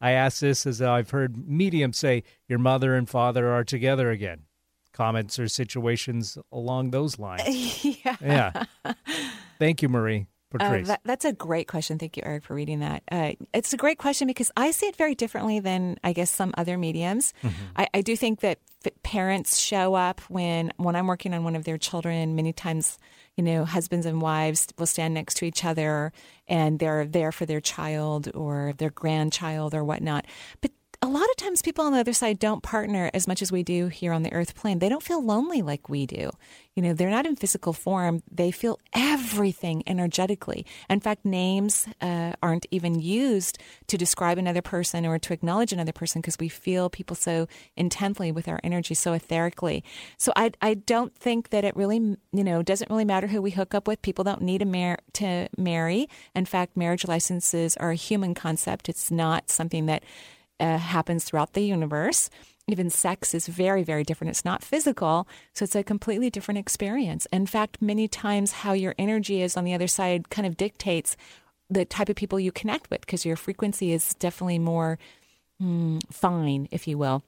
I 0.01 0.13
ask 0.13 0.41
this 0.41 0.67
as 0.67 0.81
I've 0.81 1.11
heard 1.11 1.37
mediums 1.49 1.99
say 1.99 2.23
your 2.49 2.59
mother 2.59 2.95
and 2.95 3.09
father 3.09 3.49
are 3.51 3.65
together 3.65 4.11
again. 4.11 4.43
Comments 4.93 5.39
or 5.39 5.49
situations 5.49 6.37
along 6.51 6.91
those 6.91 7.19
lines. 7.19 7.85
yeah. 8.05 8.17
Yeah. 8.21 8.65
Thank 9.59 9.83
you, 9.83 9.89
Marie. 9.89 10.27
Uh, 10.53 10.59
Patrice. 10.59 10.89
that, 10.89 11.01
that's 11.05 11.25
a 11.25 11.33
great 11.33 11.69
question. 11.69 11.99
Thank 11.99 12.17
you, 12.17 12.25
Eric, 12.27 12.43
for 12.43 12.55
reading 12.55 12.81
that. 12.81 13.05
Uh, 13.11 13.33
it's 13.55 13.73
a 13.73 13.77
great 13.77 13.99
question 13.99 14.27
because 14.27 14.51
I 14.57 14.73
see 14.73 14.87
it 14.87 14.97
very 14.97 15.15
differently 15.15 15.61
than 15.61 15.97
I 16.03 16.13
guess 16.13 16.29
some 16.31 16.53
other 16.59 16.77
mediums. 16.77 17.33
I, 17.77 17.87
I 17.95 18.01
do 18.01 18.17
think 18.17 18.41
that 18.41 18.59
f- 18.85 18.93
parents 19.05 19.59
show 19.59 19.95
up 19.95 20.21
when 20.23 20.73
when 20.77 20.97
I'm 20.97 21.07
working 21.07 21.35
on 21.35 21.45
one 21.45 21.55
of 21.55 21.63
their 21.65 21.79
children. 21.79 22.35
Many 22.35 22.53
times, 22.53 22.99
you 23.41 23.47
know, 23.55 23.65
husbands 23.65 24.05
and 24.05 24.21
wives 24.21 24.69
will 24.79 24.85
stand 24.85 25.15
next 25.15 25.39
to 25.39 25.47
each 25.47 25.65
other 25.65 26.13
and 26.47 26.79
they're 26.79 27.07
there 27.07 27.33
for 27.33 27.47
their 27.47 27.63
child 27.63 28.31
or 28.35 28.75
their 28.77 28.91
grandchild 28.91 29.75
or 29.75 29.83
whatnot. 29.83 30.27
But 30.61 30.73
a 31.03 31.09
lot 31.09 31.25
of 31.31 31.37
times 31.37 31.63
people 31.63 31.87
on 31.87 31.93
the 31.93 31.99
other 31.99 32.13
side 32.13 32.39
don't 32.39 32.63
partner 32.63 33.11
as 33.15 33.27
much 33.27 33.41
as 33.41 33.51
we 33.51 33.63
do 33.63 33.87
here 33.87 34.13
on 34.13 34.23
the 34.23 34.33
earth 34.35 34.55
plane. 34.55 34.81
They 34.81 34.91
don't 34.91 35.03
feel 35.03 35.25
lonely 35.25 35.63
like 35.63 35.89
we 35.89 36.05
do. 36.05 36.31
You 36.75 36.83
know, 36.83 36.93
they're 36.93 37.09
not 37.09 37.25
in 37.25 37.37
physical 37.37 37.73
form. 37.73 38.23
They 38.31 38.51
feel 38.51 38.79
everything 38.93 39.83
energetically. 39.87 40.67
In 40.91 41.01
fact, 41.01 41.25
names 41.25 41.89
uh, 42.03 42.35
aren't 42.43 42.67
even 42.71 43.01
used 43.01 43.59
to 43.87 43.97
describe 43.97 44.37
another 44.37 44.61
person 44.61 45.07
or 45.07 45.19
to 45.19 45.33
acknowledge 45.33 45.73
another 45.73 45.93
person 45.93 46.21
because 46.21 46.39
we 46.39 46.51
feel 46.51 46.91
people 46.91 47.17
so 47.17 47.49
intently 47.79 48.31
with 48.31 48.47
our 48.47 48.61
energy, 48.63 48.95
so 48.95 49.13
etherically. 49.13 49.83
So 50.19 50.35
I, 50.37 50.53
I 50.61 50.75
don't 50.75 51.17
think 51.17 51.49
that 51.49 51.65
it 51.65 51.75
really, 51.77 51.97
you 52.33 52.45
know, 52.45 52.63
doesn't 52.63 52.91
really 52.91 53.07
matter 53.07 53.27
who 53.27 53.41
we 53.41 53.53
hook 53.53 53.75
up 53.75 53.89
with. 53.89 54.03
People 54.03 54.25
don't 54.25 54.43
need 54.43 54.59
to, 54.59 54.67
mar- 54.67 55.01
to 55.15 55.49
marry. 55.57 56.11
In 56.35 56.45
fact, 56.45 56.77
marriage 56.77 57.09
licenses 57.09 57.75
are 57.79 57.91
a 57.91 57.97
human 57.97 58.35
concept. 58.35 58.91
It's 58.91 59.11
not 59.11 59.51
something 59.51 59.87
that 59.87 60.03
uh, 60.61 60.79
happens 60.79 61.25
throughout 61.25 61.55
the 61.55 61.63
universe. 61.63 62.31
Even 62.69 62.91
sex 62.91 63.35
is 63.35 63.49
very, 63.49 63.83
very 63.83 64.05
different. 64.05 64.31
It's 64.31 64.45
not 64.45 64.63
physical, 64.63 65.27
so 65.55 65.65
it's 65.65 65.75
a 65.75 65.83
completely 65.83 66.31
different 66.31 66.59
experience. 66.59 67.27
In 67.33 67.47
fact, 67.47 67.79
many 67.81 68.07
times 68.07 68.53
how 68.53 68.73
your 68.73 68.95
energy 68.99 69.43
is 69.43 69.57
on 69.57 69.65
the 69.65 69.75
other 69.75 69.89
side 69.89 70.31
kind 70.31 70.47
of 70.47 70.57
dictates 70.57 71.17
the 71.69 71.85
type 71.85 72.09
of 72.09 72.17
people 72.17 72.39
you 72.39 72.53
connect 72.53 72.91
with 72.91 73.01
because 73.01 73.25
your 73.25 73.37
frequency 73.37 73.93
is 73.93 74.15
definitely 74.15 74.59
more 74.59 74.99
mm, 75.61 76.01
fine, 76.13 76.69
if 76.71 76.87
you 76.87 76.99
will 76.99 77.25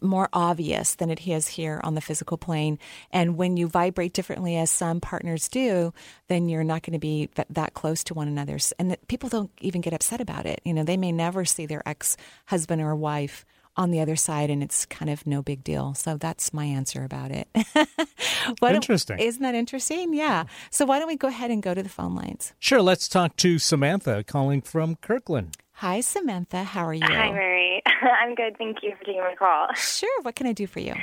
more 0.00 0.28
obvious 0.32 0.94
than 0.94 1.10
it 1.10 1.26
is 1.26 1.48
here 1.48 1.80
on 1.84 1.94
the 1.94 2.00
physical 2.00 2.38
plane. 2.38 2.78
And 3.10 3.36
when 3.36 3.56
you 3.56 3.68
vibrate 3.68 4.12
differently, 4.12 4.56
as 4.56 4.70
some 4.70 5.00
partners 5.00 5.48
do, 5.48 5.92
then 6.28 6.48
you're 6.48 6.64
not 6.64 6.82
going 6.82 6.94
to 6.94 6.98
be 6.98 7.28
that, 7.34 7.46
that 7.50 7.74
close 7.74 8.02
to 8.04 8.14
one 8.14 8.28
another. 8.28 8.58
And 8.78 8.96
people 9.08 9.28
don't 9.28 9.50
even 9.60 9.80
get 9.80 9.92
upset 9.92 10.20
about 10.20 10.46
it. 10.46 10.60
You 10.64 10.74
know, 10.74 10.84
they 10.84 10.96
may 10.96 11.12
never 11.12 11.44
see 11.44 11.66
their 11.66 11.86
ex 11.86 12.16
husband 12.46 12.80
or 12.80 12.94
wife 12.94 13.44
on 13.76 13.90
the 13.90 14.00
other 14.00 14.16
side, 14.16 14.50
and 14.50 14.62
it's 14.62 14.86
kind 14.86 15.10
of 15.10 15.26
no 15.26 15.42
big 15.42 15.64
deal. 15.64 15.94
So 15.94 16.16
that's 16.16 16.52
my 16.52 16.64
answer 16.64 17.02
about 17.02 17.30
it. 17.30 17.48
Interesting. 18.62 19.18
Isn't 19.18 19.42
that 19.42 19.54
interesting? 19.54 20.14
Yeah. 20.14 20.44
So 20.70 20.84
why 20.84 20.98
don't 20.98 21.08
we 21.08 21.16
go 21.16 21.28
ahead 21.28 21.50
and 21.50 21.62
go 21.62 21.74
to 21.74 21.82
the 21.82 21.88
phone 21.88 22.14
lines? 22.14 22.52
Sure, 22.58 22.82
let's 22.82 23.08
talk 23.08 23.36
to 23.36 23.58
Samantha 23.58 24.22
calling 24.24 24.60
from 24.60 24.96
Kirkland. 24.96 25.56
Hi, 25.78 26.00
Samantha. 26.00 26.62
How 26.62 26.86
are 26.86 26.94
you? 26.94 27.02
Hi, 27.04 27.32
Mary. 27.32 27.82
I'm 28.22 28.34
good. 28.34 28.56
Thank 28.58 28.78
you 28.82 28.92
for 28.98 29.04
taking 29.04 29.20
my 29.20 29.34
call. 29.36 29.68
Sure. 29.74 30.22
What 30.22 30.36
can 30.36 30.46
I 30.46 30.52
do 30.52 30.66
for 30.66 30.80
you? 30.80 30.94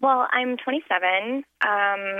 Well, 0.00 0.28
I'm 0.32 0.56
27. 0.58 1.44
Um, 1.66 2.18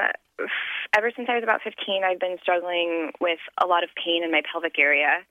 ever 0.97 1.11
since 1.15 1.29
I 1.31 1.35
was 1.35 1.43
about 1.43 1.61
15, 1.63 2.03
I've 2.05 2.21
been 2.21 2.37
struggling 2.43 3.13
with 3.21 3.39
a 3.63 3.67
lot 3.67 3.83
of 3.85 3.91
pain 3.97 4.23
in 4.25 4.31
my 4.31 4.43
pelvic 4.51 4.79
area. 4.79 5.25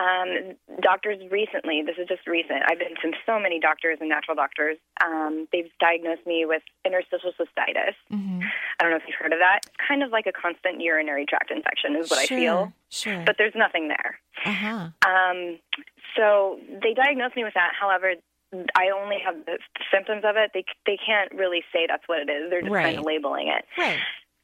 Um, 0.00 0.56
doctors 0.80 1.18
recently, 1.30 1.82
this 1.84 1.96
is 2.00 2.08
just 2.08 2.26
recent, 2.26 2.62
I've 2.70 2.78
been 2.78 2.94
to 2.96 3.18
so 3.26 3.38
many 3.38 3.60
doctors 3.60 3.98
and 4.00 4.08
natural 4.08 4.34
doctors. 4.34 4.78
Um, 5.04 5.46
they've 5.52 5.70
diagnosed 5.78 6.26
me 6.26 6.44
with 6.46 6.62
interstitial 6.84 7.32
cystitis. 7.38 7.94
I 8.10 8.82
don't 8.82 8.90
know 8.90 8.96
if 8.96 9.02
you've 9.06 9.18
heard 9.20 9.32
of 9.32 9.40
that. 9.40 9.60
It's 9.66 9.76
kind 9.86 10.02
of 10.02 10.10
like 10.10 10.26
a 10.26 10.32
constant 10.32 10.80
urinary 10.80 11.26
tract 11.26 11.50
infection, 11.50 11.96
is 11.96 12.10
what 12.10 12.26
Sure, 12.26 12.36
I 12.36 12.40
feel. 12.40 12.72
sure. 12.88 13.22
But 13.26 13.36
there's 13.38 13.54
nothing 13.54 13.88
there. 13.88 14.18
Uh 14.44 14.52
huh. 14.52 14.88
Um, 15.06 15.58
so 16.16 16.58
they 16.82 16.94
diagnosed 16.94 17.36
me 17.36 17.44
with 17.44 17.54
that. 17.54 17.72
However, 17.78 18.14
I 18.74 18.90
only 18.90 19.18
have 19.24 19.36
the 19.46 19.58
symptoms 19.92 20.22
of 20.24 20.36
it. 20.36 20.50
They 20.54 20.64
they 20.86 20.96
can't 21.04 21.30
really 21.32 21.62
say 21.72 21.86
that's 21.86 22.02
what 22.06 22.18
it 22.18 22.30
is. 22.30 22.50
They're 22.50 22.62
just 22.62 22.72
kind 22.74 22.98
of 22.98 23.04
labeling 23.04 23.48
it. 23.48 23.64
Right. 23.78 23.98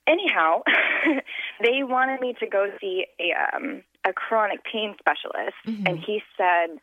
Anyhow, 0.07 0.63
they 1.61 1.83
wanted 1.83 2.21
me 2.21 2.35
to 2.41 2.47
go 2.47 2.67
see 2.81 3.07
a 3.21 3.57
um, 3.57 3.83
a 4.05 4.13
chronic 4.13 4.61
pain 4.65 4.95
specialist, 4.99 5.57
Mm-hmm. 5.67 5.87
and 5.87 5.99
he 5.99 6.23
said 6.37 6.79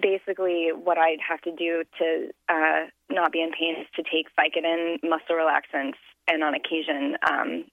basically 0.00 0.70
what 0.72 0.98
I'd 0.98 1.20
have 1.26 1.40
to 1.42 1.52
do 1.54 1.84
to 1.98 2.28
uh, 2.48 2.86
not 3.10 3.30
be 3.32 3.40
in 3.42 3.52
pain 3.52 3.76
is 3.80 3.86
to 3.94 4.02
take 4.02 4.26
Vicodin, 4.36 4.96
muscle 5.04 5.36
relaxants, 5.36 5.98
and 6.26 6.42
on 6.42 6.52
occasion 6.54 7.16
um, 7.30 7.64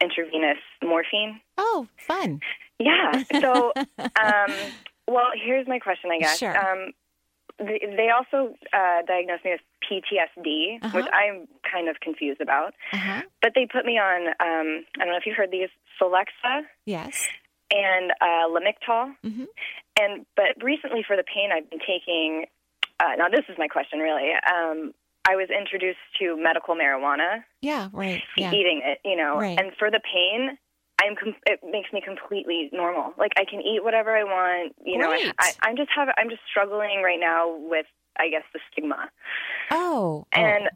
intravenous 0.00 0.58
morphine. 0.84 1.40
Oh, 1.56 1.88
fun. 1.96 2.40
Yeah. 2.78 3.24
So, 3.40 3.72
um, 3.98 4.52
well, 5.08 5.30
here's 5.34 5.66
my 5.66 5.80
question, 5.80 6.10
I 6.12 6.18
guess. 6.20 6.38
Sure. 6.38 6.56
Um, 6.56 6.92
they, 7.58 7.80
they 7.96 8.08
also 8.10 8.54
uh, 8.72 9.02
diagnosed 9.04 9.44
me 9.44 9.50
with 9.52 9.60
PTSD, 9.84 10.78
Uh-huh. 10.82 10.96
which 10.96 11.06
I'm 11.12 11.46
kind 11.70 11.88
of 11.88 12.00
confused 12.00 12.40
about. 12.40 12.74
Uh-huh. 12.92 13.22
But 13.42 13.52
they 13.54 13.66
put 13.66 13.84
me 13.84 13.98
on, 13.98 14.28
um, 14.28 14.84
I 14.96 15.04
don't 15.04 15.08
know 15.08 15.16
if 15.16 15.26
you've 15.26 15.36
heard 15.36 15.50
these, 15.50 15.68
Celexa 16.00 16.62
Yes. 16.86 17.26
and 17.72 18.12
uh, 18.20 18.46
Lamictal. 18.48 19.14
Mm-hmm. 19.24 19.44
And 20.00 20.26
but 20.36 20.62
recently 20.62 21.02
for 21.06 21.16
the 21.16 21.24
pain, 21.24 21.50
I've 21.52 21.68
been 21.70 21.80
taking. 21.80 22.46
Uh, 23.00 23.14
now 23.16 23.28
this 23.28 23.44
is 23.48 23.56
my 23.58 23.68
question, 23.68 23.98
really. 24.00 24.30
Um, 24.32 24.92
I 25.28 25.36
was 25.36 25.48
introduced 25.50 25.98
to 26.20 26.36
medical 26.40 26.74
marijuana, 26.74 27.44
Yeah. 27.60 27.88
Right. 27.92 28.22
Yeah. 28.36 28.50
eating 28.52 28.80
it, 28.84 28.98
you 29.04 29.16
know, 29.16 29.36
Right. 29.36 29.58
and 29.58 29.72
for 29.78 29.90
the 29.90 30.00
pain, 30.00 30.56
I'm 31.02 31.14
com- 31.16 31.36
it 31.46 31.60
makes 31.68 31.92
me 31.92 32.00
completely 32.00 32.70
normal. 32.72 33.12
Like 33.18 33.32
I 33.36 33.44
can 33.44 33.60
eat 33.60 33.84
whatever 33.84 34.16
I 34.16 34.24
want, 34.24 34.74
you 34.84 34.98
know. 34.98 35.12
I, 35.12 35.52
I'm 35.62 35.76
just 35.76 35.90
have 35.94 36.08
I'm 36.16 36.30
just 36.30 36.42
struggling 36.50 37.02
right 37.04 37.20
now 37.20 37.56
with 37.56 37.86
I 38.18 38.28
guess 38.28 38.42
the 38.52 38.60
stigma, 38.72 39.08
oh, 39.70 40.26
oh. 40.34 40.38
and 40.40 40.68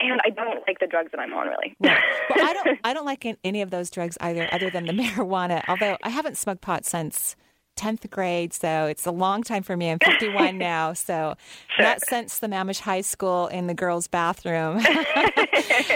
and 0.00 0.20
I 0.24 0.30
don't 0.30 0.66
like 0.66 0.78
the 0.80 0.86
drugs 0.86 1.10
that 1.12 1.20
I'm 1.20 1.32
on 1.34 1.48
really. 1.48 1.76
Well, 1.78 1.96
I 2.32 2.52
don't. 2.54 2.78
I 2.84 2.94
don't 2.94 3.04
like 3.06 3.26
any 3.44 3.62
of 3.62 3.70
those 3.70 3.90
drugs 3.90 4.16
either, 4.20 4.48
other 4.52 4.70
than 4.70 4.86
the 4.86 4.92
marijuana. 5.02 5.62
Although 5.68 5.96
I 6.02 6.08
haven't 6.08 6.36
smoked 6.38 6.62
pot 6.62 6.84
since 6.86 7.36
tenth 7.76 8.08
grade, 8.10 8.52
so 8.52 8.86
it's 8.86 9.06
a 9.06 9.10
long 9.10 9.42
time 9.42 9.62
for 9.62 9.76
me. 9.76 9.90
I'm 9.90 9.98
51 9.98 10.58
now, 10.58 10.92
so 10.92 11.34
not 11.78 12.00
since 12.06 12.38
Sammamish 12.38 12.80
High 12.80 13.00
School 13.02 13.46
in 13.48 13.66
the 13.66 13.74
girls' 13.74 14.06
bathroom. 14.08 14.80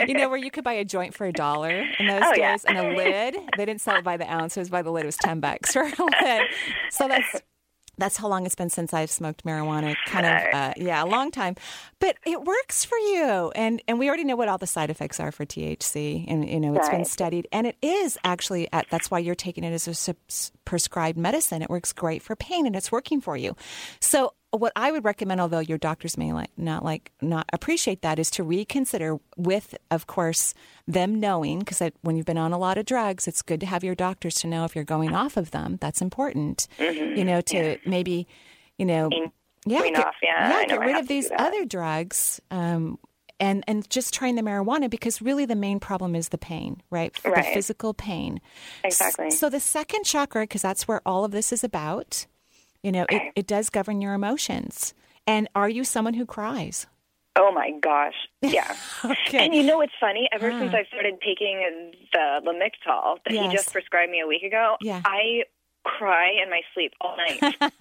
you 0.07 0.15
know, 0.15 0.29
where 0.29 0.39
you 0.39 0.51
could 0.51 0.65
buy 0.65 0.75
a 0.75 0.85
joint 0.85 1.15
for 1.15 1.27
a 1.27 1.33
dollar 1.33 1.71
in 1.99 2.07
those 2.07 2.23
Oh, 2.25 2.31
days, 2.35 2.39
yeah. 2.39 2.57
and 2.69 2.79
a 2.79 2.97
lid. 2.97 3.37
They 3.57 3.65
didn't 3.65 3.81
sell 3.81 3.97
it 3.97 4.05
by 4.05 4.17
the 4.17 4.31
ounce; 4.33 4.57
it 4.57 4.61
was 4.61 4.71
by 4.71 4.83
the 4.83 4.91
lid. 4.91 5.05
It 5.05 5.07
was 5.07 5.17
ten 5.17 5.41
bucks 5.41 5.73
for 5.73 5.83
a 5.83 6.05
lid. 6.23 6.43
So 6.91 7.09
that's 7.09 7.43
that's 7.99 8.17
how 8.17 8.29
long 8.29 8.47
it's 8.47 8.55
been 8.55 8.71
since 8.71 8.93
I've 8.93 9.11
smoked 9.11 9.45
marijuana. 9.45 9.95
Kind 10.07 10.27
of, 10.27 10.55
uh, 10.55 10.73
yeah, 10.77 11.03
a 11.03 11.07
long 11.07 11.31
time. 11.31 11.57
But 12.01 12.17
it 12.27 12.43
works 12.43 12.85
for 12.85 12.99
you, 12.99 13.53
and 13.55 13.83
and 13.89 13.99
we 13.99 14.09
already 14.09 14.25
know 14.25 14.37
what 14.37 14.49
all 14.49 14.59
the 14.59 14.67
side 14.67 14.91
effects 14.91 15.21
are 15.21 15.33
for 15.33 15.45
THC, 15.45 16.25
and 16.29 16.49
you 16.49 16.61
know 16.61 16.75
it's 16.75 16.89
been 16.89 17.05
studied, 17.05 17.49
and 17.53 17.67
it 17.67 17.77
is 17.83 18.19
actually 18.25 18.69
at, 18.73 18.87
that's 18.91 19.11
why 19.11 19.19
you're 19.19 19.35
taking 19.35 19.65
it 19.65 19.73
as 19.73 20.09
a 20.09 20.17
prescribed 20.65 21.19
medicine. 21.19 21.63
It 21.63 21.71
works 21.71 21.93
great 21.93 22.23
for 22.23 22.37
pain, 22.37 22.67
and 22.67 22.77
it's 22.77 22.93
working 22.93 23.21
for 23.21 23.37
you. 23.37 23.57
So 24.01 24.35
what 24.61 24.73
I 24.77 24.93
would 24.93 25.05
recommend, 25.05 25.41
although 25.41 25.61
your 25.61 25.79
doctors 25.79 26.17
may 26.17 26.33
like 26.33 26.51
not 26.57 26.85
like 26.85 27.13
not 27.21 27.49
appreciate 27.53 28.03
that, 28.03 28.19
is 28.19 28.31
to 28.33 28.43
reconsider 28.43 29.19
with, 29.37 29.75
of 29.91 30.07
course, 30.07 30.55
them 30.87 31.21
knowing 31.21 31.61
because 31.61 31.83
when 32.03 32.17
you've 32.17 32.27
been 32.27 32.39
on 32.39 32.53
a 32.53 32.59
lot 32.59 32.79
of 32.79 32.87
drugs, 32.87 33.27
it's 33.27 33.43
good 33.43 33.61
to 33.61 33.67
have 33.67 33.85
your 33.85 33.95
doctors 33.95 34.37
to 34.37 34.47
know 34.47 34.65
if 34.65 34.75
you're 34.75 34.85
going 34.85 35.15
off 35.15 35.37
of 35.37 35.51
them. 35.51 35.79
That's 35.81 36.01
important. 36.01 36.69
You 36.79 37.25
know, 37.25 37.41
to 37.43 37.79
maybe, 37.87 38.27
you 38.79 38.87
know, 38.87 39.11
yeah, 39.67 39.83
get, 39.83 40.07
off, 40.07 40.15
yeah, 40.23 40.53
I 40.55 40.67
get 40.67 40.81
rid 40.81 40.97
of 40.97 41.09
these 41.09 41.31
other 41.39 41.65
drugs. 41.65 42.41
Um, 42.51 42.99
and, 43.41 43.65
and 43.67 43.89
just 43.91 44.15
trying 44.15 44.37
the 44.37 44.43
marijuana 44.43 44.89
because 44.89 45.21
really 45.21 45.45
the 45.45 45.57
main 45.57 45.81
problem 45.81 46.15
is 46.15 46.29
the 46.29 46.39
pain, 46.39 46.81
right? 46.91 47.13
The 47.23 47.45
physical 47.53 47.93
pain. 47.93 48.41
Exactly. 48.85 49.31
So 49.31 49.49
the 49.49 49.61
second 49.61 50.05
chakra, 50.05 50.43
because 50.43 50.63
that's 50.63 50.87
where 50.87 51.03
all 51.05 51.25
of 51.25 51.33
this 51.33 51.53
is 51.53 51.65
about, 51.65 52.27
you 52.85 52.93
know, 52.93 53.07
it, 53.09 53.23
it 53.35 53.47
does 53.49 53.71
govern 53.71 54.01
your 54.01 54.15
emotions. 54.15 54.95
And 55.27 55.49
are 55.57 55.69
you 55.69 55.83
someone 55.85 56.15
who 56.15 56.27
cries? 56.27 56.87
Oh 57.37 57.51
my 57.53 57.73
gosh, 57.81 58.15
yeah. 58.43 58.77
Okay. 59.05 59.45
And 59.45 59.55
you 59.55 59.65
know 59.65 59.79
what's 59.79 59.93
funny? 59.99 60.29
Ever 60.31 60.53
since 60.53 60.73
Ah. 60.73 60.79
I 60.79 60.85
started 60.85 61.15
taking 61.21 61.93
the 62.13 62.41
Lamictal 62.47 63.17
that 63.25 63.33
he 63.33 63.49
just 63.49 63.73
prescribed 63.73 64.13
me 64.13 64.21
a 64.21 64.27
week 64.27 64.43
ago, 64.45 64.77
Yeah. 64.81 65.03
I 65.05 65.43
cry 65.85 66.31
in 66.43 66.49
my 66.49 66.61
sleep 66.75 66.93
all 67.01 67.17
night. 67.17 67.41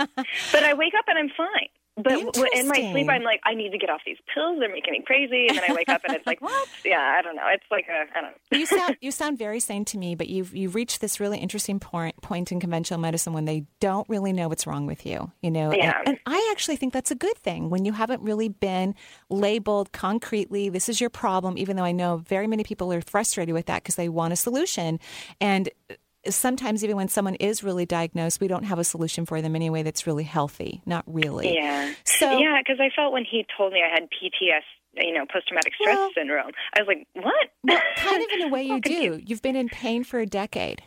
but 0.51 0.63
I 0.63 0.73
wake 0.73 0.93
up 0.97 1.05
and 1.07 1.19
I'm 1.19 1.29
fine. 1.37 1.69
But 1.95 2.13
in 2.53 2.67
my 2.67 2.91
sleep, 2.91 3.07
I'm 3.09 3.23
like, 3.23 3.39
I 3.43 3.53
need 3.53 3.69
to 3.71 3.77
get 3.77 3.89
off 3.89 4.01
these 4.05 4.17
pills. 4.33 4.57
They're 4.59 4.71
making 4.71 4.93
me 4.93 5.03
crazy. 5.05 5.47
And 5.47 5.57
then 5.57 5.63
I 5.69 5.73
wake 5.73 5.89
up 5.89 6.01
and 6.03 6.15
it's 6.15 6.25
like, 6.25 6.41
what? 6.41 6.67
Yeah, 6.83 6.99
I 6.99 7.21
don't 7.21 7.35
know. 7.35 7.43
It's 7.53 7.65
like 7.69 7.85
a, 7.87 8.05
I 8.17 8.21
don't 8.21 8.31
know. 8.51 8.57
you 8.57 8.65
sound 8.65 8.97
you 9.01 9.11
sound 9.11 9.37
very 9.37 9.59
sane 9.59 9.85
to 9.85 9.97
me, 9.99 10.15
but 10.15 10.27
you've 10.27 10.55
you've 10.55 10.73
reached 10.73 11.01
this 11.01 11.19
really 11.19 11.37
interesting 11.37 11.79
point 11.79 12.19
point 12.21 12.51
in 12.51 12.59
conventional 12.59 12.99
medicine 12.99 13.33
when 13.33 13.45
they 13.45 13.65
don't 13.79 14.09
really 14.09 14.33
know 14.33 14.47
what's 14.47 14.65
wrong 14.65 14.87
with 14.87 15.05
you. 15.05 15.31
You 15.41 15.51
know, 15.51 15.71
And- 15.71 15.93
and, 16.07 16.19
I 16.25 16.49
actually 16.51 16.77
think 16.77 16.93
that's 16.93 17.11
a 17.11 17.15
good 17.15 17.37
thing 17.37 17.69
when 17.69 17.85
you 17.85 17.91
haven't 17.93 18.21
really 18.21 18.49
been 18.49 18.95
labeled 19.29 19.91
concretely. 19.91 20.69
This 20.69 20.89
is 20.89 20.99
your 20.99 21.09
problem, 21.09 21.57
even 21.57 21.75
though 21.75 21.83
I 21.83 21.91
know 21.91 22.17
very 22.17 22.47
many 22.47 22.63
people 22.63 22.91
are 22.93 23.01
frustrated 23.01 23.53
with 23.53 23.67
that 23.67 23.83
because 23.83 23.95
they 23.95 24.09
want 24.09 24.33
a 24.33 24.35
solution 24.35 24.99
and. 25.39 25.69
Sometimes, 26.29 26.83
even 26.83 26.95
when 26.95 27.07
someone 27.09 27.35
is 27.35 27.63
really 27.63 27.85
diagnosed, 27.85 28.39
we 28.39 28.47
don't 28.47 28.63
have 28.63 28.79
a 28.79 28.83
solution 28.83 29.25
for 29.25 29.41
them 29.41 29.55
anyway 29.55 29.83
that's 29.83 30.07
really 30.07 30.23
healthy. 30.23 30.81
Not 30.85 31.03
really. 31.05 31.53
Yeah. 31.55 31.93
So- 32.05 32.37
yeah, 32.39 32.59
because 32.63 32.79
I 32.79 32.89
felt 32.95 33.11
when 33.13 33.25
he 33.25 33.45
told 33.57 33.73
me 33.73 33.81
I 33.85 33.89
had 33.93 34.03
PTS, 34.09 34.61
you 35.05 35.13
know, 35.13 35.25
post 35.31 35.47
traumatic 35.47 35.73
stress 35.75 35.95
Well- 35.97 36.11
syndrome, 36.15 36.51
I 36.77 36.81
was 36.81 36.87
like, 36.87 37.07
what? 37.13 37.49
Well, 37.63 37.81
kind 37.97 38.21
of 38.23 38.29
in 38.31 38.41
a 38.43 38.49
way 38.49 38.63
you 38.67 38.79
do. 38.79 39.21
You've 39.25 39.41
been 39.41 39.55
in 39.55 39.67
pain 39.69 40.03
for 40.03 40.19
a 40.19 40.25
decade. 40.25 40.81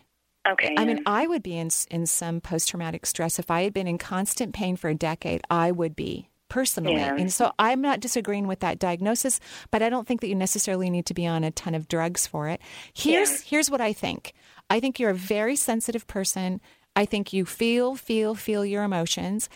Okay. 0.48 0.74
I 0.76 0.82
yeah. 0.82 0.84
mean, 0.84 1.02
I 1.06 1.26
would 1.26 1.42
be 1.42 1.56
in 1.58 1.70
in 1.90 2.06
some 2.06 2.40
post 2.40 2.68
traumatic 2.68 3.04
stress 3.04 3.38
if 3.38 3.50
I 3.50 3.62
had 3.64 3.74
been 3.74 3.88
in 3.88 3.98
constant 3.98 4.54
pain 4.54 4.76
for 4.76 4.88
a 4.88 4.94
decade. 4.94 5.40
I 5.50 5.72
would 5.72 5.96
be 5.96 6.30
personally, 6.48 6.94
Yeah. 6.94 7.16
and 7.16 7.32
so 7.32 7.50
I'm 7.58 7.80
not 7.80 7.98
disagreeing 7.98 8.46
with 8.46 8.60
that 8.60 8.78
diagnosis, 8.78 9.40
but 9.72 9.82
I 9.82 9.88
don't 9.88 10.06
think 10.06 10.20
that 10.20 10.28
you 10.28 10.36
necessarily 10.36 10.88
need 10.88 11.04
to 11.06 11.14
be 11.14 11.26
on 11.26 11.42
a 11.42 11.50
ton 11.50 11.74
of 11.74 11.88
drugs 11.88 12.28
for 12.28 12.46
it. 12.48 12.60
Here's 12.94 13.40
here's 13.40 13.68
what 13.68 13.80
I 13.80 13.92
think. 13.92 14.32
I 14.70 14.80
think 14.80 14.98
you're 14.98 15.10
a 15.10 15.14
very 15.14 15.56
sensitive 15.56 16.06
person. 16.06 16.60
I 16.94 17.04
think 17.04 17.32
you 17.32 17.44
feel, 17.44 17.94
feel, 17.94 18.34
feel 18.34 18.64
your 18.64 18.82
emotions. 18.82 19.48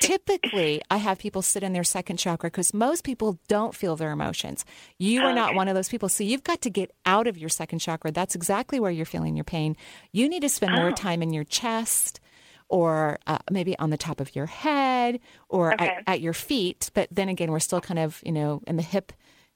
Typically, 0.00 0.82
I 0.90 0.98
have 0.98 1.18
people 1.18 1.40
sit 1.40 1.62
in 1.62 1.72
their 1.72 1.84
second 1.84 2.18
chakra 2.18 2.50
because 2.50 2.74
most 2.74 3.04
people 3.04 3.38
don't 3.48 3.74
feel 3.74 3.96
their 3.96 4.10
emotions. 4.10 4.64
You 4.98 5.24
are 5.24 5.32
not 5.32 5.54
one 5.54 5.68
of 5.68 5.74
those 5.74 5.88
people. 5.88 6.08
So 6.08 6.24
you've 6.24 6.44
got 6.44 6.60
to 6.62 6.70
get 6.70 6.90
out 7.06 7.26
of 7.26 7.38
your 7.38 7.48
second 7.48 7.78
chakra. 7.78 8.12
That's 8.12 8.34
exactly 8.34 8.78
where 8.80 8.90
you're 8.90 9.06
feeling 9.06 9.34
your 9.36 9.44
pain. 9.44 9.76
You 10.12 10.28
need 10.28 10.40
to 10.42 10.48
spend 10.48 10.74
more 10.74 10.88
Oh. 10.88 10.92
time 10.94 11.22
in 11.22 11.32
your 11.32 11.44
chest 11.44 12.20
or 12.68 13.18
uh, 13.26 13.38
maybe 13.50 13.78
on 13.78 13.90
the 13.90 13.96
top 13.96 14.20
of 14.20 14.34
your 14.36 14.46
head 14.46 15.20
or 15.48 15.72
Okay. 15.74 15.86
at, 15.86 16.02
at 16.06 16.20
your 16.20 16.32
feet. 16.34 16.90
But 16.92 17.08
then 17.10 17.28
again, 17.28 17.50
we're 17.50 17.60
still 17.60 17.80
kind 17.80 17.98
of, 18.00 18.20
you 18.24 18.32
know, 18.32 18.62
in 18.66 18.76
the 18.76 18.82
hip 18.82 19.12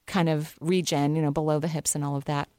kind 0.07 0.29
of 0.29 0.55
region, 0.61 1.15
you 1.15 1.21
know, 1.21 1.31
below 1.31 1.59
the 1.59 1.67
hips 1.67 1.93
and 1.93 2.03
all 2.03 2.15
of 2.15 2.25
that. 2.25 2.49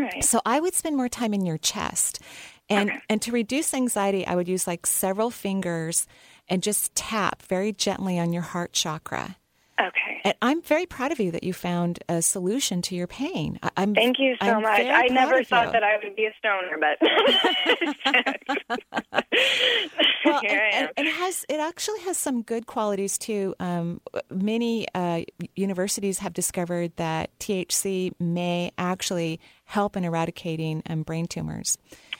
Right. 0.00 0.24
So 0.24 0.40
I 0.44 0.60
would 0.60 0.74
spend 0.74 0.96
more 0.96 1.08
time 1.08 1.34
in 1.34 1.46
your 1.46 1.58
chest. 1.58 2.20
And 2.68 2.92
and 3.08 3.20
to 3.22 3.32
reduce 3.32 3.74
anxiety, 3.74 4.26
I 4.26 4.36
would 4.36 4.48
use 4.48 4.66
like 4.66 4.86
several 4.86 5.30
fingers 5.30 6.06
and 6.48 6.62
just 6.62 6.94
tap 6.94 7.42
very 7.42 7.72
gently 7.72 8.18
on 8.18 8.32
your 8.32 8.42
heart 8.42 8.72
chakra. 8.72 9.36
Okay. 9.80 10.20
And 10.24 10.34
I'm 10.42 10.60
very 10.60 10.84
proud 10.84 11.10
of 11.10 11.18
you 11.20 11.30
that 11.30 11.42
you 11.42 11.54
found 11.54 12.00
a 12.08 12.20
solution 12.20 12.82
to 12.82 12.94
your 12.94 13.06
pain. 13.06 13.58
I, 13.62 13.70
I'm 13.78 13.94
Thank 13.94 14.18
you 14.18 14.36
so 14.40 14.46
I'm 14.46 14.62
much. 14.62 14.80
I 14.80 15.06
never 15.06 15.42
thought 15.42 15.66
you. 15.66 15.72
that 15.72 15.82
I 15.82 15.96
would 16.02 16.14
be 16.14 16.26
a 16.26 16.34
stoner, 16.38 16.76
but 16.78 16.98
well, 20.24 20.40
here 20.42 20.60
I 20.60 20.70
and, 20.74 20.86
am. 20.86 20.90
and 20.98 21.06
it 21.06 21.14
has 21.14 21.46
it 21.48 21.60
actually 21.60 22.00
has 22.00 22.18
some 22.18 22.42
good 22.42 22.66
qualities 22.66 23.16
too. 23.16 23.54
Um, 23.58 24.02
many 24.30 24.86
uh, 24.94 25.22
universities 25.56 26.18
have 26.18 26.34
discovered 26.34 26.94
that 26.96 27.30
THC 27.38 28.12
may 28.20 28.72
actually 28.76 29.40
help 29.70 29.96
in 29.96 30.04
eradicating 30.04 30.82
um, 30.90 31.02
brain 31.02 31.26
tumors. 31.26 31.78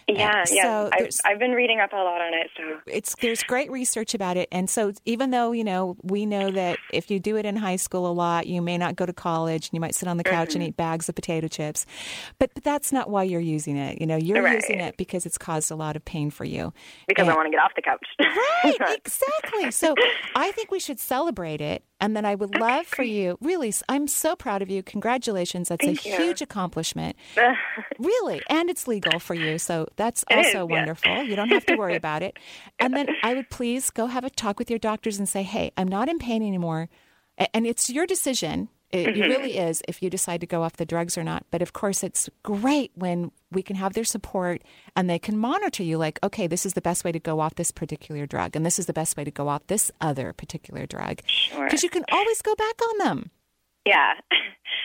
yeah, 0.09 0.45
so 0.45 0.55
yeah. 0.55 0.89
I've, 0.93 1.09
I've 1.25 1.39
been 1.39 1.53
reading 1.53 1.79
up 1.79 1.93
a 1.93 1.97
lot 1.97 2.21
on 2.21 2.35
it, 2.35 2.49
so 2.57 2.81
it's 2.87 3.15
there's 3.21 3.43
great 3.45 3.71
research 3.71 4.13
about 4.15 4.37
it 4.37 4.49
and 4.51 4.69
so 4.69 4.93
even 5.05 5.31
though 5.31 5.53
you 5.53 5.63
know 5.63 5.97
we 6.03 6.27
know 6.27 6.51
that 6.51 6.79
if 6.93 7.11
you 7.13 7.21
do 7.21 7.37
it 7.37 7.45
in 7.47 7.55
high 7.57 7.77
school 7.77 8.11
a 8.11 8.13
lot 8.13 8.47
you 8.49 8.61
may 8.61 8.77
not 8.77 8.97
go 8.97 9.07
to 9.07 9.13
college 9.13 9.67
and 9.69 9.75
you 9.75 9.81
might 9.81 9.95
sit 9.95 10.09
on 10.09 10.17
the 10.17 10.25
couch 10.25 10.55
and 10.57 10.65
Mhm. 10.65 10.69
eat 10.69 10.77
bags 10.77 11.09
of 11.09 11.15
potato 11.15 11.47
chips 11.47 11.87
but, 12.41 12.51
but 12.55 12.65
that's 12.65 12.91
not 12.93 13.09
why 13.09 13.23
you're 13.23 13.41
using 13.41 13.77
it 13.77 14.01
you 14.01 14.07
know 14.07 14.17
you're 14.17 14.43
Right. 14.43 14.55
using 14.57 14.81
it 14.81 14.97
because 14.97 15.27
it's 15.27 15.39
caused 15.39 15.71
a 15.71 15.77
lot 15.77 15.95
of 15.95 16.05
pain 16.05 16.31
for 16.31 16.45
you 16.45 16.73
because 17.07 17.29
I 17.29 17.35
want 17.35 17.47
to 17.47 17.51
get 17.51 17.61
off 17.61 17.73
the 17.77 17.83
couch. 17.83 18.05
right 18.19 18.97
exactly 18.97 19.71
so 19.71 19.95
i 20.35 20.51
think 20.53 20.71
we 20.73 20.81
should 20.81 20.99
celebrate 20.99 21.61
it 21.61 21.85
and 22.01 22.17
then 22.17 22.25
i 22.25 22.35
would 22.35 22.55
love 22.59 22.87
for 22.87 23.03
you 23.03 23.37
really 23.41 23.73
i'm 23.89 24.07
so 24.09 24.35
proud 24.37 24.63
of 24.63 24.71
you. 24.71 24.83
Congratulations. 24.83 25.69
That's 25.69 25.85
Thank 25.85 26.05
a 26.05 26.09
you. 26.09 26.17
huge 26.17 26.43
accomplishment. 26.43 27.17
Really 27.99 28.41
and 28.49 28.71
it's 28.71 28.89
legal 28.89 29.19
for 29.21 29.35
you 29.35 29.59
so 29.59 29.87
that's 29.97 30.25
It 30.31 30.37
also 30.39 30.49
is, 30.49 30.55
yeah. 30.55 30.63
wonderful. 30.63 31.23
You 31.23 31.37
don't 31.37 31.51
have 31.51 31.67
to 31.67 31.77
worry 31.77 31.97
about 32.05 32.23
it. 32.23 32.39
And 32.79 32.95
then 32.95 33.09
i 33.23 33.35
would 33.35 33.51
please 33.51 33.91
go 33.91 34.07
have 34.07 34.25
a 34.25 34.31
talk 34.31 34.59
with 34.59 34.71
your 34.71 34.79
doctors 34.79 35.19
and 35.19 35.29
say 35.29 35.43
hey 35.43 35.73
i'm 35.77 35.89
not 35.89 36.09
in 36.09 36.19
pain 36.19 36.43
anymore. 36.43 36.89
And 37.55 37.67
it's 37.67 37.89
your 37.91 38.07
decision 38.07 38.69
it, 38.93 39.07
Mhm. 39.15 39.21
really 39.29 39.57
is 39.57 39.83
if 39.87 40.03
you 40.03 40.11
decide 40.11 40.41
to 40.41 40.47
go 40.47 40.63
off 40.63 40.77
the 40.77 40.85
drugs 40.87 41.17
or 41.17 41.23
not 41.25 41.45
but 41.51 41.63
of 41.63 41.73
course 41.73 42.03
it's 42.03 42.29
great 42.43 42.91
when 42.95 43.31
we 43.53 43.63
can 43.63 43.77
have 43.77 43.93
their 43.95 44.05
support 44.05 44.63
and 44.97 45.09
they 45.09 45.19
can 45.19 45.37
monitor 45.39 45.83
you 45.83 45.97
like 45.99 46.19
okay 46.23 46.47
this 46.47 46.67
is 46.67 46.75
the 46.75 46.81
best 46.81 47.05
way 47.05 47.13
to 47.13 47.21
go 47.21 47.41
off 47.41 47.55
this 47.55 47.71
particular 47.71 48.27
drug 48.27 48.57
and 48.57 48.67
this 48.67 48.79
is 48.79 48.87
the 48.87 48.93
best 48.93 49.17
way 49.17 49.25
to 49.25 49.31
go 49.31 49.49
off 49.49 49.67
this 49.69 49.91
other 50.01 50.33
particular 50.33 50.87
drug 50.87 51.21
Sure. 51.27 51.65
because 51.67 51.83
you 51.83 51.91
can 51.91 52.05
always 52.11 52.43
go 52.43 52.55
back 52.57 52.83
on 52.83 52.99
them 52.99 53.31
Yeah. 53.87 54.15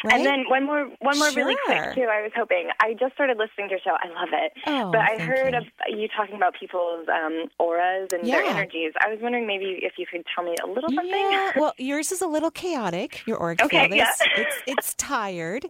Right? 0.04 0.14
And 0.14 0.26
then 0.26 0.46
one 0.50 0.66
more, 0.66 0.88
one 1.00 1.18
more 1.18 1.32
really 1.32 1.56
quick 1.66 1.96
too. 1.96 2.04
I 2.04 2.22
was 2.22 2.32
hoping. 2.36 2.70
I 2.80 2.94
just 2.94 3.14
started 3.16 3.38
listening 3.38 3.70
to 3.70 3.72
your 3.72 3.80
show. 3.80 3.96
I 4.00 4.08
love 4.10 4.30
it. 4.34 4.52
Oh, 4.68 4.92
but 4.92 5.02
I 5.02 5.18
heard 5.18 5.54
you. 5.54 5.60
Of 5.60 5.66
you 5.88 6.08
talking 6.16 6.36
about 6.36 6.54
people's 6.60 7.08
um, 7.08 7.46
auras 7.58 8.10
and 8.14 8.24
their 8.28 8.44
energies. 8.44 8.94
I 9.02 9.10
was 9.10 9.20
wondering 9.22 9.48
maybe 9.48 9.80
if 9.82 9.94
you 9.98 10.06
could 10.06 10.24
tell 10.36 10.44
me 10.44 10.56
a 10.64 10.68
little 10.68 10.90
something. 10.90 11.10
Yeah, 11.10 11.54
well, 11.56 11.74
yours 11.78 12.12
is 12.12 12.22
a 12.22 12.28
little 12.28 12.52
chaotic. 12.52 13.26
Your 13.26 13.42
auric 13.42 13.64
Okay, 13.64 13.90
yeah. 13.92 14.12
It's 14.36 14.56
it's 14.68 14.94
tired. 14.96 15.66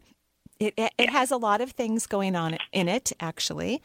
It 0.60 0.74
it, 0.78 0.94
it 0.98 1.10
has 1.10 1.32
a 1.32 1.38
lot 1.38 1.62
of 1.62 1.72
things 1.72 2.08
going 2.08 2.36
on 2.36 2.58
in 2.72 2.88
it. 2.88 3.12
Actually, 3.20 3.82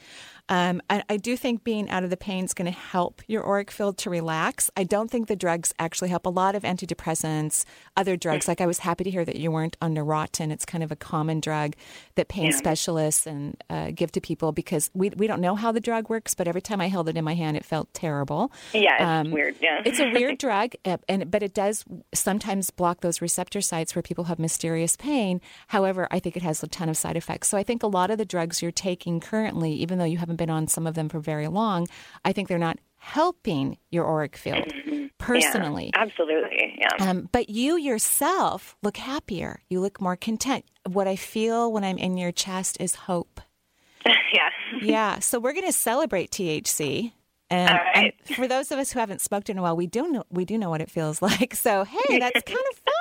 um, 0.49 0.81
I, 0.91 1.03
I 1.09 1.17
do 1.17 1.37
think 1.37 1.63
being 1.65 1.89
out 1.91 2.05
of 2.05 2.11
the 2.11 2.17
pain 2.17 2.45
is 2.45 2.55
going 2.55 2.71
to 2.73 2.77
help 2.79 3.23
your 3.29 3.47
auric 3.47 3.71
field 3.71 3.99
to 3.99 4.11
relax. 4.11 4.71
I 4.77 4.85
don't 4.85 5.11
think 5.11 5.29
the 5.29 5.37
drugs 5.37 5.73
actually 5.79 6.09
help. 6.11 6.27
A 6.27 6.31
lot 6.31 6.55
of 6.55 6.63
antidepressants, 6.63 7.65
other 7.97 8.17
drugs. 8.17 8.49
Like 8.49 8.61
I 8.61 8.67
was 8.67 8.81
happy 8.81 9.05
to 9.05 9.11
hear 9.11 9.25
that 9.25 9.37
you 9.37 9.51
weren't 9.51 9.77
on 9.81 9.95
Neurontin. 9.95 10.51
It's 10.51 10.65
kind 10.65 10.83
of 10.85 10.91
a 10.93 10.97
common 10.97 11.41
drug 11.41 11.75
that 12.17 12.29
pain 12.29 12.47
Yeah. 12.51 12.57
specialists 12.57 13.27
and 13.27 13.57
uh, 13.69 13.91
give 13.95 14.13
to 14.13 14.21
people 14.21 14.53
because 14.53 14.91
we 14.95 15.11
we 15.11 15.27
don't 15.27 15.41
know 15.41 15.55
how 15.57 15.73
the 15.73 15.81
drug 15.81 16.09
works. 16.09 16.35
But 16.35 16.49
every 16.49 16.63
time 16.63 16.81
I 16.81 16.89
held 16.89 17.09
it 17.09 17.17
in 17.17 17.25
my 17.25 17.35
hand, 17.35 17.57
it 17.57 17.65
felt 17.65 17.93
terrible. 17.95 18.53
Yeah, 18.73 19.21
it's 19.23 19.31
weird, 19.31 19.57
yeah. 19.61 19.83
it's 19.85 20.01
a 20.01 20.11
weird 20.11 20.39
drug, 20.47 20.75
uh, 20.85 20.99
and 21.09 21.31
but 21.31 21.43
it 21.43 21.55
does 21.55 21.85
sometimes 22.15 22.71
block 22.71 23.01
those 23.01 23.21
receptor 23.23 23.61
sites 23.61 23.95
where 23.95 24.03
people 24.03 24.25
have 24.25 24.39
mysterious 24.39 24.97
pain. 24.97 25.41
However, 25.69 26.09
I 26.11 26.19
think 26.19 26.37
it 26.37 26.43
has 26.43 26.60
a 26.63 26.69
ton 26.69 26.89
of 26.89 26.97
side 26.97 27.17
effects. 27.17 27.49
So 27.49 27.59
I 27.59 27.63
think 27.63 27.83
a 27.83 27.87
lot 27.87 28.11
of 28.11 28.19
the 28.19 28.25
drugs 28.25 28.63
you're 28.63 28.71
taking 28.71 29.21
currently, 29.21 29.73
even 29.73 29.99
though 29.99 30.05
you 30.05 30.19
haven't 30.19 30.37
been 30.37 30.51
on 30.51 30.69
some 30.69 30.87
of 30.87 30.95
them 30.95 31.09
for 31.09 31.21
very 31.21 31.49
long, 31.49 31.87
I 32.25 32.33
think 32.33 32.49
they're 32.49 32.59
not 32.59 32.79
helping 32.97 33.79
your 33.91 34.07
auric 34.07 34.37
field 34.37 34.73
personally. 35.19 35.91
Yeah, 35.95 36.03
absolutely. 36.03 36.79
Yeah. 36.79 37.09
Um, 37.09 37.29
but 37.33 37.49
you 37.49 37.77
yourself 37.77 38.77
look 38.83 38.99
happier. 38.99 39.61
You 39.71 39.81
look 39.81 40.01
more 40.01 40.17
content. 40.17 40.65
What 40.87 41.09
I 41.09 41.17
feel 41.17 41.73
when 41.73 41.83
I'm 41.83 41.99
in 41.99 42.17
your 42.17 42.33
chest 42.33 42.77
is 42.79 42.95
hope. 42.95 43.41
yeah. 44.07 44.51
Yeah. 44.83 45.19
So 45.21 45.39
we're 45.41 45.53
going 45.53 45.67
to 45.67 45.73
celebrate 45.73 46.31
THC. 46.31 47.13
And, 47.53 47.69
All 47.69 47.77
right. 47.77 48.15
and 48.29 48.37
for 48.37 48.47
those 48.47 48.71
of 48.71 48.79
us 48.79 48.93
who 48.93 49.01
haven't 49.01 49.21
smoked 49.21 49.51
in 49.51 49.59
a 49.59 49.63
while, 49.63 49.77
we 49.77 49.89
do 49.89 50.09
know 50.09 50.25
we 50.31 50.45
do 50.45 50.57
know 50.57 50.71
what 50.71 50.81
it 50.81 50.91
feels 50.91 51.21
like. 51.23 51.55
So 51.55 51.85
hey, 51.85 52.19
that's 52.19 52.43
kind 52.43 52.59
of 52.71 52.77
fun. 52.79 52.95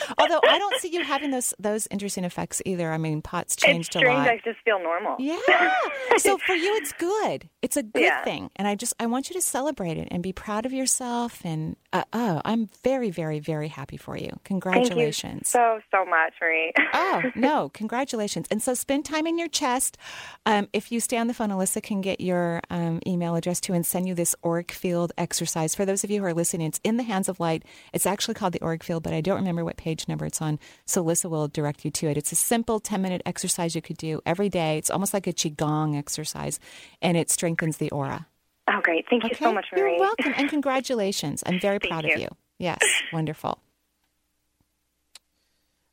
Although 0.18 0.40
I 0.48 0.58
don't 0.58 0.80
see 0.80 0.88
you 0.88 1.02
having 1.04 1.30
those 1.30 1.54
those 1.58 1.86
interesting 1.90 2.24
effects 2.24 2.60
either. 2.64 2.90
I 2.92 2.98
mean, 2.98 3.22
pot's 3.22 3.56
changed 3.56 3.94
a 3.96 3.98
strange. 3.98 4.16
lot. 4.18 4.28
I 4.28 4.40
just 4.44 4.58
feel 4.64 4.78
normal. 4.80 5.16
Yeah. 5.18 5.38
so 6.18 6.38
for 6.38 6.54
you, 6.54 6.74
it's 6.76 6.92
good. 6.92 7.48
It's 7.62 7.76
a 7.76 7.82
good 7.82 8.02
Yeah. 8.02 8.22
thing, 8.24 8.50
and 8.56 8.66
I 8.68 8.74
just 8.74 8.94
I 9.00 9.06
want 9.06 9.28
you 9.30 9.34
to 9.34 9.42
celebrate 9.42 9.96
it 9.98 10.08
and 10.10 10.22
be 10.22 10.32
proud 10.32 10.66
of 10.66 10.72
yourself. 10.72 11.40
And 11.44 11.76
uh, 11.92 12.04
oh, 12.12 12.40
I'm 12.44 12.68
very, 12.82 13.10
very, 13.10 13.38
very 13.38 13.68
happy 13.68 13.96
for 13.96 14.16
you. 14.16 14.30
Congratulations. 14.44 15.50
Thank 15.50 15.64
you 15.64 15.80
so 15.90 15.98
so 16.04 16.04
much, 16.10 16.32
Marie. 16.40 16.72
Oh, 16.92 17.22
no, 17.34 17.68
congratulations. 17.70 18.46
And 18.50 18.62
so 18.62 18.74
spend 18.74 19.04
time 19.04 19.26
in 19.26 19.38
your 19.38 19.48
chest. 19.48 19.98
Um, 20.46 20.68
if 20.72 20.90
you 20.90 21.00
stay 21.00 21.16
on 21.18 21.26
the 21.26 21.34
phone, 21.34 21.50
Alyssa 21.50 21.82
can 21.82 22.00
get 22.00 22.20
your 22.20 22.60
um, 22.70 23.00
email 23.06 23.34
address 23.36 23.60
too 23.60 23.72
and 23.74 23.84
send 23.84 24.08
you 24.08 24.14
this 24.14 24.34
auric 24.44 24.72
field 24.72 25.12
exercise. 25.18 25.74
For 25.74 25.84
those 25.84 26.04
of 26.04 26.10
you 26.10 26.20
who 26.20 26.26
are 26.26 26.34
listening, 26.34 26.66
it's 26.68 26.80
in 26.82 26.96
the 26.96 27.02
hands 27.02 27.28
of 27.28 27.40
light. 27.40 27.64
It's 27.92 28.06
actually 28.06 28.34
called 28.34 28.52
the 28.54 28.62
auric 28.62 28.82
field, 28.82 29.02
but 29.02 29.12
I 29.12 29.20
don't 29.20 29.36
remember 29.36 29.64
what 29.64 29.76
page 29.82 30.06
number 30.08 30.24
it's 30.26 30.40
on. 30.40 30.58
So 30.86 31.04
Alyssa 31.04 31.28
will 31.28 31.48
direct 31.48 31.84
you 31.84 31.90
to 31.90 32.06
it. 32.08 32.16
It's 32.16 32.32
a 32.32 32.36
simple 32.36 32.78
10 32.80 33.02
minute 33.02 33.22
exercise 33.26 33.74
you 33.74 33.82
could 33.82 33.96
do 33.96 34.20
every 34.24 34.48
day. 34.48 34.78
It's 34.78 34.90
almost 34.90 35.12
like 35.12 35.26
a 35.26 35.32
Qigong 35.32 35.98
exercise, 35.98 36.60
and 37.00 37.16
it 37.16 37.30
strengthens 37.30 37.78
the 37.78 37.90
aura. 37.90 38.26
Oh, 38.68 38.80
great. 38.82 39.04
Thank 39.10 39.24
you 39.24 39.34
so 39.34 39.52
much, 39.52 39.66
Marie. 39.72 39.92
You're 39.92 40.00
welcome. 40.00 40.32
And 40.36 40.48
congratulations. 40.56 41.42
I'm 41.44 41.58
very 41.58 41.80
proud 41.80 42.04
you. 42.04 42.14
of 42.14 42.20
you. 42.20 42.28
Yes, 42.58 42.78
wonderful. 43.12 43.58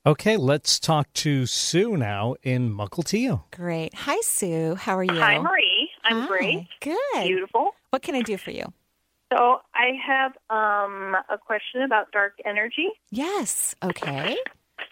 Okay, 0.06 0.38
let's 0.38 0.80
talk 0.80 1.12
to 1.14 1.46
Sue 1.46 1.98
now 1.98 2.36
in 2.42 2.74
Mukilteo. 2.74 3.44
Great. 3.52 3.94
Hi, 3.94 4.18
Sue. 4.22 4.76
How 4.76 4.98
are 4.98 5.04
you? 5.04 5.20
Hi, 5.20 5.40
Marie. 5.40 5.90
I'm 6.06 6.22
Hi. 6.22 6.28
great. 6.28 6.68
Good. 6.80 7.24
Beautiful. 7.24 7.72
What 7.90 8.02
can 8.02 8.16
I 8.16 8.22
do 8.22 8.38
for 8.38 8.52
you? 8.52 8.72
So 9.32 9.60
I 9.76 9.92
have 10.06 10.32
um, 10.50 11.16
a 11.30 11.38
question 11.38 11.82
about 11.84 12.12
dark 12.12 12.34
energy. 12.46 12.88
Yes. 13.12 13.76
Okay. 13.84 14.38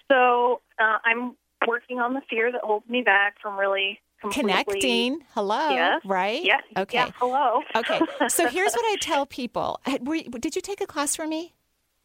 So 0.10 0.62
uh, 0.80 0.98
I'm 1.04 1.36
working 1.68 2.00
on 2.00 2.14
the 2.14 2.22
fear 2.30 2.50
that 2.52 2.62
holds 2.64 2.88
me 2.90 3.02
back 3.02 3.36
from 3.42 3.58
really 3.58 4.00
completely 4.22 4.52
Connecting. 4.52 5.20
Hello. 5.34 5.70
Yes. 5.70 6.02
Right? 6.06 6.44
Yeah. 6.44 6.58
Okay. 6.78 6.98
Yeah, 6.98 7.12
hello. 7.18 7.62
okay. 7.76 8.00
So 8.30 8.48
here's 8.50 8.74
what 8.74 8.86
I 8.86 8.96
tell 9.02 9.26
people. 9.26 9.82
You- 9.86 10.24
Did 10.24 10.56
you 10.56 10.62
take 10.62 10.80
a 10.80 10.88
class 10.88 11.16
from 11.18 11.30
me? 11.30 11.54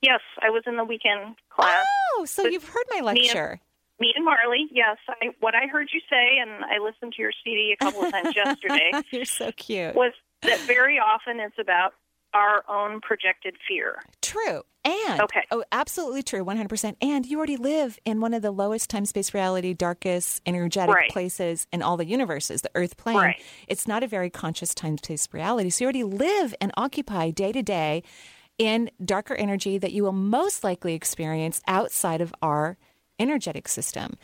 Yes, 0.00 0.18
I 0.40 0.50
was 0.50 0.64
in 0.66 0.76
the 0.76 0.84
weekend 0.84 1.36
class. 1.48 1.84
Oh, 2.16 2.24
so 2.24 2.44
you've 2.46 2.68
heard 2.68 2.84
my 2.90 2.96
me 2.96 2.98
and- 2.98 3.06
lecture. 3.18 3.60
Me 4.00 4.12
and 4.16 4.24
Marley, 4.24 4.66
yes. 4.72 4.96
I, 5.08 5.26
what 5.38 5.54
I 5.54 5.66
heard 5.68 5.90
you 5.92 6.00
say, 6.10 6.38
and 6.40 6.64
I 6.64 6.78
listened 6.82 7.12
to 7.14 7.22
your 7.22 7.30
CD 7.44 7.72
a 7.80 7.84
couple 7.84 8.02
of 8.02 8.10
times 8.10 8.34
yesterday, 8.36 8.90
You're 9.12 9.24
so 9.24 9.52
cute. 9.52 9.94
was 9.94 10.12
that 10.42 10.58
very 10.60 10.98
often 10.98 11.38
it's 11.38 11.58
about 11.60 11.94
our 12.34 12.64
own 12.68 13.00
projected 13.00 13.56
fear. 13.66 14.02
True. 14.20 14.62
And 14.84 15.20
Okay. 15.20 15.42
oh, 15.52 15.62
absolutely 15.70 16.22
true, 16.24 16.42
one 16.42 16.56
hundred 16.56 16.70
percent. 16.70 16.96
And 17.00 17.24
you 17.24 17.38
already 17.38 17.56
live 17.56 17.98
in 18.04 18.20
one 18.20 18.34
of 18.34 18.42
the 18.42 18.50
lowest 18.50 18.90
time 18.90 19.04
space 19.04 19.32
reality, 19.32 19.74
darkest 19.74 20.42
energetic 20.44 20.94
Right. 20.94 21.10
places 21.10 21.66
in 21.72 21.82
all 21.82 21.96
the 21.96 22.06
universes, 22.06 22.62
the 22.62 22.70
Earth 22.74 22.96
plane. 22.96 23.16
Right. 23.16 23.42
It's 23.68 23.86
not 23.86 24.02
a 24.02 24.08
very 24.08 24.28
conscious 24.28 24.74
time 24.74 24.98
space 24.98 25.28
reality. 25.32 25.70
So 25.70 25.84
you 25.84 25.86
already 25.86 26.04
live 26.04 26.54
and 26.60 26.72
occupy 26.76 27.30
day 27.30 27.52
to 27.52 27.62
day 27.62 28.02
in 28.58 28.90
darker 29.04 29.34
energy 29.34 29.78
that 29.78 29.92
you 29.92 30.02
will 30.02 30.12
most 30.12 30.64
likely 30.64 30.94
experience 30.94 31.60
outside 31.68 32.20
of 32.20 32.34
our 32.42 32.76
energetic 33.20 33.68
system. 33.68 34.14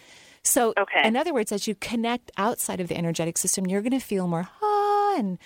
So, 0.42 0.72
okay. 0.78 1.06
in 1.06 1.16
other 1.16 1.34
words, 1.34 1.52
as 1.52 1.68
you 1.68 1.74
connect 1.74 2.30
outside 2.36 2.80
of 2.80 2.88
the 2.88 2.96
energetic 2.96 3.36
system, 3.38 3.66
you're 3.66 3.82
going 3.82 3.92
to 3.92 4.00
feel 4.00 4.26
more 4.26 4.48
ah 4.62 5.16
and 5.18 5.38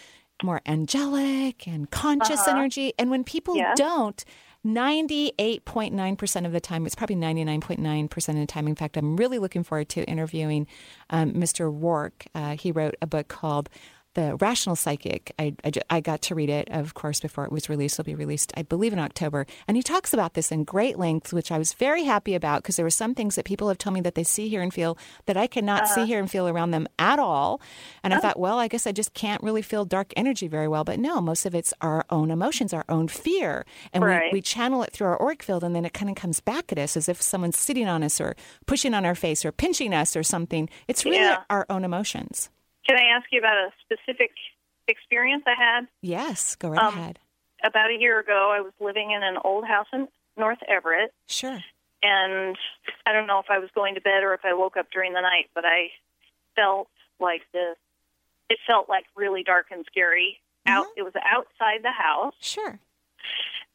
more 0.42 0.60
angelic 0.66 1.66
and 1.68 1.90
conscious 1.90 2.40
Uh-huh. 2.40 2.50
energy. 2.50 2.92
And 2.98 3.10
when 3.10 3.24
people 3.24 3.56
Yeah. 3.56 3.74
don't, 3.76 4.24
98.9% 4.64 6.46
of 6.46 6.52
the 6.52 6.60
time, 6.60 6.86
it's 6.86 6.94
probably 6.94 7.16
99.9% 7.16 8.28
of 8.28 8.40
the 8.40 8.46
time. 8.46 8.66
In 8.68 8.74
fact, 8.74 8.96
I'm 8.96 9.16
really 9.16 9.38
looking 9.38 9.64
forward 9.64 9.88
to 9.90 10.04
interviewing 10.04 10.66
um, 11.10 11.32
Mr. 11.32 11.70
Rourke. 11.72 12.26
Uh, 12.34 12.56
he 12.56 12.70
wrote 12.72 12.94
a 13.02 13.06
book 13.06 13.28
called 13.28 13.68
the 14.14 14.36
Rational 14.36 14.76
Psychic. 14.76 15.32
I, 15.38 15.54
I, 15.64 15.70
I 15.90 16.00
got 16.00 16.22
to 16.22 16.34
read 16.34 16.50
it, 16.50 16.68
of 16.70 16.94
course, 16.94 17.20
before 17.20 17.44
it 17.44 17.52
was 17.52 17.68
released. 17.68 17.94
It'll 17.98 18.04
be 18.04 18.14
released, 18.14 18.52
I 18.56 18.62
believe, 18.62 18.92
in 18.92 18.98
October. 18.98 19.46
And 19.66 19.76
he 19.76 19.82
talks 19.82 20.12
about 20.12 20.34
this 20.34 20.52
in 20.52 20.64
great 20.64 20.98
length, 20.98 21.32
which 21.32 21.50
I 21.50 21.58
was 21.58 21.72
very 21.72 22.04
happy 22.04 22.34
about 22.34 22.62
because 22.62 22.76
there 22.76 22.84
were 22.84 22.90
some 22.90 23.14
things 23.14 23.36
that 23.36 23.44
people 23.44 23.68
have 23.68 23.78
told 23.78 23.94
me 23.94 24.00
that 24.02 24.14
they 24.14 24.24
see, 24.24 24.48
here 24.48 24.60
and 24.62 24.72
feel 24.72 24.98
that 25.26 25.36
I 25.36 25.46
cannot 25.46 25.88
see, 25.88 26.00
Uh-huh. 26.02 26.06
hear, 26.06 26.18
and 26.18 26.30
feel 26.30 26.46
around 26.48 26.72
them 26.72 26.86
at 26.98 27.18
all. 27.18 27.60
And 28.02 28.12
I 28.12 28.18
Oh. 28.18 28.20
thought, 28.20 28.38
well, 28.38 28.58
I 28.58 28.68
guess 28.68 28.86
I 28.86 28.92
just 28.92 29.14
can't 29.14 29.42
really 29.42 29.62
feel 29.62 29.84
dark 29.84 30.12
energy 30.16 30.46
very 30.48 30.68
well. 30.68 30.84
But 30.84 30.98
no, 30.98 31.20
most 31.20 31.46
of 31.46 31.54
it's 31.54 31.72
our 31.80 32.04
own 32.10 32.30
emotions, 32.30 32.74
our 32.74 32.84
own 32.88 33.08
fear. 33.08 33.64
And 33.92 34.04
Right. 34.04 34.30
we, 34.32 34.38
we 34.38 34.42
channel 34.42 34.82
it 34.82 34.92
through 34.92 35.06
our 35.08 35.20
auric 35.22 35.42
field, 35.42 35.64
and 35.64 35.74
then 35.74 35.84
it 35.84 35.94
kind 35.94 36.10
of 36.10 36.16
comes 36.16 36.40
back 36.40 36.70
at 36.72 36.78
us 36.78 36.96
as 36.96 37.08
if 37.08 37.22
someone's 37.22 37.56
sitting 37.58 37.88
on 37.88 38.02
us 38.02 38.20
or 38.20 38.36
pushing 38.66 38.92
on 38.94 39.06
our 39.06 39.14
face 39.14 39.44
or 39.44 39.52
pinching 39.52 39.94
us 39.94 40.16
or 40.16 40.22
something. 40.22 40.68
It's 40.88 41.04
really 41.04 41.16
Yeah. 41.16 41.44
our 41.48 41.64
own 41.70 41.84
emotions. 41.84 42.50
Can 42.86 42.96
I 42.96 43.16
ask 43.16 43.26
you 43.30 43.38
about 43.38 43.56
a 43.56 43.70
specific 43.84 44.32
experience 44.88 45.44
I 45.46 45.54
had? 45.56 45.86
Yes, 46.00 46.54
go 46.56 46.68
right 46.70 46.80
Um, 46.82 46.94
ahead. 46.98 47.18
About 47.64 47.90
a 47.90 47.98
year 47.98 48.18
ago, 48.18 48.52
I 48.56 48.60
was 48.60 48.72
living 48.80 49.12
in 49.12 49.22
an 49.22 49.36
old 49.44 49.64
house 49.64 49.86
in 49.92 50.08
North 50.36 50.58
Everett. 50.68 51.12
Sure. 51.28 51.60
And 52.02 52.56
I 53.06 53.12
don't 53.12 53.28
know 53.28 53.38
if 53.38 53.46
I 53.48 53.58
was 53.60 53.70
going 53.74 53.94
to 53.94 54.00
bed 54.00 54.24
or 54.24 54.34
if 54.34 54.40
I 54.44 54.54
woke 54.54 54.76
up 54.76 54.90
during 54.92 55.12
the 55.12 55.20
night, 55.20 55.50
but 55.54 55.64
I 55.64 55.90
felt 56.56 56.88
like 57.20 57.42
this. 57.52 57.76
It 58.50 58.58
felt 58.66 58.88
like 58.88 59.04
really 59.16 59.44
dark 59.44 59.66
and 59.70 59.84
scary. 59.86 60.38
Out, 60.66 60.86
it 60.96 61.02
was 61.02 61.12
outside 61.24 61.82
the 61.82 61.92
house. 61.92 62.34
Sure. 62.40 62.78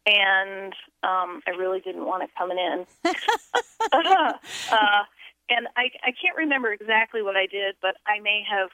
And 0.05 0.73
um, 1.03 1.41
I 1.47 1.51
really 1.57 1.79
didn't 1.81 2.05
want 2.05 2.23
it 2.23 2.29
coming 2.37 2.57
in. 2.57 2.85
uh, 3.91 4.33
and 5.49 5.67
I, 5.75 5.89
I 6.03 6.11
can't 6.21 6.37
remember 6.37 6.71
exactly 6.71 7.21
what 7.21 7.35
I 7.35 7.45
did, 7.45 7.75
but 7.81 7.95
I 8.05 8.19
may 8.21 8.43
have 8.49 8.69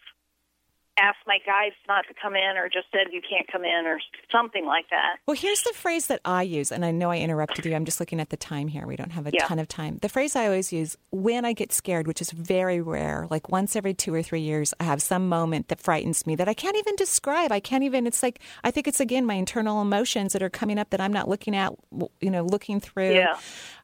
asked 0.97 1.19
my 1.25 1.39
guides 1.45 1.75
not 1.87 2.05
to 2.07 2.13
come 2.13 2.35
in 2.35 2.57
or 2.57 2.69
just 2.69 2.87
said 2.91 3.07
you 3.11 3.21
can't 3.27 3.47
come 3.51 3.63
in 3.65 3.85
or 3.85 3.99
something 4.31 4.65
like 4.65 4.89
that. 4.89 5.17
Well, 5.25 5.35
here's 5.35 5.63
the 5.63 5.73
phrase 5.73 6.07
that 6.07 6.21
I 6.23 6.43
use, 6.43 6.71
and 6.71 6.85
I 6.85 6.91
know 6.91 7.09
I 7.09 7.17
interrupted 7.17 7.65
you. 7.65 7.73
I'm 7.75 7.85
just 7.85 7.99
looking 7.99 8.19
at 8.19 8.29
the 8.29 8.37
time 8.37 8.67
here. 8.67 8.85
We 8.85 8.95
don't 8.95 9.11
have 9.11 9.25
a 9.27 9.31
Yeah. 9.33 9.45
ton 9.47 9.59
of 9.59 9.67
time. 9.67 9.97
The 10.01 10.09
phrase 10.09 10.35
I 10.35 10.45
always 10.45 10.71
use 10.71 10.95
when 11.11 11.45
I 11.45 11.53
get 11.53 11.71
scared, 11.71 12.07
which 12.07 12.21
is 12.21 12.31
very 12.31 12.79
rare, 12.81 13.27
like 13.29 13.49
once 13.49 13.75
every 13.75 13.93
two 13.93 14.13
or 14.13 14.21
three 14.21 14.41
years, 14.41 14.73
I 14.79 14.83
have 14.83 15.01
some 15.01 15.27
moment 15.27 15.67
that 15.69 15.79
frightens 15.79 16.27
me 16.27 16.35
that 16.35 16.47
I 16.47 16.53
can't 16.53 16.77
even 16.77 16.95
describe. 16.95 17.51
I 17.51 17.59
can't 17.59 17.83
even, 17.83 18.05
it's 18.05 18.21
like, 18.21 18.39
I 18.63 18.71
think 18.71 18.87
it's 18.87 18.99
again 18.99 19.25
my 19.25 19.35
internal 19.35 19.81
emotions 19.81 20.33
that 20.33 20.43
are 20.43 20.49
coming 20.49 20.77
up 20.77 20.91
that 20.91 21.01
I'm 21.01 21.13
not 21.13 21.27
looking 21.27 21.55
at, 21.55 21.73
you 22.21 22.29
know, 22.29 22.43
looking 22.43 22.79
through. 22.79 23.13
Yeah. 23.13 23.37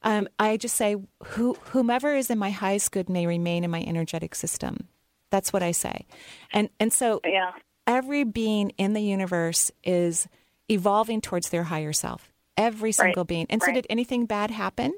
Um, 0.03 0.27
I 0.37 0.57
just 0.57 0.75
say, 0.75 0.95
Who, 1.23 1.55
whomever 1.71 2.15
is 2.15 2.29
in 2.29 2.37
my 2.37 2.51
highest 2.51 2.91
good 2.91 3.09
may 3.09 3.25
remain 3.27 3.63
in 3.63 3.71
my 3.71 3.81
energetic 3.81 4.35
system. 4.35 4.87
That's 5.29 5.53
what 5.53 5.63
I 5.63 5.71
say. 5.71 6.05
And, 6.51 6.69
and 6.79 6.91
so 6.91 7.21
yeah. 7.25 7.51
every 7.85 8.23
being 8.23 8.71
in 8.77 8.93
the 8.93 9.01
universe 9.01 9.71
is 9.83 10.27
evolving 10.69 11.21
towards 11.21 11.49
their 11.49 11.63
higher 11.63 11.93
self. 11.93 12.31
Every 12.57 12.91
single 12.91 13.23
being. 13.23 13.45
And 13.49 13.63
so, 13.63 13.71
did 13.71 13.87
anything 13.89 14.25
bad 14.25 14.51
happen? 14.51 14.93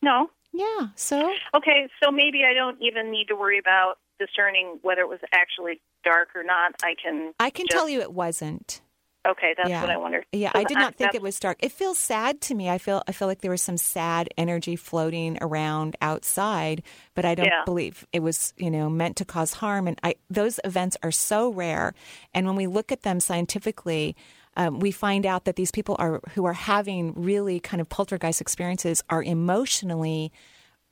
No. 0.00 0.30
Yeah. 0.52 0.88
So, 0.94 1.34
Okay, 1.52 1.88
so 2.02 2.12
maybe 2.12 2.42
I 2.48 2.54
don't 2.54 2.78
even 2.80 3.10
need 3.10 3.26
to 3.28 3.34
worry 3.34 3.58
about 3.58 3.98
discerning 4.20 4.78
whether 4.82 5.00
it 5.00 5.08
was 5.08 5.18
actually 5.32 5.80
dark 6.04 6.28
or 6.36 6.44
not. 6.44 6.76
I 6.82 6.94
can. 7.02 7.32
I 7.40 7.50
can 7.50 7.66
just- 7.66 7.76
tell 7.76 7.88
you 7.88 8.00
it 8.00 8.12
wasn't. 8.12 8.80
Okay, 9.26 9.54
that's 9.56 9.70
yeah. 9.70 9.80
what 9.80 9.90
I 9.90 9.96
wondered. 9.96 10.26
Yeah, 10.32 10.50
I 10.54 10.64
did 10.64 10.76
not 10.76 10.96
think 10.96 11.14
it 11.14 11.22
was 11.22 11.40
dark. 11.40 11.56
It 11.60 11.72
feels 11.72 11.98
sad 11.98 12.42
to 12.42 12.54
me. 12.54 12.68
I 12.68 12.76
feel 12.78 13.02
I 13.08 13.12
feel 13.12 13.26
like 13.26 13.40
there 13.40 13.50
was 13.50 13.62
some 13.62 13.78
sad 13.78 14.28
energy 14.36 14.76
floating 14.76 15.38
around 15.40 15.96
outside, 16.02 16.82
but 17.14 17.24
I 17.24 17.34
don't 17.34 17.46
Yeah. 17.46 17.62
believe 17.64 18.06
it 18.12 18.20
was, 18.22 18.52
you 18.58 18.70
know, 18.70 18.90
meant 18.90 19.16
to 19.16 19.24
cause 19.24 19.54
harm. 19.54 19.88
And 19.88 19.98
I 20.02 20.16
those 20.28 20.60
events 20.64 20.96
are 21.02 21.10
so 21.10 21.48
rare. 21.50 21.94
And 22.34 22.46
when 22.46 22.56
we 22.56 22.66
look 22.66 22.92
at 22.92 23.02
them 23.02 23.18
scientifically, 23.18 24.14
um, 24.56 24.78
we 24.78 24.90
find 24.90 25.24
out 25.24 25.44
that 25.46 25.56
these 25.56 25.70
people 25.70 25.96
are 25.98 26.20
who 26.34 26.44
are 26.44 26.52
having 26.52 27.14
really 27.14 27.60
kind 27.60 27.80
of 27.80 27.88
poltergeist 27.88 28.40
experiences 28.42 29.02
are 29.08 29.22
emotionally 29.22 30.32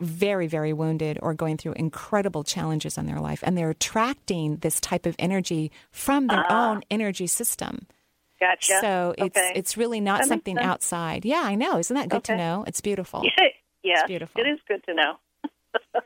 very, 0.01 0.47
very 0.49 0.73
wounded 0.73 1.19
or 1.23 1.33
going 1.35 1.57
through 1.57 1.75
incredible 1.75 2.43
challenges 2.45 2.99
in 2.99 3.07
their 3.07 3.21
life, 3.21 3.41
and 3.45 3.57
they're 3.57 3.71
attracting 3.71 4.57
this 4.57 4.81
type 4.81 5.07
of 5.07 5.15
energy 5.19 5.71
from 5.93 6.27
their 6.27 6.45
Ah. 6.49 6.71
own 6.71 6.83
energy 6.91 7.27
system. 7.29 7.87
Gotcha. 8.43 8.79
So 8.81 9.15
it's 9.17 9.39
Okay. 9.39 9.53
it's 9.55 9.77
really 9.77 10.01
not 10.01 10.23
That 10.23 10.29
something 10.29 10.59
outside. 10.59 11.25
Yeah, 11.25 11.43
I 11.45 11.55
know. 11.55 11.79
Isn't 11.79 11.95
that 11.95 12.09
good 12.09 12.25
to 12.25 12.37
know? 12.37 12.65
It's 12.67 12.81
beautiful. 12.81 13.23
Yeah, 13.85 13.95
It's 14.01 14.07
beautiful. 14.09 14.41
It 14.41 14.49
is 14.49 14.59
good 14.67 14.83
to 14.85 14.95
know. 14.95 15.15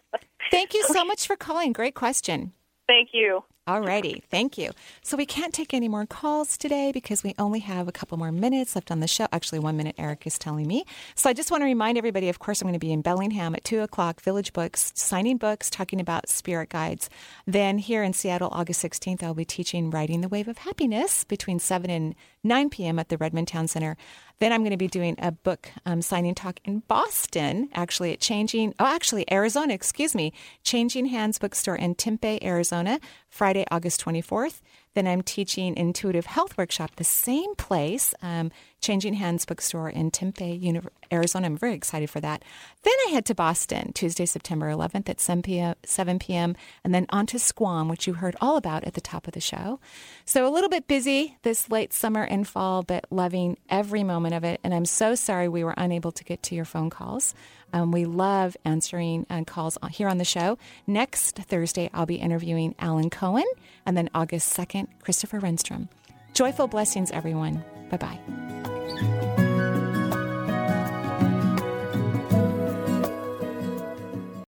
Thank 0.50 0.74
you 0.74 0.82
so 0.84 1.02
much 1.04 1.26
for 1.26 1.34
calling. 1.34 1.72
Great 1.72 1.94
question. 1.94 2.52
Thank 2.86 3.10
you. 3.12 3.42
All 3.68 3.80
righty. 3.80 4.22
Thank 4.30 4.58
you. 4.58 4.70
So 5.02 5.16
we 5.16 5.26
can't 5.26 5.52
take 5.52 5.74
any 5.74 5.88
more 5.88 6.06
calls 6.06 6.56
today 6.56 6.92
because 6.92 7.24
we 7.24 7.34
only 7.36 7.58
have 7.58 7.88
a 7.88 7.92
couple 7.92 8.16
more 8.16 8.30
minutes 8.30 8.76
left 8.76 8.92
on 8.92 9.00
the 9.00 9.08
show. 9.08 9.26
Actually, 9.32 9.58
one 9.58 9.76
minute, 9.76 9.96
Eric 9.98 10.24
is 10.24 10.38
telling 10.38 10.68
me. 10.68 10.84
So 11.16 11.28
I 11.28 11.32
just 11.32 11.50
want 11.50 11.62
to 11.62 11.64
remind 11.64 11.98
everybody, 11.98 12.28
of 12.28 12.38
course, 12.38 12.62
I'm 12.62 12.66
going 12.66 12.78
to 12.78 12.86
be 12.86 12.92
in 12.92 13.02
Bellingham 13.02 13.56
at 13.56 13.64
2 13.64 13.80
o'clock, 13.80 14.20
Village 14.20 14.52
Books, 14.52 14.92
signing 14.94 15.36
books, 15.36 15.68
talking 15.68 16.00
about 16.00 16.28
spirit 16.28 16.68
guides. 16.68 17.10
Then 17.44 17.78
here 17.78 18.04
in 18.04 18.12
Seattle, 18.12 18.50
August 18.52 18.84
16th, 18.84 19.24
I'll 19.24 19.34
be 19.34 19.44
teaching 19.44 19.90
Riding 19.90 20.20
the 20.20 20.28
Wave 20.28 20.46
of 20.46 20.58
Happiness 20.58 21.24
between 21.24 21.58
7 21.58 21.90
and 21.90 22.14
9 22.44 22.70
p.m. 22.70 23.00
at 23.00 23.08
the 23.08 23.16
Redmond 23.16 23.48
Town 23.48 23.66
Center. 23.66 23.96
Then 24.38 24.52
I'm 24.52 24.60
going 24.60 24.72
to 24.72 24.76
be 24.76 24.88
doing 24.88 25.16
a 25.18 25.32
book 25.32 25.70
um, 25.86 26.02
signing 26.02 26.34
talk 26.34 26.60
in 26.64 26.80
Boston, 26.88 27.70
actually 27.72 28.12
at 28.12 28.20
Changing, 28.20 28.74
oh, 28.78 28.86
actually, 28.86 29.30
Arizona, 29.32 29.72
excuse 29.72 30.14
me, 30.14 30.32
Changing 30.62 31.06
Hands 31.06 31.38
Bookstore 31.38 31.76
in 31.76 31.94
Tempe, 31.94 32.44
Arizona, 32.44 33.00
Friday, 33.30 33.64
August 33.70 34.04
24th. 34.04 34.60
Then 34.96 35.06
I'm 35.06 35.20
teaching 35.20 35.76
Intuitive 35.76 36.24
Health 36.24 36.56
Workshop, 36.56 36.96
the 36.96 37.04
same 37.04 37.54
place, 37.56 38.14
um, 38.22 38.50
Changing 38.80 39.12
Hands 39.12 39.44
Bookstore 39.44 39.90
in 39.90 40.10
Tempe, 40.10 40.80
Arizona. 41.12 41.44
I'm 41.44 41.58
very 41.58 41.74
excited 41.74 42.08
for 42.08 42.18
that. 42.20 42.42
Then 42.82 42.94
I 43.06 43.10
head 43.10 43.26
to 43.26 43.34
Boston, 43.34 43.92
Tuesday, 43.92 44.24
September 44.24 44.72
11th 44.72 45.10
at 45.10 45.20
7 45.20 45.42
p.m., 45.42 45.74
7 45.84 46.18
p.m., 46.18 46.56
and 46.82 46.94
then 46.94 47.04
on 47.10 47.26
to 47.26 47.38
Squam, 47.38 47.88
which 47.88 48.06
you 48.06 48.14
heard 48.14 48.36
all 48.40 48.56
about 48.56 48.84
at 48.84 48.94
the 48.94 49.02
top 49.02 49.26
of 49.26 49.34
the 49.34 49.40
show. 49.40 49.80
So 50.24 50.48
a 50.48 50.52
little 50.52 50.70
bit 50.70 50.88
busy 50.88 51.36
this 51.42 51.70
late 51.70 51.92
summer 51.92 52.22
and 52.22 52.48
fall, 52.48 52.82
but 52.82 53.04
loving 53.10 53.58
every 53.68 54.02
moment 54.02 54.34
of 54.34 54.44
it. 54.44 54.60
And 54.64 54.72
I'm 54.72 54.86
so 54.86 55.14
sorry 55.14 55.46
we 55.46 55.62
were 55.62 55.74
unable 55.76 56.12
to 56.12 56.24
get 56.24 56.42
to 56.44 56.54
your 56.54 56.64
phone 56.64 56.88
calls. 56.88 57.34
Um, 57.76 57.92
we 57.92 58.06
love 58.06 58.56
answering 58.64 59.26
uh, 59.28 59.44
calls 59.44 59.76
here 59.90 60.08
on 60.08 60.16
the 60.16 60.24
show. 60.24 60.56
Next 60.86 61.36
Thursday, 61.36 61.90
I'll 61.92 62.06
be 62.06 62.14
interviewing 62.14 62.74
Alan 62.78 63.10
Cohen, 63.10 63.44
and 63.84 63.94
then 63.94 64.08
August 64.14 64.56
2nd, 64.56 64.86
Christopher 65.02 65.40
Renstrom. 65.40 65.88
Joyful 66.32 66.68
blessings, 66.68 67.10
everyone. 67.10 67.62
Bye 67.90 67.98
bye. 67.98 68.65